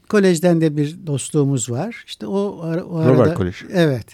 Kolejden 0.09 0.61
de 0.61 0.77
bir 0.77 1.07
dostluğumuz 1.07 1.69
var. 1.69 2.03
İşte 2.07 2.27
o, 2.27 2.39
o 2.89 2.97
arada... 2.97 3.09
Robert 3.09 3.37
Kolej. 3.37 3.55
Evet. 3.73 4.05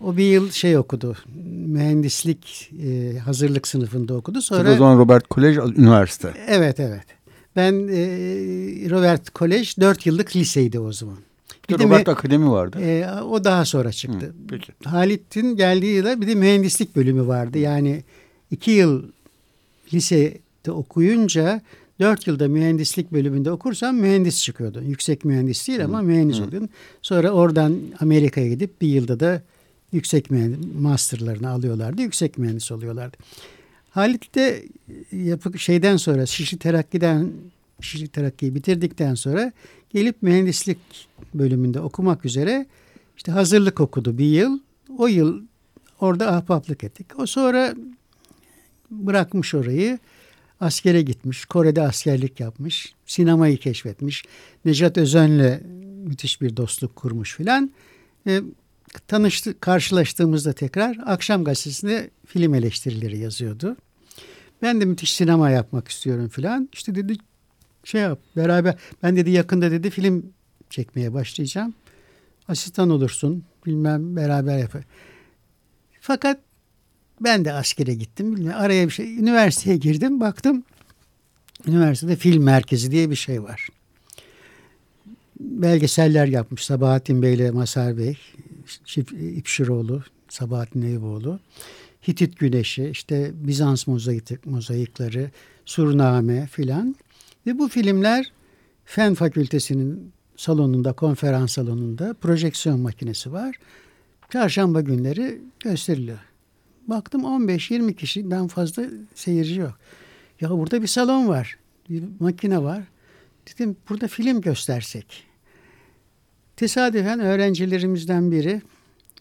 O 0.00 0.16
bir 0.16 0.24
yıl 0.24 0.50
şey 0.50 0.78
okudu. 0.78 1.16
Mühendislik 1.66 2.72
e, 2.82 3.18
hazırlık 3.18 3.68
sınıfında 3.68 4.14
okudu. 4.14 4.42
Sonra 4.42 4.62
Tabii 4.62 4.70
o 4.70 4.76
zaman 4.76 4.98
Robert 4.98 5.28
Kolej 5.28 5.56
üniversite. 5.56 6.32
Evet 6.48 6.80
evet. 6.80 7.04
Ben 7.56 7.72
e, 7.72 8.00
Robert 8.90 9.30
Kolej 9.30 9.78
dört 9.80 10.06
yıllık 10.06 10.36
liseydi 10.36 10.78
o 10.78 10.92
zaman. 10.92 11.18
Bir 11.74 11.78
de 11.78 11.84
Robert 11.84 12.08
Akademi 12.08 12.50
vardı. 12.50 12.80
E, 12.80 13.22
o 13.22 13.44
daha 13.44 13.64
sonra 13.64 13.92
çıktı. 13.92 14.26
Hı, 14.26 14.32
peki. 14.48 14.72
Halit'in 14.84 15.56
geldiği 15.56 15.94
yılda 15.94 16.20
bir 16.20 16.26
de 16.26 16.34
mühendislik 16.34 16.96
bölümü 16.96 17.26
vardı. 17.26 17.58
Yani 17.58 18.02
iki 18.50 18.70
yıl 18.70 19.02
lisede 19.94 20.70
okuyunca 20.72 21.60
dört 22.00 22.26
yılda 22.26 22.48
mühendislik 22.48 23.12
bölümünde 23.12 23.50
okursan 23.50 23.94
mühendis 23.94 24.42
çıkıyordun. 24.42 24.82
Yüksek 24.82 25.24
mühendis 25.24 25.68
değil 25.68 25.84
ama 25.84 26.02
mühendis 26.02 26.38
Hı. 26.38 26.44
oluyordun. 26.44 26.68
Sonra 27.02 27.30
oradan 27.30 27.78
Amerika'ya 28.00 28.48
gidip 28.48 28.80
bir 28.80 28.88
yılda 28.88 29.20
da 29.20 29.42
yüksek 29.92 30.30
mühendis, 30.30 30.58
masterlarını 30.80 31.50
alıyorlardı. 31.50 32.02
Yüksek 32.02 32.38
mühendis 32.38 32.72
oluyorlardı. 32.72 33.16
Halit 33.90 34.34
de 34.34 34.64
yapı 35.12 35.58
şeyden 35.58 35.96
sonra 35.96 36.26
Şişli 36.26 36.58
Terakki'den 36.58 37.32
Şişli 37.80 38.08
Terakki'yi 38.08 38.54
bitirdikten 38.54 39.14
sonra 39.14 39.52
gelip 39.90 40.22
mühendislik 40.22 40.78
bölümünde 41.34 41.80
okumak 41.80 42.24
üzere 42.24 42.66
işte 43.16 43.32
hazırlık 43.32 43.80
okudu 43.80 44.18
bir 44.18 44.24
yıl. 44.24 44.58
O 44.98 45.06
yıl 45.06 45.42
orada 46.00 46.36
ahbaplık 46.36 46.84
ettik. 46.84 47.06
O 47.18 47.26
sonra 47.26 47.74
bırakmış 48.90 49.54
orayı. 49.54 49.98
Askere 50.60 51.02
gitmiş. 51.02 51.44
Kore'de 51.44 51.82
askerlik 51.82 52.40
yapmış. 52.40 52.94
Sinemayı 53.06 53.58
keşfetmiş. 53.58 54.24
Necat 54.64 54.98
Özen'le 54.98 55.60
müthiş 56.06 56.40
bir 56.40 56.56
dostluk 56.56 56.96
kurmuş 56.96 57.36
filan. 57.36 57.70
E, 58.26 58.40
tanıştı, 59.08 59.60
karşılaştığımızda 59.60 60.52
tekrar 60.52 60.98
akşam 61.06 61.44
gazetesinde 61.44 62.10
film 62.26 62.54
eleştirileri 62.54 63.18
yazıyordu. 63.18 63.76
Ben 64.62 64.80
de 64.80 64.84
müthiş 64.84 65.14
sinema 65.14 65.50
yapmak 65.50 65.88
istiyorum 65.88 66.28
filan. 66.28 66.68
İşte 66.72 66.94
dedi 66.94 67.16
şey 67.84 68.00
yap 68.00 68.18
beraber 68.36 68.74
ben 69.02 69.16
dedi 69.16 69.30
yakında 69.30 69.70
dedi 69.70 69.90
film 69.90 70.32
çekmeye 70.70 71.14
başlayacağım. 71.14 71.74
Asistan 72.48 72.90
olursun 72.90 73.44
bilmem 73.66 74.16
beraber 74.16 74.58
yapar. 74.58 74.82
Fakat 76.00 76.40
ben 77.20 77.44
de 77.44 77.52
askere 77.52 77.94
gittim. 77.94 78.36
Bilmiyorum, 78.36 78.60
araya 78.60 78.86
bir 78.86 78.92
şey. 78.92 79.18
Üniversiteye 79.18 79.76
girdim. 79.76 80.20
Baktım. 80.20 80.64
Üniversitede 81.66 82.16
film 82.16 82.44
merkezi 82.44 82.90
diye 82.90 83.10
bir 83.10 83.16
şey 83.16 83.42
var. 83.42 83.68
Belgeseller 85.40 86.26
yapmış 86.26 86.64
Sabahattin 86.64 87.22
Bey 87.22 87.34
ile 87.34 87.50
Masar 87.50 87.98
Bey. 87.98 88.18
İpşiroğlu, 89.36 90.02
Sabahattin 90.28 90.82
Eyüboğlu. 90.82 91.40
Hitit 92.08 92.38
Güneşi, 92.38 92.88
işte 92.88 93.30
Bizans 93.34 93.86
mozaik, 93.86 94.46
mozaikleri, 94.46 95.30
Surname 95.64 96.46
filan. 96.46 96.96
Ve 97.46 97.58
bu 97.58 97.68
filmler 97.68 98.32
Fen 98.84 99.14
Fakültesi'nin 99.14 100.12
salonunda, 100.36 100.92
konferans 100.92 101.52
salonunda 101.52 102.14
projeksiyon 102.14 102.80
makinesi 102.80 103.32
var. 103.32 103.56
Çarşamba 104.30 104.80
günleri 104.80 105.40
gösteriliyor. 105.60 106.18
Baktım 106.86 107.22
15-20 107.22 107.94
kişiden 107.94 108.48
fazla 108.48 108.82
seyirci 109.14 109.60
yok. 109.60 109.78
Ya 110.40 110.50
burada 110.50 110.82
bir 110.82 110.86
salon 110.86 111.28
var. 111.28 111.58
Bir 111.90 112.04
makine 112.20 112.62
var. 112.62 112.82
Dedim 113.46 113.76
burada 113.88 114.08
film 114.08 114.40
göstersek. 114.40 115.26
Tesadüfen 116.56 117.20
öğrencilerimizden 117.20 118.30
biri 118.30 118.62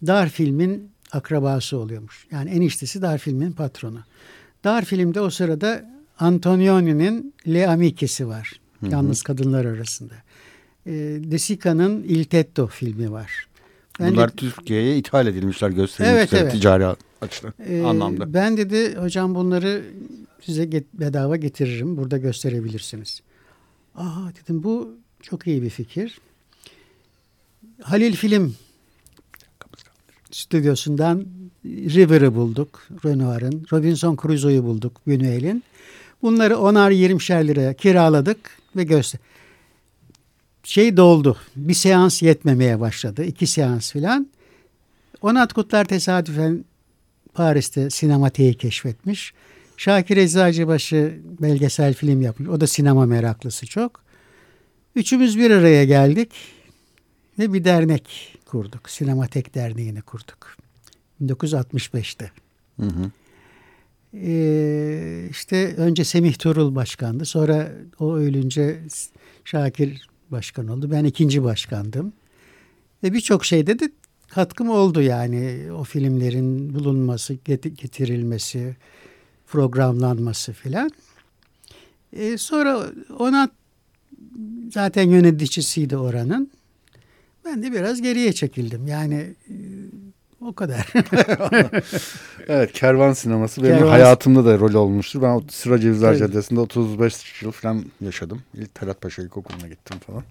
Dar 0.08 0.30
Film'in 0.30 0.92
akrabası 1.12 1.78
oluyormuş. 1.78 2.28
Yani 2.32 2.50
eniştesi 2.50 3.02
Dar 3.02 3.18
Film'in 3.18 3.52
patronu. 3.52 4.00
Dar 4.64 4.86
Film'de 4.86 5.22
o 5.22 5.30
sırada 5.30 5.99
Antonioni'nin 6.20 7.34
Le 7.48 7.68
Amiche'si 7.68 8.28
var. 8.28 8.60
Hı 8.80 8.86
hı. 8.86 8.92
Yalnız 8.92 9.22
kadınlar 9.22 9.66
arasında. 9.66 10.14
E, 10.86 10.92
De 11.32 11.40
Sica'nın 11.40 12.04
Il 12.04 12.24
Tetto 12.24 12.68
filmi 12.68 13.12
var. 13.12 13.48
Ben 14.00 14.12
Bunlar 14.12 14.32
de, 14.32 14.36
Türkiye'ye 14.36 14.98
ithal 14.98 15.28
edilmişler 15.28 15.70
gösterilmişler 15.70 16.20
evet, 16.20 16.34
evet. 16.34 16.52
ticari 16.52 16.86
açıdan 17.22 17.54
ee, 17.68 17.84
anlamda. 17.84 18.34
Ben 18.34 18.58
dedi 18.58 18.96
hocam 18.96 19.36
bunları 19.36 19.84
size 20.42 20.66
get, 20.66 20.94
bedava 20.94 21.36
getiririm. 21.36 21.98
Burada 21.98 22.18
gösterebilirsiniz. 22.18 23.22
Aa 23.96 24.32
dedim 24.42 24.64
bu 24.64 24.98
çok 25.22 25.48
iyi 25.48 25.62
bir 25.62 25.70
fikir. 25.70 26.20
Halil 27.82 28.16
Film 28.16 28.56
stüdyosundan 30.32 31.26
River'ı 31.66 32.36
bulduk. 32.36 32.88
Renoir'ın. 33.06 33.66
Robinson 33.74 34.18
Crusoe'yu 34.22 34.64
bulduk. 34.64 35.02
Buñuel'in. 35.08 35.64
Bunları 36.22 36.58
onar 36.58 36.92
20'şer 36.92 37.48
liraya 37.48 37.74
kiraladık 37.74 38.60
ve 38.76 38.84
göster. 38.84 39.22
Şey 40.64 40.98
doldu. 40.98 41.38
Bir 41.56 41.74
seans 41.74 42.22
yetmemeye 42.22 42.80
başladı. 42.80 43.24
İki 43.24 43.48
seans 43.48 43.92
filan. 43.92 44.28
Onat 45.22 45.54
Kutlar 45.54 45.86
tesadüfen 45.86 46.66
Paris'te 47.34 47.90
sinematiği 47.90 48.54
keşfetmiş. 48.54 49.34
Şakir 49.78 50.18
Eczacıbaşı 50.18 51.20
belgesel 51.42 51.94
film 51.94 52.22
yapmış. 52.22 52.50
O 52.50 52.62
da 52.62 52.68
sinema 52.68 53.06
meraklısı 53.06 53.66
çok. 53.66 54.02
Üçümüz 54.96 55.38
bir 55.38 55.52
araya 55.52 55.86
geldik. 55.86 56.32
ve 57.40 57.54
bir 57.54 57.64
dernek 57.64 58.38
kurduk. 58.46 58.90
Sinematek 58.90 59.56
Derneği'ni 59.56 60.02
kurduk. 60.02 60.56
1965'te. 61.22 62.32
Hı 62.80 62.86
hı. 62.86 63.12
Ee, 64.14 65.28
işte 65.30 65.76
önce 65.78 66.04
Semih 66.04 66.34
Turul 66.34 66.76
başkandı. 66.76 67.26
Sonra 67.26 67.72
o 68.00 68.16
ölünce 68.16 68.80
Şakir 69.46 70.08
başkan 70.32 70.68
oldu. 70.68 70.92
Ben 70.92 71.04
ikinci 71.06 71.44
başkandım. 71.44 72.14
Ve 73.04 73.14
birçok 73.14 73.46
şeyde 73.46 73.80
de 73.80 73.92
katkım 74.28 74.70
oldu 74.70 75.02
yani. 75.02 75.72
O 75.72 75.84
filmlerin 75.84 76.74
bulunması, 76.76 77.34
getirilmesi, 77.76 78.76
programlanması 79.48 80.54
filan. 80.54 80.92
Ee, 82.14 82.38
sonra 82.38 82.86
ona 83.20 83.50
zaten 84.72 85.10
yöneticisiydi 85.10 85.98
oranın. 85.98 86.52
Ben 87.46 87.64
de 87.64 87.72
biraz 87.72 88.02
geriye 88.02 88.34
çekildim. 88.34 88.88
Yani 88.88 89.36
e, 89.50 89.56
o 90.42 90.54
kadar. 90.54 90.88
evet 92.48 92.72
kervan 92.72 93.14
sineması 93.14 93.64
benim 93.64 93.78
kervan... 93.78 93.90
hayatımda 93.90 94.46
da 94.46 94.60
rol 94.60 94.74
olmuştur. 94.74 95.22
Ben 95.22 95.42
Sıra 95.50 95.80
Cevizler 95.80 96.10
evet. 96.10 96.20
Caddesi'nde 96.20 96.60
35 96.60 97.42
yıl 97.44 97.52
falan 97.52 97.86
yaşadım. 98.02 98.42
İlk 98.54 98.76
Talat 98.76 99.02
Paşa 99.02 99.22
İlkokulu'na 99.22 99.68
gittim 99.68 99.98
falan. 100.08 100.24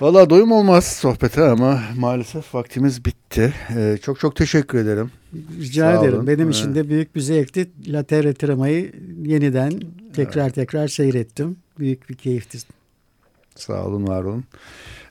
Valla 0.00 0.30
doyum 0.30 0.52
olmaz 0.52 0.84
sohbete 0.84 1.42
ama 1.42 1.82
maalesef 1.96 2.54
vaktimiz 2.54 3.04
bitti. 3.04 3.54
Ee, 3.76 3.98
çok 4.02 4.20
çok 4.20 4.36
teşekkür 4.36 4.78
ederim. 4.78 5.10
Rica 5.60 5.92
Sağ 5.92 6.00
ederim. 6.00 6.14
Olun. 6.14 6.26
Benim 6.26 6.50
için 6.50 6.74
de 6.74 6.88
büyük 6.88 7.16
bir 7.16 7.20
zevkti. 7.20 7.70
La 7.86 8.02
Terre 8.02 8.34
Trama'yı 8.34 8.92
yeniden 9.22 9.72
tekrar 10.14 10.42
evet. 10.44 10.54
tekrar 10.54 10.88
seyrettim. 10.88 11.56
Büyük 11.78 12.08
bir 12.08 12.14
keyifti. 12.14 12.58
Sağ 13.54 13.84
olun, 13.86 14.06
var 14.06 14.24
olun. 14.24 14.44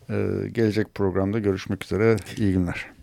Ee, 0.09 0.49
gelecek 0.51 0.95
programda 0.95 1.39
görüşmek 1.39 1.83
üzere. 1.83 2.15
İyi 2.37 2.53
günler. 2.53 2.94